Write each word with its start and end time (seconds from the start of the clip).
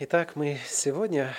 Итак, 0.00 0.36
мы 0.36 0.56
сегодня 0.64 1.34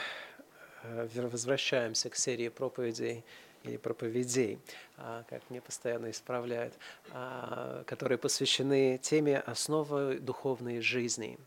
э, 0.83 1.08
возвращаемся 1.15 2.09
к 2.09 2.17
серии 2.17 2.50
проповедей 2.50 3.24
или 3.64 3.78
проповедей, 3.78 4.60
а, 4.97 5.24
как 5.29 5.42
мне 5.50 5.62
постоянно 5.62 6.12
исправляют, 6.12 6.74
а, 7.12 7.86
которые 7.86 8.18
посвящены 8.18 9.00
теме 9.02 9.40
основы 9.40 10.20
духовной 10.20 10.82
жизни. 10.82 11.40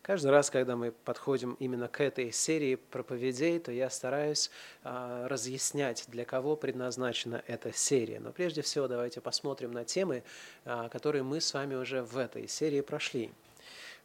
Каждый 0.00 0.30
раз, 0.30 0.48
когда 0.48 0.76
мы 0.76 0.92
подходим 0.92 1.58
именно 1.60 1.88
к 1.88 2.00
этой 2.00 2.32
серии 2.32 2.76
проповедей, 2.76 3.58
то 3.58 3.70
я 3.70 3.90
стараюсь 3.90 4.50
а, 4.82 5.28
разъяснять, 5.28 6.06
для 6.08 6.24
кого 6.24 6.56
предназначена 6.56 7.42
эта 7.46 7.70
серия. 7.74 8.18
Но 8.18 8.32
прежде 8.32 8.62
всего 8.62 8.88
давайте 8.88 9.20
посмотрим 9.20 9.72
на 9.72 9.84
темы, 9.84 10.22
которые 10.64 11.22
мы 11.22 11.42
с 11.42 11.52
вами 11.52 11.74
уже 11.74 12.02
в 12.02 12.16
этой 12.16 12.48
серии 12.48 12.80
прошли. 12.80 13.30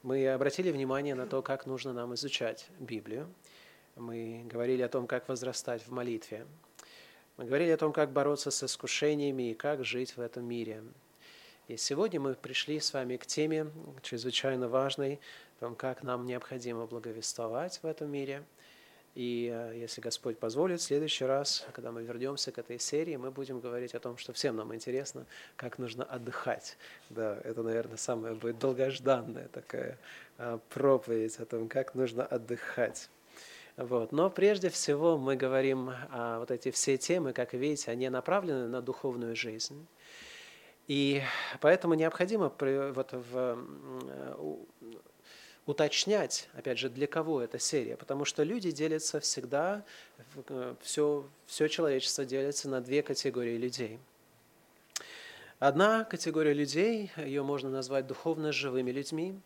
Мы 0.04 0.27
обратили 0.27 0.71
внимание 0.71 1.13
на 1.13 1.27
то, 1.27 1.41
как 1.41 1.68
нужно 1.68 1.93
нам 1.93 2.15
изучать 2.15 2.68
Библию. 2.79 3.31
Мы 3.95 4.43
говорили 4.46 4.82
о 4.82 4.89
том, 4.89 5.05
как 5.05 5.29
возрастать 5.29 5.86
в 5.86 5.92
молитве. 5.92 6.47
Мы 7.37 7.46
говорили 7.46 7.69
о 7.69 7.78
том, 7.78 7.93
как 7.93 8.11
бороться 8.11 8.50
с 8.50 8.64
искушениями 8.64 9.51
и 9.51 9.54
как 9.54 9.86
жить 9.86 10.18
в 10.18 10.21
этом 10.21 10.45
мире. 10.45 10.83
И 11.68 11.78
сегодня 11.78 12.19
мы 12.19 12.33
пришли 12.33 12.79
с 12.79 12.93
вами 12.93 13.18
к 13.18 13.28
теме 13.28 13.68
чрезвычайно 14.01 14.68
важной, 14.68 15.19
о 15.57 15.59
том, 15.59 15.75
как 15.75 16.01
нам 16.01 16.25
необходимо 16.25 16.87
благовествовать 16.87 17.79
в 17.83 17.86
этом 17.86 18.11
мире– 18.11 18.43
и 19.14 19.51
э, 19.54 19.78
если 19.78 20.00
Господь 20.00 20.38
позволит, 20.38 20.79
в 20.79 20.83
следующий 20.83 21.25
раз, 21.25 21.65
когда 21.74 21.92
мы 21.92 22.04
вернемся 22.04 22.51
к 22.51 22.57
этой 22.57 22.79
серии, 22.79 23.18
мы 23.18 23.29
будем 23.32 23.60
говорить 23.60 23.93
о 23.93 24.00
том, 24.00 24.18
что 24.18 24.32
всем 24.32 24.56
нам 24.56 24.74
интересно, 24.74 25.25
как 25.57 25.78
нужно 25.79 26.06
отдыхать. 26.06 26.78
Да, 27.10 27.37
это, 27.43 27.61
наверное, 27.61 27.97
самая 27.97 28.34
будет 28.34 28.57
долгожданная 28.60 29.50
такая 29.50 29.97
э, 30.37 30.60
проповедь 30.70 31.37
о 31.39 31.46
том, 31.46 31.68
как 31.68 31.93
нужно 31.93 32.25
отдыхать. 32.25 33.09
Вот. 33.75 34.11
Но 34.11 34.30
прежде 34.30 34.70
всего 34.70 35.17
мы 35.17 35.36
говорим, 35.36 35.92
а 36.09 36.39
вот 36.39 36.52
эти 36.52 36.72
все 36.72 36.98
темы, 36.98 37.34
как 37.34 37.54
видите, 37.54 37.92
они 37.92 38.09
направлены 38.09 38.67
на 38.67 38.82
духовную 38.82 39.36
жизнь. 39.36 39.88
И 40.88 41.22
поэтому 41.62 41.94
необходимо 41.94 42.52
вот 42.59 43.14
в, 43.14 43.58
уточнять, 45.66 46.50
опять 46.54 46.80
же, 46.80 46.90
для 46.90 47.08
кого 47.08 47.42
эта 47.42 47.59
серия, 47.59 47.95
потому 47.95 48.26
что 48.26 48.44
люди 48.44 48.72
делятся 48.72 49.20
всегда, 49.20 49.84
все, 50.81 51.28
все 51.45 51.67
человечество 51.67 52.26
делится 52.26 52.70
на 52.70 52.81
две 52.81 53.04
категории 53.04 53.58
людей. 53.58 54.00
Одна 55.59 56.04
категория 56.04 56.54
людей, 56.54 57.12
ее 57.17 57.44
можно 57.44 57.70
назвать 57.70 58.08
духовно 58.08 58.52
живыми 58.52 58.92
людьми, 58.92 59.39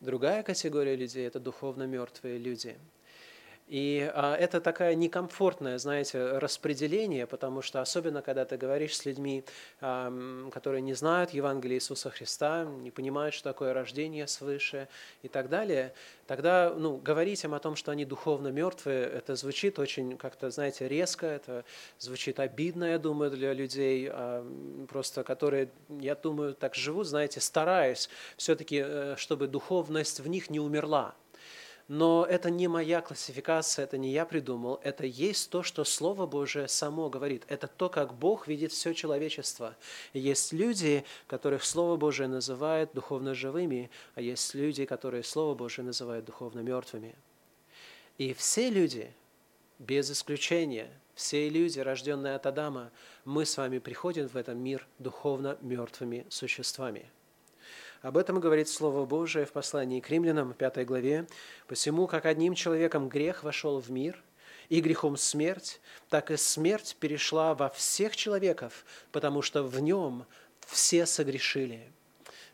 другая 0.00 0.42
категория 0.42 0.96
людей– 0.96 1.26
это 1.28 1.40
духовно 1.40 1.84
мертвые 1.84 2.38
люди– 2.38 2.76
и 3.68 4.10
а, 4.14 4.34
это 4.34 4.60
такая 4.62 4.94
некомфортное, 4.94 5.76
знаете, 5.76 6.38
распределение, 6.38 7.26
потому 7.26 7.60
что 7.60 7.82
особенно, 7.82 8.22
когда 8.22 8.46
ты 8.46 8.56
говоришь 8.56 8.96
с 8.96 9.04
людьми, 9.04 9.44
а, 9.82 10.48
которые 10.50 10.80
не 10.80 10.94
знают 10.94 11.30
Евангелия 11.30 11.76
Иисуса 11.76 12.08
Христа, 12.08 12.64
не 12.64 12.90
понимают, 12.90 13.34
что 13.34 13.44
такое 13.44 13.74
рождение 13.74 14.26
свыше 14.26 14.88
и 15.22 15.28
так 15.28 15.50
далее, 15.50 15.92
тогда 16.26 16.72
ну, 16.74 16.96
говорить 16.96 17.44
им 17.44 17.52
о 17.52 17.58
том, 17.58 17.76
что 17.76 17.92
они 17.92 18.06
духовно 18.06 18.48
мертвые, 18.48 19.04
это 19.04 19.36
звучит 19.36 19.78
очень 19.78 20.16
как-то, 20.16 20.48
знаете, 20.50 20.88
резко, 20.88 21.26
это 21.26 21.64
звучит 21.98 22.40
обидно, 22.40 22.84
я 22.84 22.98
думаю, 22.98 23.30
для 23.30 23.52
людей, 23.52 24.08
а, 24.10 24.46
просто 24.88 25.24
которые, 25.24 25.68
я 25.90 26.14
думаю, 26.14 26.54
так 26.54 26.74
живут, 26.74 27.06
знаете, 27.06 27.40
стараясь 27.40 28.08
все-таки, 28.38 28.82
э, 28.82 29.14
чтобы 29.18 29.46
духовность 29.46 30.20
в 30.20 30.26
них 30.26 30.48
не 30.48 30.58
умерла. 30.58 31.14
Но 31.88 32.26
это 32.28 32.50
не 32.50 32.68
моя 32.68 33.00
классификация, 33.00 33.84
это 33.84 33.96
не 33.96 34.12
я 34.12 34.26
придумал, 34.26 34.78
это 34.84 35.06
есть 35.06 35.48
то, 35.48 35.62
что 35.62 35.84
Слово 35.84 36.26
Божие 36.26 36.68
само 36.68 37.08
говорит. 37.08 37.44
Это 37.48 37.66
то, 37.66 37.88
как 37.88 38.12
Бог 38.12 38.46
видит 38.46 38.72
все 38.72 38.92
человечество. 38.92 39.74
Есть 40.12 40.52
люди, 40.52 41.04
которых 41.26 41.64
Слово 41.64 41.96
Божие 41.96 42.28
называет 42.28 42.92
духовно 42.92 43.34
живыми, 43.34 43.90
а 44.14 44.20
есть 44.20 44.54
люди, 44.54 44.84
которые 44.84 45.22
Слово 45.22 45.54
Божие 45.54 45.86
называют 45.86 46.26
духовно 46.26 46.60
мертвыми. 46.60 47.14
И 48.18 48.34
все 48.34 48.68
люди, 48.68 49.10
без 49.78 50.10
исключения, 50.10 50.90
все 51.14 51.48
люди, 51.48 51.80
рожденные 51.80 52.34
от 52.34 52.44
Адама, 52.44 52.90
мы 53.24 53.46
с 53.46 53.56
вами 53.56 53.78
приходим 53.78 54.28
в 54.28 54.36
этот 54.36 54.56
мир 54.56 54.86
духовно 54.98 55.56
мертвыми 55.62 56.26
существами– 56.28 57.10
об 58.02 58.16
этом 58.16 58.40
говорит 58.40 58.68
Слово 58.68 59.04
Божие 59.04 59.44
в 59.44 59.52
послании 59.52 60.00
к 60.00 60.08
римлянам, 60.10 60.52
5 60.52 60.86
главе. 60.86 61.26
«Посему, 61.66 62.06
как 62.06 62.26
одним 62.26 62.54
человеком 62.54 63.08
грех 63.08 63.42
вошел 63.42 63.80
в 63.80 63.90
мир, 63.90 64.22
и 64.68 64.80
грехом 64.80 65.16
смерть, 65.16 65.80
так 66.08 66.30
и 66.30 66.36
смерть 66.36 66.96
перешла 67.00 67.54
во 67.54 67.70
всех 67.70 68.14
человеков, 68.14 68.84
потому 69.12 69.42
что 69.42 69.62
в 69.62 69.80
нем 69.80 70.26
все 70.66 71.06
согрешили». 71.06 71.90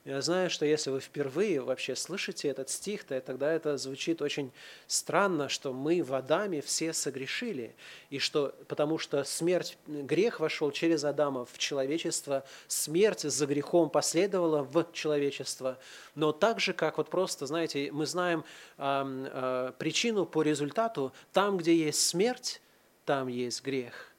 Я 0.05 0.21
знаю, 0.21 0.51
что 0.51 0.67
если 0.67 0.91
вы 0.91 1.01
впервые 1.01 1.63
вообще 1.63 1.97
слышите 1.97 2.49
этот 2.49 2.69
стих, 2.69 3.05
то 3.05 3.19
тогда 3.23 3.51
это 3.51 3.79
звучит 3.79 4.21
очень 4.21 4.53
странно, 4.87 5.49
что 5.49 5.73
мы 5.73 6.03
в 6.03 6.13
Адаме 6.13 6.61
все 6.61 6.93
согрешили, 6.93 7.75
и 8.11 8.19
что, 8.19 8.55
потому 8.69 8.99
что 8.99 9.25
смерть, 9.25 9.79
грех 9.87 10.41
вошел 10.41 10.71
через 10.73 11.05
Адама 11.05 11.47
в 11.47 11.57
человечество, 11.57 12.45
смерть 12.69 13.23
за 13.23 13.47
грехом 13.47 13.89
последовала 13.89 14.63
в 14.63 14.93
человечество, 14.93 15.79
но 16.15 16.33
так 16.33 16.61
же, 16.61 16.75
как 16.75 16.99
вот 16.99 17.09
просто, 17.09 17.47
знаете, 17.47 17.91
мы 17.91 18.05
знаем 18.05 18.45
э, 18.77 19.29
э, 19.33 19.73
причину 19.79 20.27
по 20.27 20.43
результату, 20.43 21.15
там, 21.33 21.57
где 21.57 21.75
есть 21.75 22.03
смерть, 22.03 22.61
там 23.07 23.29
есть 23.29 23.65
грех– 23.65 24.11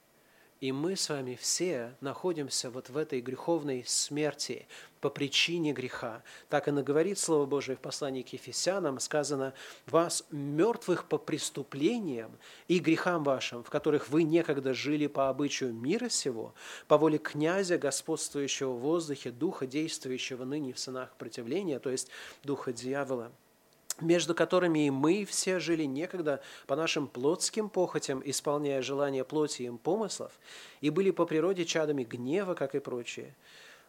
и 0.62 0.72
мы 0.72 0.96
с 0.96 1.10
вами 1.10 1.38
все 1.40 1.96
находимся 2.00 2.72
вот 2.72 2.90
в 2.90 2.98
этой 2.98 3.22
греховной 3.22 3.84
смерти 3.86 4.68
по 5.06 5.12
причине 5.12 5.72
греха. 5.72 6.24
Так 6.50 6.68
и 6.68 6.72
наговорит 6.72 7.20
Слово 7.20 7.46
Божие 7.46 7.76
в 7.76 7.80
послании 7.80 8.24
к 8.24 8.34
Ефесянам, 8.34 9.00
сказано, 9.00 9.54
«Вас, 9.86 10.26
мертвых 10.32 11.08
по 11.08 11.20
преступлениям 11.20 12.32
и 12.68 12.80
грехам 12.80 13.24
вашим, 13.24 13.64
в 13.64 13.70
которых 13.70 14.10
вы 14.10 14.24
некогда 14.24 14.74
жили 14.74 15.06
по 15.06 15.30
обычаю 15.30 15.76
мира 15.76 16.10
сего, 16.10 16.56
по 16.88 16.98
воле 16.98 17.20
князя, 17.20 17.78
господствующего 17.78 18.72
в 18.72 18.80
воздухе, 18.80 19.30
духа, 19.30 19.68
действующего 19.68 20.44
ныне 20.44 20.74
в 20.74 20.80
сынах 20.80 21.16
противления, 21.18 21.78
то 21.78 21.92
есть 21.92 22.10
духа 22.44 22.74
дьявола, 22.74 23.32
между 24.02 24.34
которыми 24.34 24.88
и 24.88 24.90
мы 24.90 25.24
все 25.26 25.60
жили 25.60 25.84
некогда 25.84 26.42
по 26.66 26.76
нашим 26.76 27.08
плотским 27.08 27.70
похотям, 27.70 28.24
исполняя 28.26 28.82
желания 28.82 29.24
плоти 29.24 29.62
им 29.62 29.78
помыслов, 29.78 30.32
и 30.82 30.90
были 30.90 31.12
по 31.12 31.28
природе 31.28 31.64
чадами 31.64 32.04
гнева, 32.04 32.56
как 32.56 32.74
и 32.74 32.80
прочие. 32.80 33.36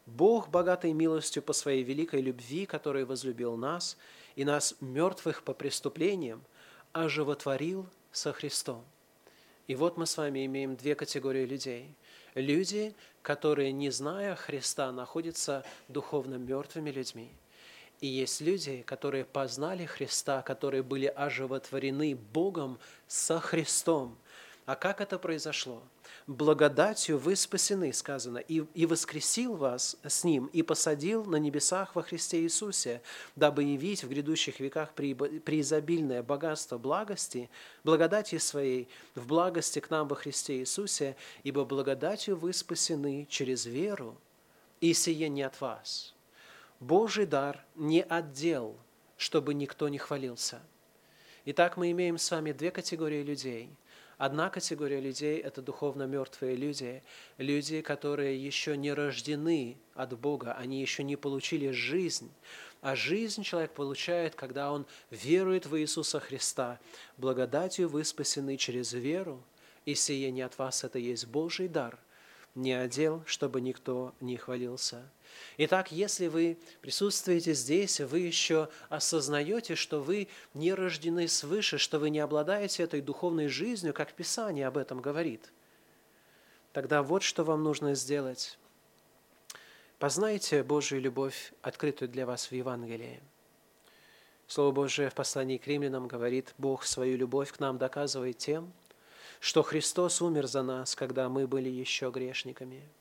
Бог, 0.07 0.49
богатой 0.49 0.93
милостью 0.93 1.43
по 1.43 1.53
своей 1.53 1.83
великой 1.83 2.21
любви, 2.21 2.65
который 2.65 3.05
возлюбил 3.05 3.57
нас, 3.57 3.97
и 4.37 4.45
нас, 4.45 4.75
мертвых 4.81 5.43
по 5.43 5.53
преступлениям, 5.53 6.43
оживотворил 6.93 7.87
со 8.13 8.33
Христом. 8.33 8.85
И 9.67 9.75
вот 9.75 9.97
мы 9.97 10.07
с 10.07 10.17
вами 10.17 10.47
имеем 10.47 10.77
две 10.77 10.95
категории 10.95 11.45
людей. 11.45 11.93
Люди, 12.35 12.95
которые, 13.23 13.73
не 13.73 13.91
зная 13.91 14.37
Христа, 14.37 14.93
находятся 14.93 15.65
духовно 15.89 16.37
мертвыми 16.37 16.91
людьми– 16.91 17.31
и 18.01 18.07
есть 18.07 18.41
люди, 18.41 18.83
которые 18.83 19.25
познали 19.25 19.87
Христа, 19.87 20.43
которые 20.43 20.83
были 20.83 21.07
оживотворены 21.07 22.15
Богом 22.15 22.79
со 23.07 23.41
Христом. 23.41 24.19
А 24.67 24.75
как 24.75 25.01
это 25.01 25.17
произошло? 25.21 25.81
Благодатью 26.27 27.19
вы 27.19 27.37
спасены, 27.37 27.93
сказано, 27.93 28.39
и, 28.39 28.65
и 28.75 28.85
воскресил 28.85 29.55
вас 29.55 29.97
с 30.03 30.25
Ним, 30.25 30.47
и 30.47 30.63
посадил 30.63 31.25
на 31.25 31.37
небесах 31.37 31.95
во 31.95 32.03
Христе 32.03 32.41
Иисусе, 32.41 33.01
дабы 33.37 33.63
явить 33.63 34.03
в 34.03 34.09
грядущих 34.09 34.59
веках 34.59 34.93
преизобильное 34.93 36.25
богатство 36.25 36.79
благости, 36.79 37.49
благодати 37.85 38.39
своей 38.39 38.89
в 39.15 39.29
благости 39.29 39.79
к 39.79 39.89
нам 39.89 40.09
во 40.09 40.17
Христе 40.17 40.59
Иисусе, 40.59 41.15
ибо 41.45 41.65
благодатью 41.65 42.37
вы 42.37 42.53
спасены 42.53 43.25
через 43.31 43.67
веру, 43.67 44.19
и 44.81 44.93
сие 44.95 45.29
не 45.29 45.45
от 45.45 45.61
вас, 45.61 46.13
Божий 46.81 47.25
дар 47.27 47.65
не 47.77 48.03
отдел, 48.03 48.77
чтобы 49.17 49.55
никто 49.55 49.89
не 49.89 49.99
хвалился. 49.99 50.61
Итак, 51.45 51.77
мы 51.77 51.93
имеем 51.93 52.19
с 52.19 52.29
вами 52.33 52.51
две 52.51 52.73
категории 52.73 53.23
людей. 53.23 53.71
Одна 54.19 54.49
категория 54.49 54.99
людей– 54.99 55.39
это 55.45 55.61
духовно 55.61 56.05
мертвые 56.05 56.57
люди, 56.57 57.03
люди, 57.37 57.83
которые 57.83 58.43
еще 58.43 58.75
не 58.75 58.95
рождены 58.95 59.77
от 59.95 60.19
Бога, 60.19 60.55
они 60.55 60.81
еще 60.81 61.03
не 61.03 61.17
получили 61.17 61.71
жизнь. 61.71 62.33
А 62.81 62.97
жизнь 62.97 63.43
человек 63.43 63.73
получает, 63.73 64.35
когда 64.35 64.73
он 64.73 64.87
верует 65.11 65.67
в 65.67 65.79
Иисуса 65.79 66.19
Христа. 66.19 66.81
Благодатью 67.19 67.91
вы 67.91 68.05
спасены 68.05 68.57
через 68.57 68.95
веру, 68.95 69.43
и 69.85 69.95
сие 69.95 70.31
не 70.31 70.41
от 70.41 70.57
вас, 70.57 70.83
это 70.83 70.99
есть 70.99 71.27
Божий 71.27 71.69
дар, 71.69 71.99
не 72.55 72.73
отдел, 72.73 73.23
чтобы 73.27 73.61
никто 73.61 74.15
не 74.21 74.37
хвалился– 74.39 75.11
Итак, 75.59 75.91
если 75.91 76.27
вы 76.27 76.59
присутствуете 76.83 77.55
здесь, 77.55 78.01
вы 78.01 78.21
еще 78.21 78.69
осознаете, 78.89 79.75
что 79.75 80.01
вы 80.01 80.29
не 80.53 80.75
рождены 80.75 81.29
свыше, 81.29 81.79
что 81.79 81.99
вы 81.99 82.11
не 82.11 82.21
обладаете 82.21 82.83
этой 82.83 83.01
духовной 83.01 83.49
жизнью, 83.49 83.95
как 83.95 84.13
Писание 84.13 84.67
об 84.67 84.77
этом 84.77 85.01
говорит, 85.01 85.51
тогда 86.73 87.03
вот 87.03 87.23
что 87.23 87.43
вам 87.45 87.63
нужно 87.63 87.95
сделать. 87.95 88.59
Познайте 89.99 90.63
Божию 90.63 91.01
любовь, 91.01 91.55
открытую 91.63 92.11
для 92.11 92.27
вас 92.27 92.51
в 92.51 92.53
Евангелии. 92.53 93.23
Слово 94.47 94.73
Божие 94.73 95.09
в 95.09 95.15
послании 95.15 95.57
к 95.57 95.67
римлянам 95.67 96.07
говорит, 96.07 96.55
Бог 96.59 96.85
свою 96.85 97.17
любовь 97.17 97.51
к 97.51 97.61
нам 97.61 97.79
доказывает 97.79 98.37
тем, 98.37 98.73
что 99.41 99.63
Христос 99.63 100.21
умер 100.21 100.47
за 100.47 100.63
нас, 100.63 100.95
когда 100.95 101.31
мы 101.31 101.47
были 101.47 101.71
еще 101.71 102.11
грешниками– 102.11 102.87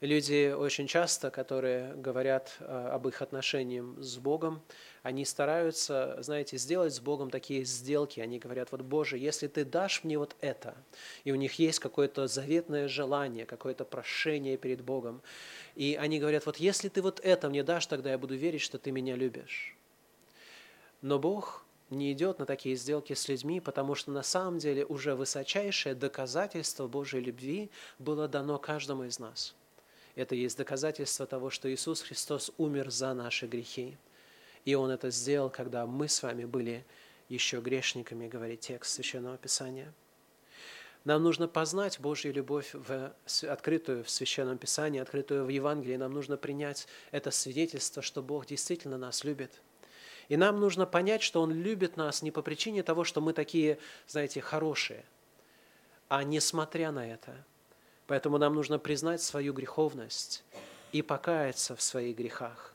Люди 0.00 0.52
очень 0.52 0.86
часто, 0.86 1.28
которые 1.32 1.92
говорят 1.94 2.54
э, 2.60 2.90
об 2.92 3.08
их 3.08 3.20
отношениях 3.20 3.84
с 3.98 4.16
Богом, 4.18 4.62
они 5.02 5.24
стараются, 5.24 6.16
знаете, 6.20 6.56
сделать 6.56 6.94
с 6.94 7.00
Богом 7.00 7.30
такие 7.30 7.64
сделки. 7.64 8.20
Они 8.20 8.38
говорят, 8.38 8.70
вот, 8.70 8.82
Боже, 8.82 9.18
если 9.18 9.48
Ты 9.48 9.64
дашь 9.64 10.04
мне 10.04 10.16
вот 10.16 10.36
это, 10.40 10.76
и 11.24 11.32
у 11.32 11.34
них 11.34 11.54
есть 11.54 11.80
какое-то 11.80 12.28
заветное 12.28 12.86
желание, 12.86 13.44
какое-то 13.44 13.84
прошение 13.84 14.56
перед 14.56 14.82
Богом, 14.82 15.20
и 15.74 15.98
они 16.00 16.20
говорят, 16.20 16.46
вот 16.46 16.58
если 16.58 16.88
Ты 16.88 17.02
вот 17.02 17.18
это 17.18 17.48
мне 17.48 17.64
дашь, 17.64 17.86
тогда 17.86 18.12
я 18.12 18.18
буду 18.18 18.36
верить, 18.36 18.60
что 18.60 18.78
Ты 18.78 18.92
меня 18.92 19.16
любишь. 19.16 19.76
Но 21.02 21.18
Бог 21.18 21.64
не 21.90 22.12
идет 22.12 22.38
на 22.38 22.46
такие 22.46 22.76
сделки 22.76 23.14
с 23.14 23.26
людьми, 23.26 23.58
потому 23.58 23.96
что 23.96 24.12
на 24.12 24.22
самом 24.22 24.58
деле 24.58 24.86
уже 24.86 25.16
высочайшее 25.16 25.96
доказательство 25.96 26.86
Божьей 26.86 27.20
любви 27.20 27.68
было 27.98 28.28
дано 28.28 28.58
каждому 28.58 29.02
из 29.02 29.18
нас– 29.18 29.56
это 30.18 30.34
есть 30.34 30.58
доказательство 30.58 31.26
того, 31.26 31.48
что 31.48 31.72
Иисус 31.72 32.02
Христос 32.02 32.50
умер 32.58 32.90
за 32.90 33.14
наши 33.14 33.46
грехи. 33.46 33.96
И 34.64 34.74
Он 34.74 34.90
это 34.90 35.10
сделал, 35.10 35.48
когда 35.48 35.86
мы 35.86 36.08
с 36.08 36.24
вами 36.24 36.44
были 36.44 36.84
еще 37.28 37.60
грешниками, 37.60 38.26
говорит 38.26 38.58
текст 38.58 38.94
Священного 38.94 39.38
Писания. 39.38 39.94
Нам 41.04 41.22
нужно 41.22 41.46
познать 41.46 42.00
Божью 42.00 42.32
любовь, 42.32 42.70
в, 42.72 43.14
открытую 43.48 44.02
в 44.02 44.10
Священном 44.10 44.58
Писании, 44.58 45.00
открытую 45.00 45.44
в 45.44 45.50
Евангелии. 45.50 45.94
Нам 45.94 46.12
нужно 46.12 46.36
принять 46.36 46.88
это 47.12 47.30
свидетельство, 47.30 48.02
что 48.02 48.20
Бог 48.20 48.46
действительно 48.46 48.98
нас 48.98 49.22
любит. 49.22 49.62
И 50.28 50.36
нам 50.36 50.58
нужно 50.58 50.84
понять, 50.84 51.22
что 51.22 51.40
Он 51.40 51.52
любит 51.52 51.96
нас 51.96 52.22
не 52.22 52.32
по 52.32 52.42
причине 52.42 52.82
того, 52.82 53.04
что 53.04 53.20
мы 53.20 53.32
такие, 53.32 53.78
знаете, 54.08 54.40
хорошие, 54.40 55.04
а 56.08 56.24
несмотря 56.24 56.90
на 56.90 57.08
это– 57.08 57.46
Поэтому 58.08 58.38
нам 58.38 58.54
нужно 58.54 58.78
признать 58.78 59.20
свою 59.22 59.52
греховность 59.52 60.42
и 60.92 61.02
покаяться 61.02 61.76
в 61.76 61.82
своих 61.82 62.16
грехах. 62.16 62.74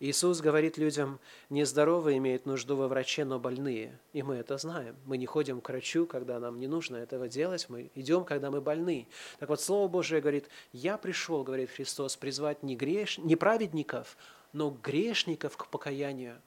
Иисус 0.00 0.40
говорит 0.40 0.78
людям, 0.78 1.20
нездоровые 1.50 2.16
имеют 2.16 2.46
нужду 2.46 2.76
во 2.76 2.88
враче, 2.88 3.24
но 3.24 3.38
больные. 3.38 3.98
И 4.14 4.22
мы 4.22 4.36
это 4.36 4.56
знаем. 4.56 4.96
Мы 5.04 5.18
не 5.18 5.26
ходим 5.26 5.60
к 5.60 5.68
врачу, 5.68 6.06
когда 6.06 6.38
нам 6.40 6.58
не 6.60 6.66
нужно 6.66 6.96
этого 6.96 7.28
делать, 7.28 7.66
мы 7.68 7.90
идем, 7.94 8.24
когда 8.24 8.50
мы 8.50 8.62
больны. 8.62 9.06
Так 9.38 9.50
вот, 9.50 9.60
Слово 9.60 9.88
Божие 9.88 10.22
говорит, 10.22 10.48
я 10.72 10.96
пришел, 10.96 11.44
говорит 11.44 11.70
Христос, 11.70 12.16
призвать 12.16 12.62
не, 12.62 12.74
греш... 12.74 13.18
не 13.18 13.36
праведников, 13.36 14.16
но 14.54 14.70
грешников 14.70 15.58
к 15.58 15.66
покаянию. 15.66 16.40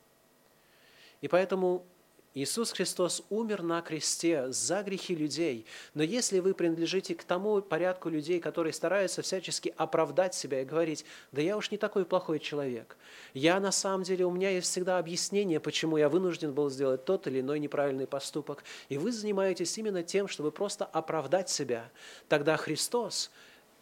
И 1.20 1.28
поэтому 1.28 1.86
Иисус 2.34 2.72
Христос 2.72 3.24
умер 3.30 3.62
на 3.62 3.82
кресте 3.82 4.50
за 4.52 4.84
грехи 4.84 5.14
людей. 5.14 5.66
Но 5.94 6.02
если 6.02 6.40
вы 6.40 6.54
принадлежите 6.54 7.14
к 7.14 7.26
тому 7.26 7.62
порядку 7.62 8.08
людей, 8.08 8.40
которые 8.40 8.72
стараются 8.72 9.22
всячески 9.22 9.74
оправдать 9.76 10.34
себя 10.34 10.62
и 10.62 10.66
говорить, 10.66 11.04
да 11.34 11.42
я 11.42 11.58
уж 11.58 11.72
не 11.72 11.78
такой 11.78 12.06
плохой 12.06 12.40
человек, 12.40 12.96
я 13.34 13.60
на 13.60 13.74
самом 13.74 14.04
деле, 14.04 14.26
у 14.26 14.32
меня 14.32 14.50
есть 14.50 14.68
всегда 14.68 14.98
объяснение, 14.98 15.60
почему 15.60 15.98
я 15.98 16.08
вынужден 16.08 16.54
был 16.54 16.70
сделать 16.70 17.04
тот 17.04 17.28
или 17.28 17.42
иной 17.42 17.60
неправильный 17.60 18.08
поступок, 18.08 18.64
и 18.88 18.98
вы 18.98 19.12
занимаетесь 19.12 19.78
именно 19.78 20.02
тем, 20.02 20.30
чтобы 20.30 20.52
просто 20.52 20.86
оправдать 20.86 21.50
себя, 21.50 21.92
тогда 22.30 22.56
Христос, 22.56 23.30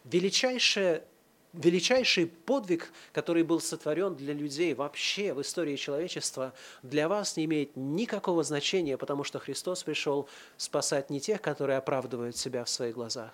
величайшее 0.04 1.04
величайший 1.52 2.26
подвиг, 2.26 2.92
который 3.12 3.42
был 3.42 3.60
сотворен 3.60 4.14
для 4.14 4.32
людей 4.34 4.74
вообще 4.74 5.34
в 5.34 5.40
истории 5.40 5.76
человечества, 5.76 6.52
для 6.82 7.08
вас 7.08 7.36
не 7.36 7.44
имеет 7.44 7.76
никакого 7.76 8.42
значения, 8.42 8.96
потому 8.96 9.24
что 9.24 9.38
Христос 9.38 9.82
пришел 9.82 10.28
спасать 10.56 11.10
не 11.10 11.20
тех, 11.20 11.40
которые 11.42 11.78
оправдывают 11.78 12.36
себя 12.36 12.64
в 12.64 12.68
своих 12.68 12.94
глазах, 12.94 13.32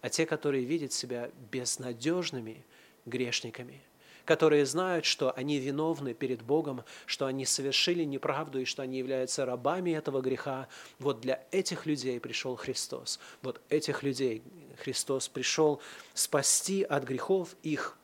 а 0.00 0.08
те, 0.08 0.26
которые 0.26 0.64
видят 0.64 0.92
себя 0.92 1.30
безнадежными 1.50 2.64
грешниками– 3.04 3.82
которые 4.26 4.66
знают, 4.66 5.06
что 5.06 5.32
они 5.32 5.58
виновны 5.58 6.12
перед 6.12 6.42
Богом, 6.42 6.84
что 7.06 7.24
они 7.24 7.46
совершили 7.46 8.04
неправду 8.04 8.60
и 8.60 8.64
что 8.66 8.82
они 8.82 8.98
являются 8.98 9.46
рабами 9.46 9.92
этого 9.92 10.20
греха. 10.20 10.68
Вот 10.98 11.20
для 11.20 11.42
этих 11.52 11.86
людей 11.86 12.20
пришел 12.20 12.56
Христос. 12.56 13.18
Вот 13.40 13.62
этих 13.70 14.02
людей 14.02 14.42
Христос 14.82 15.28
пришел 15.28 15.80
спасти 16.12 16.82
от 16.82 17.04
грехов 17.04 17.56
их. 17.62 17.96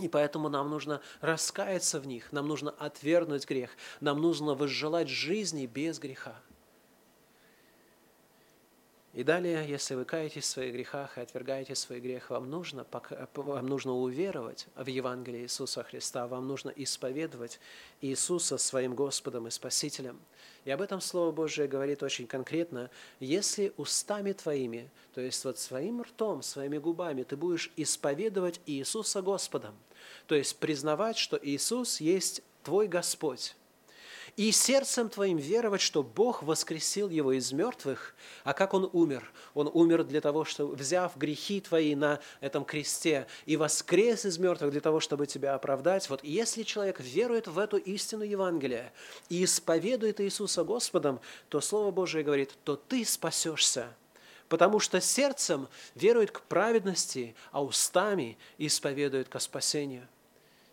И 0.00 0.08
поэтому 0.08 0.48
нам 0.48 0.70
нужно 0.70 1.00
раскаяться 1.20 2.00
в 2.00 2.06
них, 2.06 2.32
нам 2.32 2.46
нужно 2.46 2.70
отвергнуть 2.70 3.46
грех, 3.48 3.70
нам 4.00 4.20
нужно 4.20 4.54
возжелать 4.54 5.08
жизни 5.08 5.66
без 5.66 5.98
греха. 5.98 6.40
И 9.14 9.24
далее, 9.24 9.66
если 9.66 9.94
вы 9.94 10.04
каетесь 10.04 10.44
в 10.44 10.48
своих 10.48 10.74
грехах 10.74 11.16
и 11.16 11.22
отвергаете 11.22 11.74
свой 11.74 11.98
грех, 11.98 12.28
вам 12.28 12.50
нужно, 12.50 12.86
вам 13.34 13.66
нужно 13.66 13.94
уверовать 13.94 14.66
в 14.76 14.86
Евангелие 14.86 15.42
Иисуса 15.44 15.82
Христа, 15.82 16.26
вам 16.26 16.46
нужно 16.46 16.68
исповедовать 16.76 17.58
Иисуса 18.02 18.58
своим 18.58 18.94
Господом 18.94 19.46
и 19.46 19.50
Спасителем. 19.50 20.20
И 20.66 20.70
об 20.70 20.82
этом 20.82 21.00
Слово 21.00 21.32
Божие 21.32 21.68
говорит 21.68 22.02
очень 22.02 22.26
конкретно. 22.26 22.90
Если 23.18 23.72
устами 23.78 24.32
твоими, 24.32 24.90
то 25.14 25.22
есть 25.22 25.42
вот 25.44 25.58
своим 25.58 26.02
ртом, 26.02 26.42
своими 26.42 26.76
губами 26.76 27.22
ты 27.22 27.36
будешь 27.36 27.72
исповедовать 27.76 28.60
Иисуса 28.66 29.22
Господом, 29.22 29.74
то 30.26 30.34
есть 30.34 30.58
признавать, 30.58 31.16
что 31.16 31.38
Иисус 31.42 32.02
есть 32.02 32.42
твой 32.62 32.86
Господь, 32.86 33.56
и 34.38 34.52
сердцем 34.52 35.08
твоим 35.08 35.36
веровать, 35.36 35.80
что 35.80 36.04
Бог 36.04 36.44
воскресил 36.44 37.08
его 37.08 37.32
из 37.32 37.50
мертвых, 37.50 38.14
а 38.44 38.52
как 38.52 38.72
он 38.72 38.88
умер? 38.92 39.32
Он 39.52 39.68
умер 39.74 40.04
для 40.04 40.20
того, 40.20 40.44
чтобы, 40.44 40.76
взяв 40.76 41.16
грехи 41.16 41.60
твои 41.60 41.96
на 41.96 42.20
этом 42.40 42.64
кресте 42.64 43.26
и 43.46 43.56
воскрес 43.56 44.24
из 44.24 44.38
мертвых 44.38 44.70
для 44.70 44.80
того, 44.80 45.00
чтобы 45.00 45.26
тебя 45.26 45.56
оправдать. 45.56 46.08
Вот 46.08 46.22
если 46.22 46.62
человек 46.62 47.00
верует 47.00 47.48
в 47.48 47.58
эту 47.58 47.78
истину 47.78 48.22
Евангелия 48.22 48.92
и 49.28 49.42
исповедует 49.42 50.20
Иисуса 50.20 50.62
Господом, 50.62 51.18
то 51.48 51.60
Слово 51.60 51.90
Божие 51.90 52.22
говорит, 52.22 52.52
то 52.62 52.76
ты 52.76 53.04
спасешься 53.04 53.92
потому 54.48 54.80
что 54.80 54.98
сердцем 54.98 55.68
верует 55.94 56.30
к 56.30 56.40
праведности, 56.40 57.34
а 57.52 57.62
устами 57.62 58.38
исповедует 58.56 59.28
ко 59.28 59.40
спасению. 59.40 60.08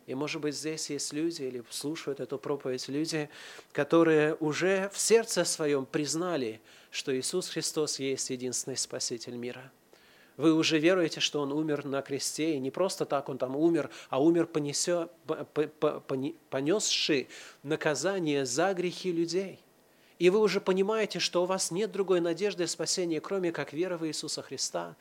И, 0.07 0.13
может 0.13 0.41
быть, 0.41 0.55
здесь 0.55 0.89
есть 0.91 1.13
люди 1.13 1.41
или 1.41 1.63
слушают 1.69 2.19
эту 2.19 2.37
проповедь 2.37 2.87
люди, 2.89 3.27
которые 3.71 4.35
уже 4.35 4.89
в 4.93 4.99
сердце 4.99 5.43
своем 5.45 5.85
признали, 5.85 6.61
что 6.91 7.17
Иисус 7.17 7.49
Христос 7.49 7.99
есть 7.99 8.29
единственный 8.29 8.77
Спаситель 8.77 9.35
мира. 9.35 9.71
Вы 10.37 10.53
уже 10.53 10.77
веруете, 10.77 11.21
что 11.21 11.41
Он 11.41 11.51
умер 11.51 11.85
на 11.85 12.03
кресте, 12.03 12.55
и 12.55 12.59
не 12.59 12.69
просто 12.69 13.05
так 13.05 13.29
Он 13.29 13.37
там 13.39 13.55
умер, 13.55 13.89
а 14.09 14.21
умер, 14.21 14.47
понесший 16.49 17.27
наказание 17.63 18.45
за 18.45 18.73
грехи 18.73 19.11
людей. 19.11 19.59
И 20.19 20.29
вы 20.29 20.39
уже 20.39 20.61
понимаете, 20.61 21.19
что 21.19 21.43
у 21.43 21.45
вас 21.45 21.71
нет 21.71 21.91
другой 21.91 22.21
надежды 22.21 22.67
спасения, 22.67 23.19
кроме 23.19 23.51
как 23.51 23.73
вера 23.73 23.97
в 23.97 24.05
Иисуса 24.07 24.43
Христа, 24.43 24.95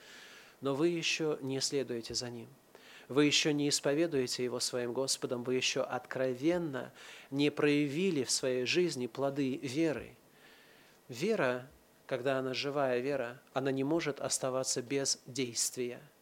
но 0.61 0.75
вы 0.75 0.88
еще 0.88 1.38
не 1.42 1.61
следуете 1.61 2.14
за 2.14 2.30
Ним– 2.30 2.49
вы 3.08 3.26
еще 3.26 3.52
не 3.52 3.68
исповедуете 3.68 4.44
Его 4.44 4.61
своим 4.61 4.92
Господом, 4.92 5.44
вы 5.44 5.54
еще 5.54 5.82
откровенно 5.82 6.92
не 7.30 7.50
проявили 7.50 8.25
в 8.25 8.30
своей 8.30 8.64
жизни 8.66 9.06
плоды 9.06 9.56
веры. 9.56 10.16
Вера, 11.08 11.68
когда 12.06 12.38
она 12.38 12.54
живая 12.54 13.00
вера, 13.00 13.40
она 13.52 13.70
не 13.70 13.84
может 13.84 14.20
оставаться 14.20 14.82
без 14.82 15.20
действия– 15.26 16.00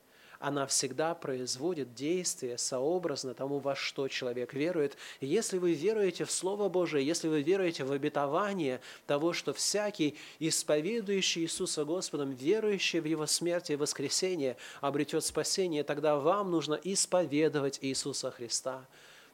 она 0.43 0.67
всегда 0.67 1.15
производит 1.15 1.95
действие 1.95 2.59
сообразно 2.59 3.33
тому, 3.33 3.61
во 3.61 3.77
что 3.77 4.09
человек 4.09 4.53
верует. 4.55 4.97
И 5.21 5.27
если 5.27 5.59
вы 5.59 5.73
веруете 5.73 6.25
в 6.25 6.33
Слово 6.33 6.69
Божие, 6.69 7.07
если 7.07 7.29
вы 7.29 7.43
веруете 7.43 7.85
в 7.85 7.93
обетование 7.93 8.81
того, 9.07 9.33
что 9.33 9.53
всякий, 9.53 10.17
исповедующий 10.41 11.43
Иисуса 11.43 11.85
Господом, 11.85 12.33
верующий 12.33 12.99
в 12.99 13.05
Его 13.05 13.27
смерть 13.27 13.71
и 13.71 13.77
воскресение, 13.77 14.57
обретет 14.81 15.25
спасение, 15.25 15.85
тогда 15.85 16.17
вам 16.17 16.51
нужно 16.51 16.75
исповедовать 16.83 17.79
Иисуса 17.81 18.33
Христа. 18.33 18.85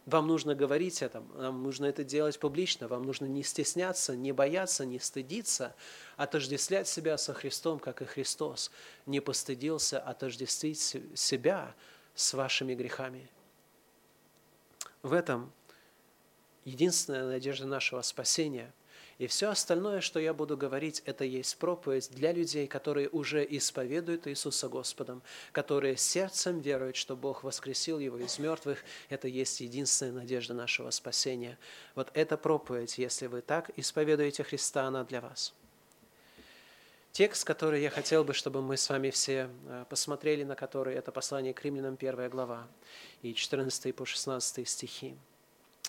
Вам 0.08 0.26
нужно 0.26 0.54
говорить 0.54 1.02
это, 1.02 1.20
вам 1.20 1.62
нужно 1.62 1.84
это 1.84 2.02
делать 2.02 2.40
публично, 2.40 2.88
вам 2.88 3.02
нужно 3.02 3.26
не 3.26 3.42
стесняться, 3.42 4.16
не 4.16 4.32
бояться, 4.32 4.86
не 4.86 4.98
стыдиться, 4.98 5.76
отождествлять 6.16 6.88
себя 6.88 7.18
со 7.18 7.34
Христом, 7.34 7.78
как 7.78 8.00
и 8.00 8.06
Христос 8.06 8.70
не 9.04 9.20
постыдился 9.20 10.00
отождествить 10.00 10.78
себя 10.80 11.74
с 12.14 12.32
вашими 12.32 12.74
грехами. 12.74 13.28
в 15.02 15.12
этом 15.12 15.52
единственная 16.64 17.26
надежда 17.26 17.66
нашего 17.66 18.00
спасения. 18.00 18.72
И 19.18 19.26
все 19.26 19.48
остальное, 19.50 20.00
что 20.00 20.20
я 20.20 20.32
буду 20.32 20.56
говорить, 20.56 21.02
это 21.04 21.24
есть 21.24 21.58
проповедь 21.58 22.08
для 22.12 22.32
людей, 22.32 22.68
которые 22.68 23.08
уже 23.08 23.44
исповедуют 23.44 24.28
Иисуса 24.28 24.68
Господом, 24.68 25.22
которые 25.50 25.96
сердцем 25.96 26.60
веруют, 26.60 26.94
что 26.94 27.16
Бог 27.16 27.42
воскресил 27.42 27.98
Его 27.98 28.18
из 28.18 28.38
мертвых. 28.38 28.84
Это 29.08 29.26
есть 29.26 29.60
единственная 29.60 30.12
надежда 30.12 30.54
нашего 30.54 30.90
спасения. 30.90 31.58
Вот 31.96 32.10
эта 32.14 32.36
проповедь, 32.36 32.96
если 32.98 33.26
вы 33.26 33.40
так 33.40 33.72
исповедуете 33.76 34.44
Христа, 34.44 34.84
она 34.84 35.02
для 35.02 35.20
вас. 35.20 35.52
Текст, 37.10 37.44
который 37.44 37.82
я 37.82 37.90
хотел 37.90 38.22
бы, 38.22 38.34
чтобы 38.34 38.62
мы 38.62 38.76
с 38.76 38.88
вами 38.88 39.10
все 39.10 39.50
э, 39.66 39.84
посмотрели, 39.88 40.44
на 40.44 40.54
который 40.54 40.94
это 40.94 41.10
послание 41.10 41.52
к 41.52 41.64
римлянам, 41.64 41.96
первая 41.96 42.28
глава, 42.28 42.68
и 43.22 43.34
14 43.34 43.96
по 43.96 44.06
16 44.06 44.68
стихи 44.68 45.16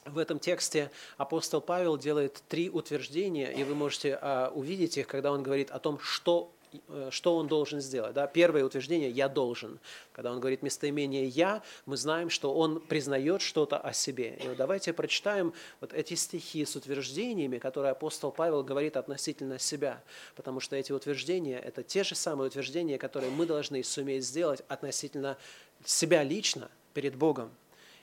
в 0.09 0.17
этом 0.17 0.39
тексте 0.39 0.91
апостол 1.17 1.61
Павел 1.61 1.97
делает 1.97 2.43
три 2.47 2.69
утверждения, 2.69 3.51
и 3.51 3.63
вы 3.63 3.75
можете 3.75 4.17
а, 4.21 4.51
увидеть 4.53 4.97
их, 4.97 5.07
когда 5.07 5.31
он 5.31 5.43
говорит 5.43 5.71
о 5.71 5.79
том, 5.79 5.99
что, 5.99 6.51
э, 6.87 7.09
что 7.11 7.35
он 7.35 7.47
должен 7.47 7.79
сделать. 7.79 8.13
Да? 8.13 8.27
Первое 8.27 8.63
утверждение 8.63 9.09
«я 9.09 9.29
должен». 9.29 9.79
Когда 10.11 10.31
он 10.31 10.39
говорит 10.39 10.63
местоимение 10.63 11.25
«я», 11.25 11.61
мы 11.85 11.97
знаем, 11.97 12.29
что 12.29 12.53
он 12.53 12.79
признает 12.79 13.41
что-то 13.41 13.77
о 13.77 13.93
себе. 13.93 14.37
И 14.43 14.47
вот 14.47 14.57
давайте 14.57 14.93
прочитаем 14.93 15.53
вот 15.81 15.93
эти 15.93 16.15
стихи 16.15 16.65
с 16.65 16.75
утверждениями, 16.75 17.57
которые 17.57 17.91
апостол 17.91 18.31
Павел 18.31 18.63
говорит 18.63 18.97
относительно 18.97 19.59
себя, 19.59 20.03
потому 20.35 20.59
что 20.59 20.75
эти 20.75 20.91
утверждения– 20.91 21.59
это 21.65 21.83
те 21.83 22.03
же 22.03 22.15
самые 22.15 22.47
утверждения, 22.47 22.97
которые 22.97 23.31
мы 23.31 23.45
должны 23.45 23.83
суметь 23.83 24.25
сделать 24.25 24.61
относительно 24.67 25.37
себя 25.85 26.23
лично 26.23 26.69
перед 26.93 27.15
Богом. 27.15 27.51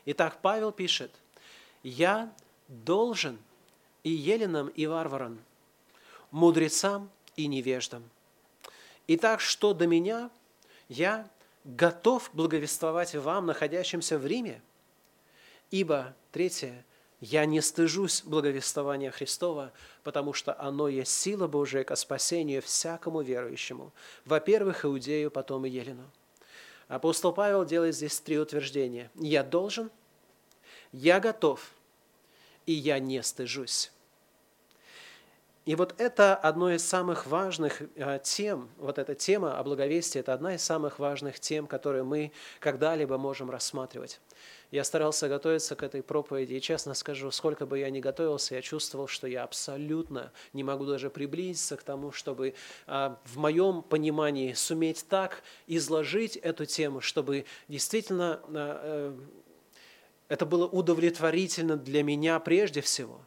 Итак, 0.06 0.38
Павел 0.40 0.72
пишет– 0.72 1.10
я 1.82 2.32
должен 2.68 3.38
и 4.02 4.10
еленам, 4.10 4.68
и 4.68 4.86
варварам, 4.86 5.38
мудрецам 6.30 7.10
и 7.36 7.46
невеждам. 7.46 8.08
Итак, 9.08 9.40
что 9.40 9.72
до 9.74 9.86
меня, 9.86 10.30
я 10.88 11.28
готов 11.64 12.30
благовествовать 12.32 13.14
вам, 13.14 13.46
находящимся 13.46 14.18
в 14.18 14.26
Риме, 14.26 14.62
ибо, 15.70 16.14
третье, 16.32 16.84
я 17.20 17.46
не 17.46 17.60
стыжусь 17.60 18.22
благовествования 18.22 19.10
Христова, 19.10 19.72
потому 20.04 20.32
что 20.32 20.58
оно 20.60 20.88
есть 20.88 21.12
сила 21.12 21.48
Божия 21.48 21.82
ко 21.82 21.96
спасению 21.96 22.62
всякому 22.62 23.22
верующему, 23.22 23.92
во-первых, 24.24 24.84
иудею, 24.84 25.30
потом 25.30 25.66
и 25.66 25.70
елену. 25.70 26.04
Апостол 26.88 27.32
Павел 27.32 27.64
делает 27.64 27.96
здесь 27.96 28.20
три 28.20 28.38
утверждения. 28.38 29.10
Я 29.16 29.42
должен, 29.42 29.90
я 30.96 31.20
готов 31.20 31.72
и 32.64 32.72
я 32.72 32.98
не 32.98 33.22
стыжусь. 33.22 33.92
И 35.66 35.74
вот 35.74 35.94
это 35.98 36.36
одно 36.36 36.72
из 36.72 36.86
самых 36.86 37.26
важных 37.26 37.82
э, 37.96 38.20
тем, 38.22 38.68
вот 38.78 38.98
эта 38.98 39.16
тема 39.16 39.58
о 39.58 39.64
благовестии, 39.64 40.20
это 40.20 40.32
одна 40.32 40.54
из 40.54 40.62
самых 40.62 41.00
важных 41.00 41.40
тем, 41.40 41.66
которые 41.66 42.04
мы 42.04 42.30
когда-либо 42.60 43.18
можем 43.18 43.50
рассматривать. 43.50 44.20
Я 44.70 44.84
старался 44.84 45.28
готовиться 45.28 45.74
к 45.74 45.82
этой 45.82 46.04
проповеди, 46.04 46.54
и 46.54 46.60
честно 46.60 46.94
скажу, 46.94 47.32
сколько 47.32 47.66
бы 47.66 47.80
я 47.80 47.90
ни 47.90 48.00
готовился, 48.00 48.54
я 48.54 48.62
чувствовал, 48.62 49.08
что 49.08 49.26
я 49.26 49.42
абсолютно 49.42 50.32
не 50.52 50.62
могу 50.62 50.86
даже 50.86 51.10
приблизиться 51.10 51.76
к 51.76 51.82
тому, 51.82 52.12
чтобы 52.12 52.54
а, 52.86 53.18
в 53.24 53.36
моем 53.36 53.82
понимании 53.82 54.52
суметь 54.52 55.06
так 55.08 55.42
изложить 55.66 56.36
эту 56.36 56.64
тему, 56.64 57.00
чтобы 57.00 57.44
действительно 57.68 58.40
э, 58.48 59.16
это 60.28 60.46
было 60.46 60.66
удовлетворительно 60.66 61.76
для 61.76 62.02
меня 62.02 62.38
прежде 62.40 62.80
всего. 62.80 63.20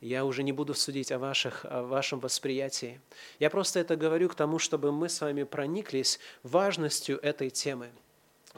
Я 0.00 0.24
уже 0.26 0.42
не 0.42 0.52
буду 0.52 0.74
судить 0.74 1.10
о, 1.12 1.18
ваших, 1.18 1.64
о 1.64 1.82
вашем 1.82 2.20
восприятии. 2.20 3.00
Я 3.38 3.48
просто 3.48 3.80
это 3.80 3.96
говорю 3.96 4.28
к 4.28 4.34
тому, 4.34 4.58
чтобы 4.58 4.92
мы 4.92 5.08
с 5.08 5.20
вами 5.20 5.44
прониклись 5.44 6.20
важностью 6.42 7.18
этой 7.20 7.48
темы. 7.48 7.90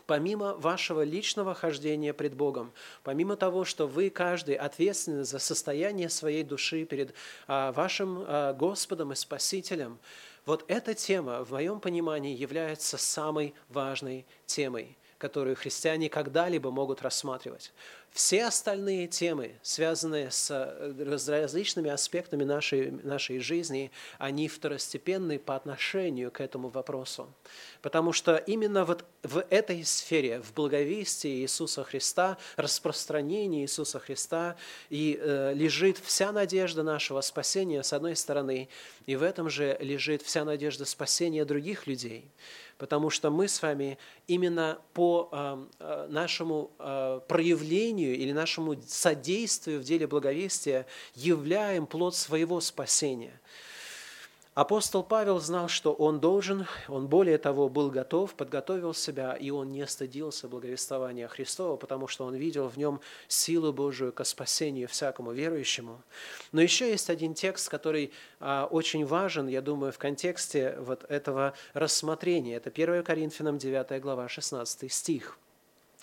Помимо 0.07 0.55
вашего 0.55 1.03
личного 1.03 1.55
хождения 1.55 2.13
пред 2.13 2.35
Богом, 2.35 2.73
помимо 3.03 3.37
того, 3.37 3.65
что 3.65 3.87
вы 3.87 4.11
каждый 4.11 4.57
ответственны 4.57 5.25
за 5.25 5.39
состояние 5.39 6.09
своей 6.09 6.43
души 6.43 6.85
перед 6.85 7.15
а, 7.47 7.73
вашим 7.73 8.25
а, 8.27 8.53
Господом 8.53 9.13
и 9.13 9.15
Спасителем, 9.15 9.99
вот 10.45 10.65
эта 10.69 10.95
тема, 10.95 11.45
в 11.45 11.53
моем 11.53 11.81
понимании, 11.81 12.37
является 12.37 12.99
самой 12.99 13.55
важной 13.69 14.27
темой– 14.47 14.99
которую 15.19 15.57
христиане 15.57 16.09
когда-либо 16.09 16.71
могут 16.71 17.03
рассматривать. 17.03 17.73
Все 18.17 18.47
остальные 18.47 19.09
темы, 19.09 19.57
связанные 19.61 20.31
с 20.31 20.49
различными 21.29 21.91
аспектами 21.91 22.45
нашей, 22.45 22.91
нашей 22.91 23.41
жизни, 23.41 23.91
они 24.17 24.49
второстепенны 24.49 25.39
по 25.39 25.55
отношению 25.55 26.31
к 26.31 26.41
этому 26.41 26.71
вопросу. 26.71 27.29
Потому 27.83 28.15
что 28.15 28.37
именно 28.37 28.87
вот 28.87 29.05
в 29.23 29.45
этой 29.51 29.85
сфере, 29.85 30.41
в 30.41 30.55
благовестии 30.55 31.43
Иисуса 31.43 31.85
Христа, 31.85 32.39
распространении 32.57 33.65
Иисуса 33.65 33.99
Христа 33.99 34.57
и 34.89 35.19
э, 35.21 35.53
лежит 35.53 35.99
вся 35.99 36.33
надежда 36.33 36.83
нашего 36.83 37.21
спасения, 37.21 37.83
с 37.83 37.93
одной 37.93 38.17
стороны, 38.17 38.71
и 39.05 39.15
в 39.15 39.23
этом 39.23 39.51
же 39.51 39.77
лежит 39.79 40.23
вся 40.23 40.47
надежда 40.47 40.87
спасения 40.87 41.45
других 41.45 41.87
людей 41.87 42.31
потому 42.79 43.11
что 43.11 43.31
мы 43.31 43.49
с 43.49 43.63
вами 43.63 43.99
именно 44.27 44.79
по 44.93 45.29
а, 45.33 45.67
а, 45.79 46.07
нашему 46.09 46.71
а, 46.79 47.21
проявлению 47.21 48.06
или 48.15 48.33
нашему 48.33 48.77
содействию 48.87 49.81
в 49.81 49.85
деле 49.85 50.07
благовестия 50.07 50.87
являем 51.15 51.87
плод 51.87 52.15
своего 52.15 52.61
спасения– 52.61 53.41
Апостол 54.57 55.03
Павел 55.03 55.39
знал, 55.39 55.69
что 55.69 55.93
он 55.93 56.19
должен, 56.19 56.67
он 56.89 57.09
более 57.09 57.37
того 57.37 57.69
был 57.69 57.91
готов, 57.91 58.33
подготовил 58.35 58.95
себя, 58.95 59.35
и 59.35 59.51
он 59.51 59.71
не 59.71 59.87
стыдился 59.87 60.49
благовествования 60.49 61.29
Христова, 61.29 61.77
потому 61.77 62.09
что 62.09 62.25
он 62.25 62.35
видел 62.35 62.67
в 62.69 62.79
нем 62.79 63.03
силу 63.29 63.71
Божию 63.75 64.15
ко 64.15 64.25
спасению 64.25 64.89
всякому 64.89 65.33
верующему. 65.33 66.01
Но 66.53 66.63
еще 66.63 66.89
есть 66.89 67.11
один 67.11 67.35
текст, 67.35 67.69
который 67.69 68.15
а, 68.41 68.67
очень 68.71 69.05
важен, 69.05 69.47
я 69.47 69.61
думаю, 69.61 69.93
в 69.93 69.99
контексте 69.99 70.75
вот 70.79 71.05
этого 71.11 71.53
рассмотрения. 71.75 72.57
Это 72.57 72.71
1 72.71 73.05
Коринфянам 73.05 73.59
9 73.59 74.01
глава 74.01 74.27
16 74.27 74.91
стих. 74.91 75.39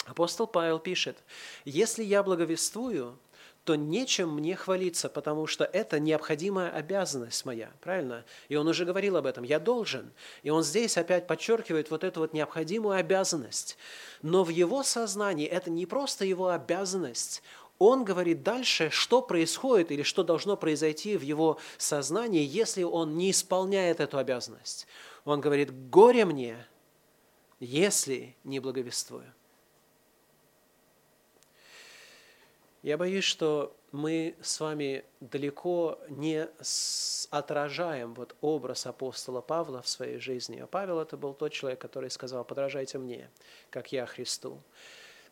Апостол 0.06 0.48
Павел 0.48 0.80
пишет, 0.80 1.18
«Если 1.66 2.04
я 2.04 2.24
благовествую, 2.24 3.18
то 3.64 3.76
нечем 3.76 4.30
мне 4.36 4.58
хвалиться, 4.58 5.08
потому 5.08 5.48
что 5.48 5.64
это 5.64 5.98
необходимая 6.00 6.70
обязанность 6.70 7.46
моя, 7.46 7.72
правильно? 7.80 8.26
И 8.50 8.58
он 8.58 8.68
уже 8.68 8.84
говорил 8.84 9.16
об 9.16 9.26
этом, 9.26 9.46
я 9.46 9.58
должен. 9.58 10.12
И 10.42 10.50
он 10.50 10.64
здесь 10.64 10.98
опять 10.98 11.28
подчеркивает 11.28 11.90
вот 11.90 12.04
эту 12.04 12.20
вот 12.20 12.34
необходимую 12.34 12.98
обязанность. 12.98 13.78
Но 14.22 14.44
в 14.44 14.50
его 14.50 14.84
сознании 14.84 15.48
это 15.48 15.70
не 15.70 15.86
просто 15.86 16.26
его 16.26 16.50
обязанность, 16.50 17.42
он 17.80 18.06
говорит 18.06 18.44
дальше, 18.44 18.90
что 18.92 19.22
происходит 19.22 19.92
или 19.92 20.04
что 20.04 20.24
должно 20.24 20.56
произойти 20.56 21.18
в 21.18 21.22
его 21.22 21.58
сознании, 21.78 22.46
если 22.46 22.84
он 22.84 23.18
не 23.18 23.32
исполняет 23.32 24.00
эту 24.00 24.18
обязанность. 24.18 24.88
Он 25.26 25.42
говорит, 25.42 25.90
горе 25.90 26.24
мне, 26.26 26.66
если 27.60 28.36
не 28.44 28.60
благовествую. 28.60 29.34
Я 32.84 32.98
боюсь, 32.98 33.24
что 33.24 33.74
мы 33.94 34.36
с 34.42 34.60
вами 34.60 35.06
далеко 35.22 36.00
не 36.10 36.50
отражаем 37.30 38.14
вот 38.14 38.36
образ 38.42 38.86
апостола 38.86 39.40
Павла 39.40 39.82
в 39.82 39.88
своей 39.88 40.20
жизни. 40.20 40.60
А 40.60 40.68
Павел 40.68 41.00
это 41.00 41.16
был 41.16 41.34
тот 41.34 41.54
человек, 41.54 41.80
который 41.80 42.10
сказал, 42.10 42.44
подражайте 42.44 42.98
мне, 42.98 43.30
как 43.70 43.94
я 43.94 44.06
Христу. 44.06 44.62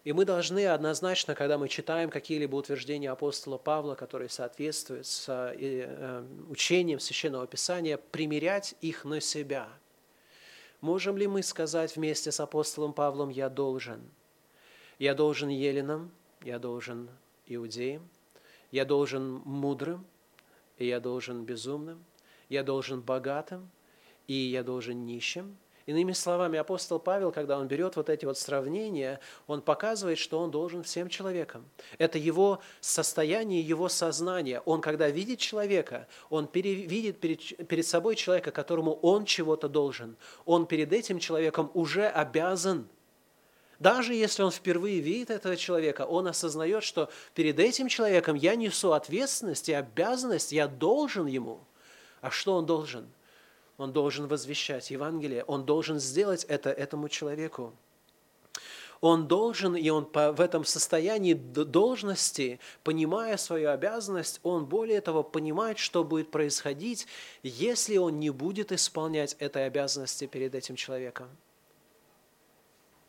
И 0.05 0.13
мы 0.13 0.23
должны 0.23 0.65
однозначно, 0.65 1.35
когда 1.35 1.57
мы 1.57 1.67
читаем 1.67 2.09
какие-либо 2.09 2.55
утверждения 2.55 3.11
апостола 3.11 3.57
Павла, 3.57 3.95
которые 3.95 4.29
соответствуют 4.29 5.05
с 5.05 5.27
э, 5.29 6.23
учением 6.49 7.01
Священного 7.01 7.47
Писания, 7.47 7.97
примерять 7.97 8.75
их 8.79 9.03
на 9.03 9.19
себя. 9.19 9.67
Можем 10.79 11.17
ли 11.17 11.27
мы 11.27 11.43
сказать 11.43 11.97
вместе 11.97 12.31
с 12.31 12.39
апостолом 12.39 12.93
Павлом 12.93 13.29
«я 13.29 13.49
должен»? 13.49 14.01
Я 14.99 15.13
должен 15.15 15.49
еленам, 15.49 16.11
я 16.43 16.57
должен 16.57 17.09
иудеем, 17.53 18.07
я 18.71 18.85
должен 18.85 19.41
мудрым, 19.45 20.05
и 20.77 20.87
я 20.87 20.99
должен 20.99 21.43
безумным, 21.43 22.03
я 22.49 22.63
должен 22.63 23.01
богатым, 23.01 23.69
и 24.27 24.33
я 24.33 24.63
должен 24.63 25.05
нищим. 25.05 25.57
Иными 25.85 26.13
словами, 26.13 26.59
апостол 26.59 26.99
Павел, 26.99 27.31
когда 27.31 27.57
он 27.57 27.67
берет 27.67 27.95
вот 27.95 28.09
эти 28.09 28.23
вот 28.25 28.37
сравнения, 28.37 29.19
он 29.47 29.61
показывает, 29.61 30.19
что 30.19 30.39
он 30.39 30.51
должен 30.51 30.83
всем 30.83 31.09
человекам. 31.09 31.65
Это 31.97 32.17
его 32.17 32.61
состояние, 32.79 33.61
его 33.61 33.89
сознание. 33.89 34.61
Он, 34.65 34.79
когда 34.79 35.09
видит 35.09 35.39
человека, 35.39 36.07
он 36.29 36.47
видит 36.53 37.19
перед, 37.19 37.67
перед 37.67 37.85
собой 37.85 38.15
человека, 38.15 38.51
которому 38.51 38.93
он 39.01 39.25
чего-то 39.25 39.67
должен. 39.67 40.15
Он 40.45 40.67
перед 40.67 40.93
этим 40.93 41.19
человеком 41.19 41.71
уже 41.73 42.07
обязан 42.07 42.87
Даже 43.81 44.13
если 44.13 44.43
он 44.43 44.51
впервые 44.51 44.99
видит 44.99 45.31
этого 45.31 45.57
человека, 45.57 46.05
он 46.05 46.27
осознает, 46.27 46.83
что 46.83 47.09
перед 47.33 47.59
этим 47.59 47.87
человеком 47.87 48.35
я 48.35 48.53
несу 48.53 48.91
ответственность 48.91 49.69
и 49.69 49.73
обязанность, 49.73 50.51
я 50.51 50.67
должен 50.67 51.25
ему. 51.25 51.61
А 52.21 52.29
что 52.29 52.53
он 52.53 52.67
должен? 52.67 53.09
Он 53.79 53.91
должен 53.91 54.27
возвещать 54.27 54.91
Евангелие, 54.91 55.43
он 55.45 55.65
должен 55.65 55.99
сделать 55.99 56.43
это 56.43 56.69
этому 56.69 57.09
человеку. 57.09 57.73
Он 58.99 59.27
должен, 59.27 59.75
и 59.75 59.89
он 59.89 60.07
в 60.13 60.39
этом 60.39 60.63
состоянии 60.63 61.33
должности, 61.33 62.59
понимая 62.83 63.35
свою 63.35 63.71
обязанность, 63.71 64.41
он 64.43 64.65
более 64.65 65.01
того 65.01 65.23
понимает, 65.23 65.79
что 65.79 66.03
будет 66.03 66.29
происходить, 66.29 67.07
если 67.41 67.97
он 67.97 68.19
не 68.19 68.29
будет 68.29 68.71
исполнять 68.71 69.35
этой 69.39 69.65
обязанности 69.65 70.27
перед 70.27 70.53
этим 70.53 70.75
человеком. 70.75 71.29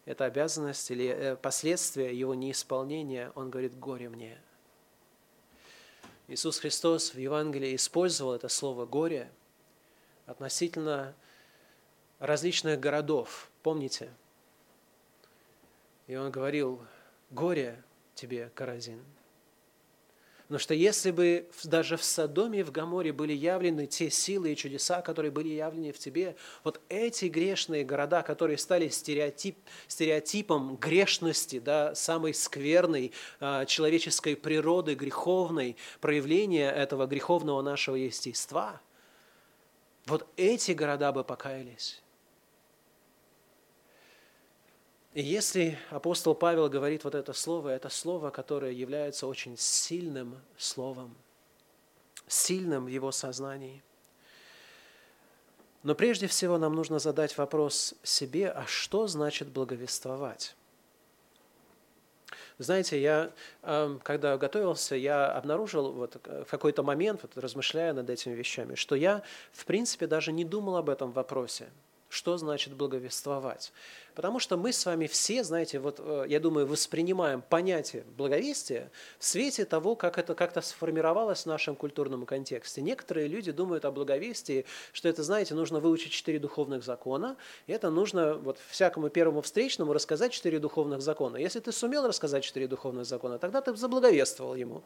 Эта 0.05 0.25
обязанность 0.25 0.91
или 0.91 1.07
э, 1.07 1.37
последствия 1.37 2.17
его 2.17 2.35
неисполнения, 2.35 3.31
он 3.35 3.51
говорит, 3.51 3.79
горе 3.79 4.09
мне. 4.09 4.39
Иисус 6.29 6.59
Христос 6.59 7.15
в 7.15 7.19
Евангелии 7.19 7.77
использовал 7.77 8.35
это 8.35 8.49
слово 8.49 8.87
«горе» 8.87 9.31
относительно 10.27 11.15
различных 12.19 12.81
городов. 12.81 13.51
Помните– 13.63 14.11
и 16.07 16.17
он 16.17 16.31
говорил, 16.31 16.79
горе 17.31 17.83
тебе, 18.15 18.51
Каразин. 18.55 19.03
Потому 20.43 20.59
что 20.59 20.75
если 20.75 21.11
бы 21.11 21.49
даже 21.65 21.97
в 21.97 22.05
Содоме 22.05 22.61
и 22.61 22.63
в 22.63 22.73
Гаморе 22.73 23.13
были 23.13 23.33
явлены 23.33 23.87
те 23.87 24.11
силы 24.11 24.53
и 24.53 24.57
чудеса, 24.57 25.01
которые 25.01 25.31
были 25.31 25.49
явлены 25.49 25.93
в 25.93 25.99
тебе, 25.99 26.37
вот 26.65 26.81
эти 26.89 27.27
грешные 27.27 27.85
города, 27.85 28.23
которые 28.23 28.59
стали 28.59 28.89
стереотип, 28.89 29.57
стереотипом 29.89 30.77
грешности, 30.77 31.59
да, 31.59 31.95
самой 31.95 32.35
скверной 32.35 33.13
а, 33.41 33.65
человеческой 33.65 34.37
природы, 34.37 34.95
греховной, 34.95 35.77
проявления 36.01 36.71
этого 36.71 37.07
греховного 37.07 37.63
нашего 37.63 37.97
естества, 37.97 38.81
вот 40.07 40.27
эти 40.37 40.73
города 40.73 41.13
бы 41.13 41.25
покаялись. 41.25 42.02
И 45.15 45.23
если 45.23 45.79
апостол 45.91 46.35
Павел 46.35 46.71
говорит 46.71 47.05
вот 47.05 47.15
это 47.15 47.35
слово, 47.35 47.71
это 47.71 47.91
слово, 47.91 48.31
которое 48.31 48.73
является 48.73 49.27
очень 49.27 49.59
сильным 49.59 50.41
словом, 50.57 51.15
сильным 52.27 52.87
в 52.87 52.89
его 52.89 53.13
сознании. 53.13 53.83
Но 55.83 55.95
прежде 55.95 56.29
всего 56.29 56.57
нам 56.57 56.75
нужно 56.75 56.99
задать 56.99 57.37
вопрос 57.37 57.95
себе, 58.03 58.49
а 58.51 58.67
что 58.67 59.07
значит 59.07 59.49
благовествовать? 59.49 60.55
Знаете, 62.59 63.01
я, 63.01 63.33
эм, 63.63 63.99
когда 63.99 64.39
готовился, 64.39 64.95
я 64.95 65.31
обнаружил 65.33 65.93
вот 65.93 66.17
в 66.25 66.45
какой-то 66.45 66.83
момент, 66.83 67.23
вот 67.23 67.37
размышляя 67.37 67.93
над 67.93 68.09
этими 68.09 68.35
вещами, 68.35 68.77
что 68.77 68.95
я, 68.95 69.23
в 69.53 69.67
принципе, 69.67 70.07
даже 70.07 70.33
не 70.33 70.45
думал 70.45 70.77
об 70.77 70.89
этом 70.89 71.11
вопросе. 71.13 71.69
Что 72.13 72.37
значит 72.37 72.75
благовествовать? 72.75 73.73
Потому 74.15 74.39
что 74.39 74.59
мы 74.59 74.73
с 74.75 74.85
вами 74.85 75.07
все, 75.07 75.43
знаете, 75.43 75.79
вот 75.79 75.97
э, 75.99 76.27
я 76.29 76.41
думаю, 76.41 76.67
воспринимаем 76.67 77.41
понятие 77.41 78.05
благовестия 78.19 78.91
в 79.19 79.25
свете 79.25 79.65
того, 79.65 79.97
как 79.97 80.19
это 80.19 80.35
как-то 80.35 80.61
сформировалось 80.61 81.45
в 81.45 81.47
нашем 81.47 81.75
культурном 81.75 82.27
контексте. 82.27 82.83
Некоторые 82.83 83.29
люди 83.29 83.51
думают 83.53 83.87
о 83.87 83.91
благовестии, 83.91 84.67
что 84.93 85.09
это, 85.09 85.23
знаете, 85.23 85.55
нужно 85.55 85.81
выучить 85.81 86.13
четыре 86.13 86.39
духовных 86.39 86.85
закона, 86.85 87.39
и 87.67 87.73
это 87.73 87.89
нужно 87.89 88.35
вот 88.35 88.59
всякому 88.69 89.09
первому 89.09 89.41
встречному 89.41 89.95
рассказать 89.95 90.33
четыре 90.33 90.59
духовных 90.59 91.01
закона. 91.01 91.39
Если 91.39 91.61
ты 91.61 91.73
сумел 91.73 92.07
рассказать 92.07 92.45
четыре 92.45 92.69
духовных 92.69 93.07
закона, 93.07 93.39
тогда 93.39 93.63
ты 93.63 93.75
заблаговествовал 93.75 94.55
ему. 94.55 94.83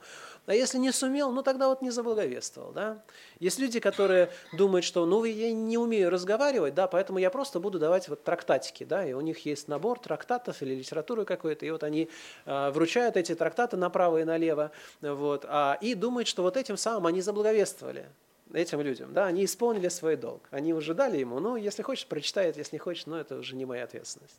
А 0.47 0.55
если 0.55 0.79
не 0.79 0.93
сумел, 0.93 1.33
ну 1.33 1.43
тогда 1.43 1.69
вот 1.69 1.83
не 1.83 1.91
заблаговествовал. 1.91 2.71
Да? 2.71 3.03
Есть 3.41 3.59
люди, 3.59 3.81
которые 3.81 4.31
думают, 4.53 4.85
что 4.85 5.05
ну 5.05 5.25
я 5.25 5.51
не 5.53 5.79
умею 5.79 6.11
разговаривать, 6.11 6.75
да, 6.75 6.87
поэтому 6.87 7.16
я 7.19 7.31
просто 7.31 7.61
буду 7.61 7.79
давать 7.79 8.09
вот 8.09 8.25
трактатики, 8.25 8.85
да, 8.85 9.07
и 9.07 9.13
у 9.13 9.21
них 9.21 9.45
есть 9.47 9.69
набор 9.69 9.99
трактатов 9.99 10.63
или 10.63 10.75
литературы 10.75 11.25
какой-то, 11.25 11.67
и 11.67 11.71
вот 11.71 11.83
они 11.83 12.09
э, 12.45 12.71
вручают 12.71 13.17
эти 13.17 13.35
трактаты 13.35 13.77
направо 13.77 14.21
и 14.21 14.25
налево, 14.25 14.71
вот, 15.01 15.45
а, 15.49 15.79
и 15.81 15.95
думают, 15.95 16.29
что 16.29 16.43
вот 16.43 16.57
этим 16.57 16.77
самым 16.77 17.07
они 17.07 17.21
заблаговествовали 17.21 18.07
этим 18.53 18.81
людям, 18.81 19.13
да, 19.13 19.27
они 19.27 19.45
исполнили 19.45 19.89
свой 19.89 20.17
долг, 20.17 20.43
они 20.51 20.73
уже 20.73 20.95
дали 20.95 21.19
ему, 21.19 21.41
ну, 21.41 21.57
если 21.57 21.83
хочешь, 21.83 22.07
прочитает, 22.07 22.57
если 22.57 22.77
не 22.77 22.81
хочешь, 22.81 23.07
ну, 23.07 23.17
это 23.17 23.37
уже 23.37 23.57
не 23.57 23.65
моя 23.65 23.85
ответственность. 23.85 24.37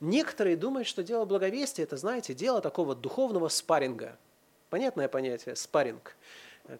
Некоторые 0.00 0.56
думают, 0.56 0.86
что 0.86 1.02
дело 1.02 1.24
благовестия– 1.24 1.84
это, 1.84 1.96
знаете, 1.96 2.34
дело 2.34 2.60
такого 2.60 2.94
духовного 2.94 3.48
спарринга. 3.48 4.18
Понятное 4.68 5.08
понятие– 5.08 5.54
спарринг 5.56 6.16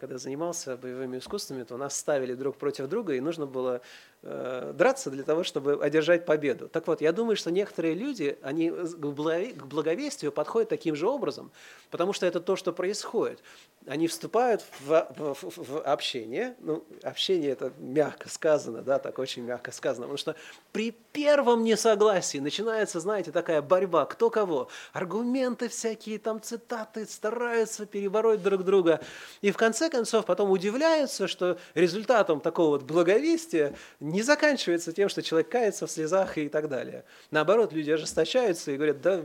когда 0.00 0.18
занимался 0.18 0.76
боевыми 0.76 1.18
искусствами, 1.18 1.62
то 1.62 1.76
нас 1.76 1.96
ставили 1.96 2.34
друг 2.34 2.56
против 2.56 2.88
друга, 2.88 3.14
и 3.14 3.20
нужно 3.20 3.46
было 3.46 3.80
драться 4.26 5.10
для 5.10 5.22
того, 5.22 5.44
чтобы 5.44 5.82
одержать 5.82 6.26
победу. 6.26 6.68
Так 6.68 6.86
вот, 6.86 7.00
я 7.00 7.12
думаю, 7.12 7.36
что 7.36 7.50
некоторые 7.50 7.94
люди, 7.94 8.38
они 8.42 8.70
к 8.70 9.66
благовестию 9.66 10.32
подходят 10.32 10.68
таким 10.68 10.96
же 10.96 11.08
образом, 11.08 11.50
потому 11.90 12.12
что 12.12 12.26
это 12.26 12.40
то, 12.40 12.56
что 12.56 12.72
происходит. 12.72 13.40
Они 13.86 14.08
вступают 14.08 14.64
в, 14.80 15.06
в, 15.16 15.36
в 15.56 15.80
общение, 15.82 16.56
ну, 16.58 16.82
общение 17.04 17.50
это 17.50 17.72
мягко 17.78 18.28
сказано, 18.28 18.82
да, 18.82 18.98
так 18.98 19.18
очень 19.20 19.44
мягко 19.44 19.70
сказано, 19.70 20.06
потому 20.06 20.18
что 20.18 20.34
при 20.72 20.90
первом 21.12 21.62
несогласии 21.62 22.38
начинается, 22.38 22.98
знаете, 22.98 23.30
такая 23.30 23.62
борьба, 23.62 24.06
кто 24.06 24.28
кого, 24.28 24.68
аргументы 24.92 25.68
всякие, 25.68 26.18
там 26.18 26.42
цитаты, 26.42 27.06
стараются 27.06 27.86
перебороть 27.86 28.42
друг 28.42 28.64
друга, 28.64 29.00
и 29.40 29.52
в 29.52 29.56
конце 29.56 29.88
концов 29.88 30.26
потом 30.26 30.50
удивляются, 30.50 31.28
что 31.28 31.58
результатом 31.74 32.40
такого 32.40 32.70
вот 32.70 32.82
благовестия 32.82 33.76
не 34.00 34.15
заканчивается 34.22 34.92
тем, 34.92 35.08
что 35.08 35.22
человек 35.22 35.48
кается 35.48 35.86
в 35.86 35.90
слезах 35.90 36.38
и 36.38 36.48
так 36.48 36.68
далее. 36.68 37.04
Наоборот, 37.30 37.72
люди 37.72 37.90
ожесточаются 37.90 38.70
и 38.70 38.76
говорят, 38.76 39.00
да 39.00 39.24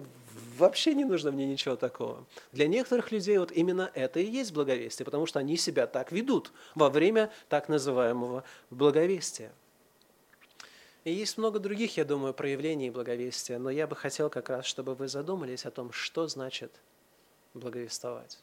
вообще 0.58 0.93
не 0.93 1.06
нужно 1.06 1.32
мне 1.32 1.45
ничего 1.45 1.75
такого. 1.75 2.25
Для 2.51 2.67
некоторых 2.67 3.12
людей 3.12 3.38
вот 3.38 3.51
именно 3.51 3.91
это 3.93 4.19
и 4.19 4.25
есть 4.25 4.54
благовестие, 4.54 5.06
потому 5.06 5.25
что 5.25 5.39
они 5.39 5.58
себя 5.58 5.88
так 5.88 6.12
ведут 6.12 6.51
во 6.75 6.89
время 6.89 7.32
так 7.49 7.69
называемого 7.69 8.43
благовестия. 8.69 9.51
И 11.04 11.12
есть 11.12 11.38
много 11.38 11.60
других, 11.60 11.97
я 11.97 12.06
думаю, 12.06 12.34
проявлений 12.34 12.91
благовестия, 12.91 13.58
но 13.58 13.71
я 13.71 13.88
бы 13.88 13.95
хотел 13.95 14.30
как 14.30 14.49
раз, 14.49 14.65
чтобы 14.65 14.93
вы 14.93 15.08
задумались 15.08 15.65
о 15.65 15.71
том, 15.71 15.91
что 15.91 16.27
значит 16.27 16.71
благовествовать. 17.56 18.39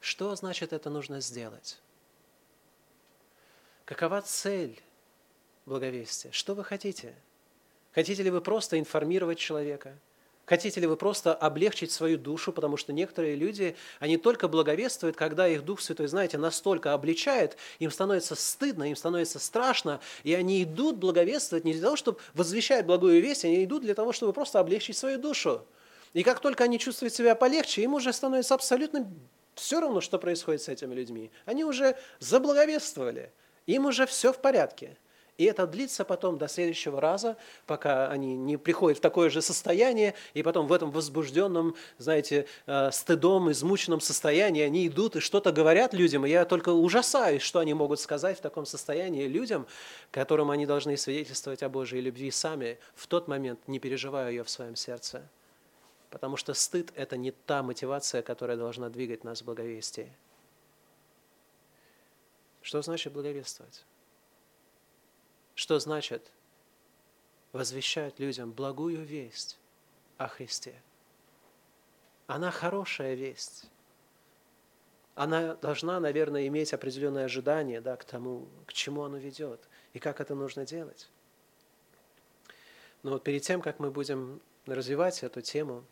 Что 0.00 0.34
значит 0.36 0.74
это 0.74 0.90
нужно 0.90 1.20
сделать? 1.20 1.80
Какова 3.84 4.22
цель 4.22 4.80
благовестия? 5.66 6.32
Что 6.32 6.54
вы 6.54 6.64
хотите? 6.64 7.14
Хотите 7.92 8.22
ли 8.22 8.30
вы 8.30 8.40
просто 8.40 8.78
информировать 8.78 9.38
человека? 9.38 9.98
Хотите 10.46 10.80
ли 10.80 10.86
вы 10.86 10.96
просто 10.96 11.34
облегчить 11.34 11.90
свою 11.90 12.18
душу, 12.18 12.52
потому 12.52 12.76
что 12.76 12.92
некоторые 12.92 13.34
люди, 13.34 13.76
они 13.98 14.18
только 14.18 14.46
благовествуют, 14.46 15.16
когда 15.16 15.48
их 15.48 15.64
Дух 15.64 15.80
Святой, 15.80 16.06
знаете, 16.06 16.36
настолько 16.36 16.92
обличает, 16.92 17.56
им 17.78 17.90
становится 17.90 18.34
стыдно, 18.34 18.84
им 18.90 18.96
становится 18.96 19.38
страшно, 19.38 20.00
и 20.22 20.34
они 20.34 20.62
идут 20.62 20.96
благовествовать 20.96 21.64
не 21.64 21.72
для 21.72 21.82
того, 21.82 21.96
чтобы 21.96 22.18
возвещать 22.34 22.84
благую 22.84 23.22
весть, 23.22 23.46
они 23.46 23.64
идут 23.64 23.82
для 23.82 23.94
того, 23.94 24.12
чтобы 24.12 24.34
просто 24.34 24.60
облегчить 24.60 24.98
свою 24.98 25.18
душу. 25.18 25.64
И 26.12 26.22
как 26.22 26.40
только 26.40 26.64
они 26.64 26.78
чувствуют 26.78 27.14
себя 27.14 27.34
полегче, 27.34 27.82
им 27.82 27.94
уже 27.94 28.12
становится 28.12 28.54
абсолютно 28.54 29.10
все 29.54 29.80
равно, 29.80 30.02
что 30.02 30.18
происходит 30.18 30.60
с 30.60 30.68
этими 30.68 30.94
людьми. 30.94 31.30
Они 31.46 31.64
уже 31.64 31.96
заблаговествовали, 32.18 33.32
им 33.66 33.86
уже 33.86 34.06
все 34.06 34.32
в 34.32 34.38
порядке. 34.38 34.96
И 35.36 35.44
это 35.44 35.66
длится 35.66 36.04
потом 36.04 36.38
до 36.38 36.46
следующего 36.46 37.00
раза, 37.00 37.36
пока 37.66 38.08
они 38.08 38.36
не 38.36 38.56
приходят 38.56 38.98
в 38.98 39.00
такое 39.00 39.30
же 39.30 39.42
состояние, 39.42 40.14
и 40.32 40.44
потом 40.44 40.68
в 40.68 40.72
этом 40.72 40.92
возбужденном, 40.92 41.74
знаете, 41.98 42.46
э, 42.66 42.90
стыдом, 42.92 43.50
измученном 43.50 44.00
состоянии 44.00 44.62
они 44.62 44.86
идут 44.86 45.16
и 45.16 45.20
что-то 45.20 45.50
говорят 45.50 45.92
людям, 45.92 46.24
и 46.24 46.30
я 46.30 46.44
только 46.44 46.68
ужасаюсь, 46.68 47.42
что 47.42 47.58
они 47.58 47.74
могут 47.74 47.98
сказать 47.98 48.38
в 48.38 48.42
таком 48.42 48.64
состоянии 48.64 49.26
людям, 49.26 49.66
которым 50.12 50.52
они 50.52 50.66
должны 50.66 50.96
свидетельствовать 50.96 51.64
о 51.64 51.68
Божьей 51.68 52.00
любви 52.00 52.30
сами, 52.30 52.78
в 52.94 53.08
тот 53.08 53.26
момент 53.26 53.58
не 53.66 53.80
переживая 53.80 54.30
ее 54.30 54.44
в 54.44 54.50
своем 54.50 54.76
сердце. 54.76 55.28
Потому 56.10 56.36
что 56.36 56.54
стыд– 56.54 56.92
это 56.94 57.16
не 57.16 57.32
та 57.32 57.64
мотивация, 57.64 58.22
которая 58.22 58.56
должна 58.56 58.88
двигать 58.88 59.24
нас 59.24 59.42
в 59.42 59.46
благовестии. 59.46 60.12
Что 62.64 62.80
значит 62.80 63.12
благовествовать? 63.12 63.84
Что 65.54 65.78
значит 65.78 66.32
возвещать 67.52 68.18
людям 68.18 68.52
благую 68.52 69.04
весть 69.04 69.58
о 70.16 70.28
Христе? 70.28 70.74
Она 72.26 72.50
хорошая 72.50 73.16
весть. 73.16 73.66
Она 75.14 75.56
должна, 75.56 76.00
наверное, 76.00 76.46
иметь 76.46 76.72
определенное 76.72 77.26
ожидание 77.26 77.82
да, 77.82 77.96
к 77.96 78.04
тому, 78.06 78.48
к 78.64 78.72
чему 78.72 79.02
оно 79.02 79.18
ведет 79.18 79.60
и 79.92 79.98
как 79.98 80.22
это 80.22 80.34
нужно 80.34 80.64
делать. 80.64 81.10
Но 83.02 83.10
вот 83.10 83.24
перед 83.24 83.42
тем, 83.42 83.60
как 83.60 83.78
мы 83.78 83.90
будем 83.90 84.40
развивать 84.64 85.22
эту 85.22 85.42
тему 85.42 85.84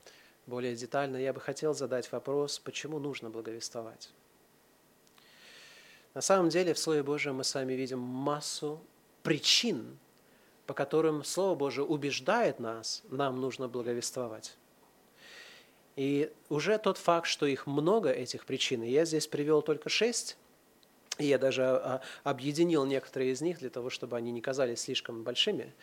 более 0.46 0.74
детально, 0.74 1.18
я 1.18 1.34
бы 1.34 1.40
хотел 1.42 1.74
задать 1.74 2.10
вопрос, 2.12 2.58
почему 2.58 2.98
нужно 2.98 3.28
благовествовать. 3.28 4.10
На 6.14 6.20
самом 6.20 6.50
деле 6.50 6.74
в 6.74 6.78
Слове 6.78 7.02
Божьем 7.02 7.36
мы 7.36 7.44
с 7.44 7.54
вами 7.54 7.72
видим 7.72 7.98
массу 7.98 8.80
причин, 9.22 9.98
по 10.66 10.74
которым 10.74 11.24
Слово 11.24 11.54
Божие 11.54 11.84
убеждает 11.84 12.60
нас, 12.60 13.02
нам 13.08 13.40
нужно 13.40 13.68
благовествовать. 13.68 14.56
И 15.96 16.30
уже 16.48 16.78
тот 16.78 16.98
факт, 16.98 17.26
что 17.26 17.46
их 17.46 17.66
много, 17.66 18.10
этих 18.10 18.46
причин, 18.46 18.82
и 18.82 18.90
я 18.90 19.04
здесь 19.04 19.26
привел 19.26 19.62
только 19.62 19.88
шесть, 19.88 20.36
и 21.18 21.26
я 21.26 21.38
даже 21.38 21.64
а, 21.64 22.00
объединил 22.24 22.86
некоторые 22.86 23.32
из 23.32 23.42
них 23.42 23.58
для 23.58 23.68
того, 23.68 23.90
чтобы 23.90 24.16
они 24.16 24.32
не 24.32 24.40
казались 24.40 24.80
слишком 24.80 25.22
большими, 25.22 25.74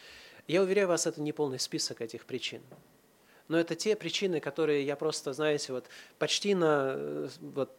я 0.48 0.64
уверяю 0.64 0.88
вас, 0.88 1.06
это 1.06 1.22
не 1.22 1.32
полный 1.32 1.60
список 1.60 2.02
этих 2.02 2.26
причин 2.26 2.62
но 3.50 3.60
это 3.60 3.76
те 3.76 3.96
причины, 3.96 4.40
которые 4.40 4.86
я 4.86 4.96
просто, 4.96 5.34
знаете, 5.34 5.74
вот 5.74 5.86
почти 6.20 6.54
на 6.54 6.94
э, 6.96 7.28
вот, 7.42 7.72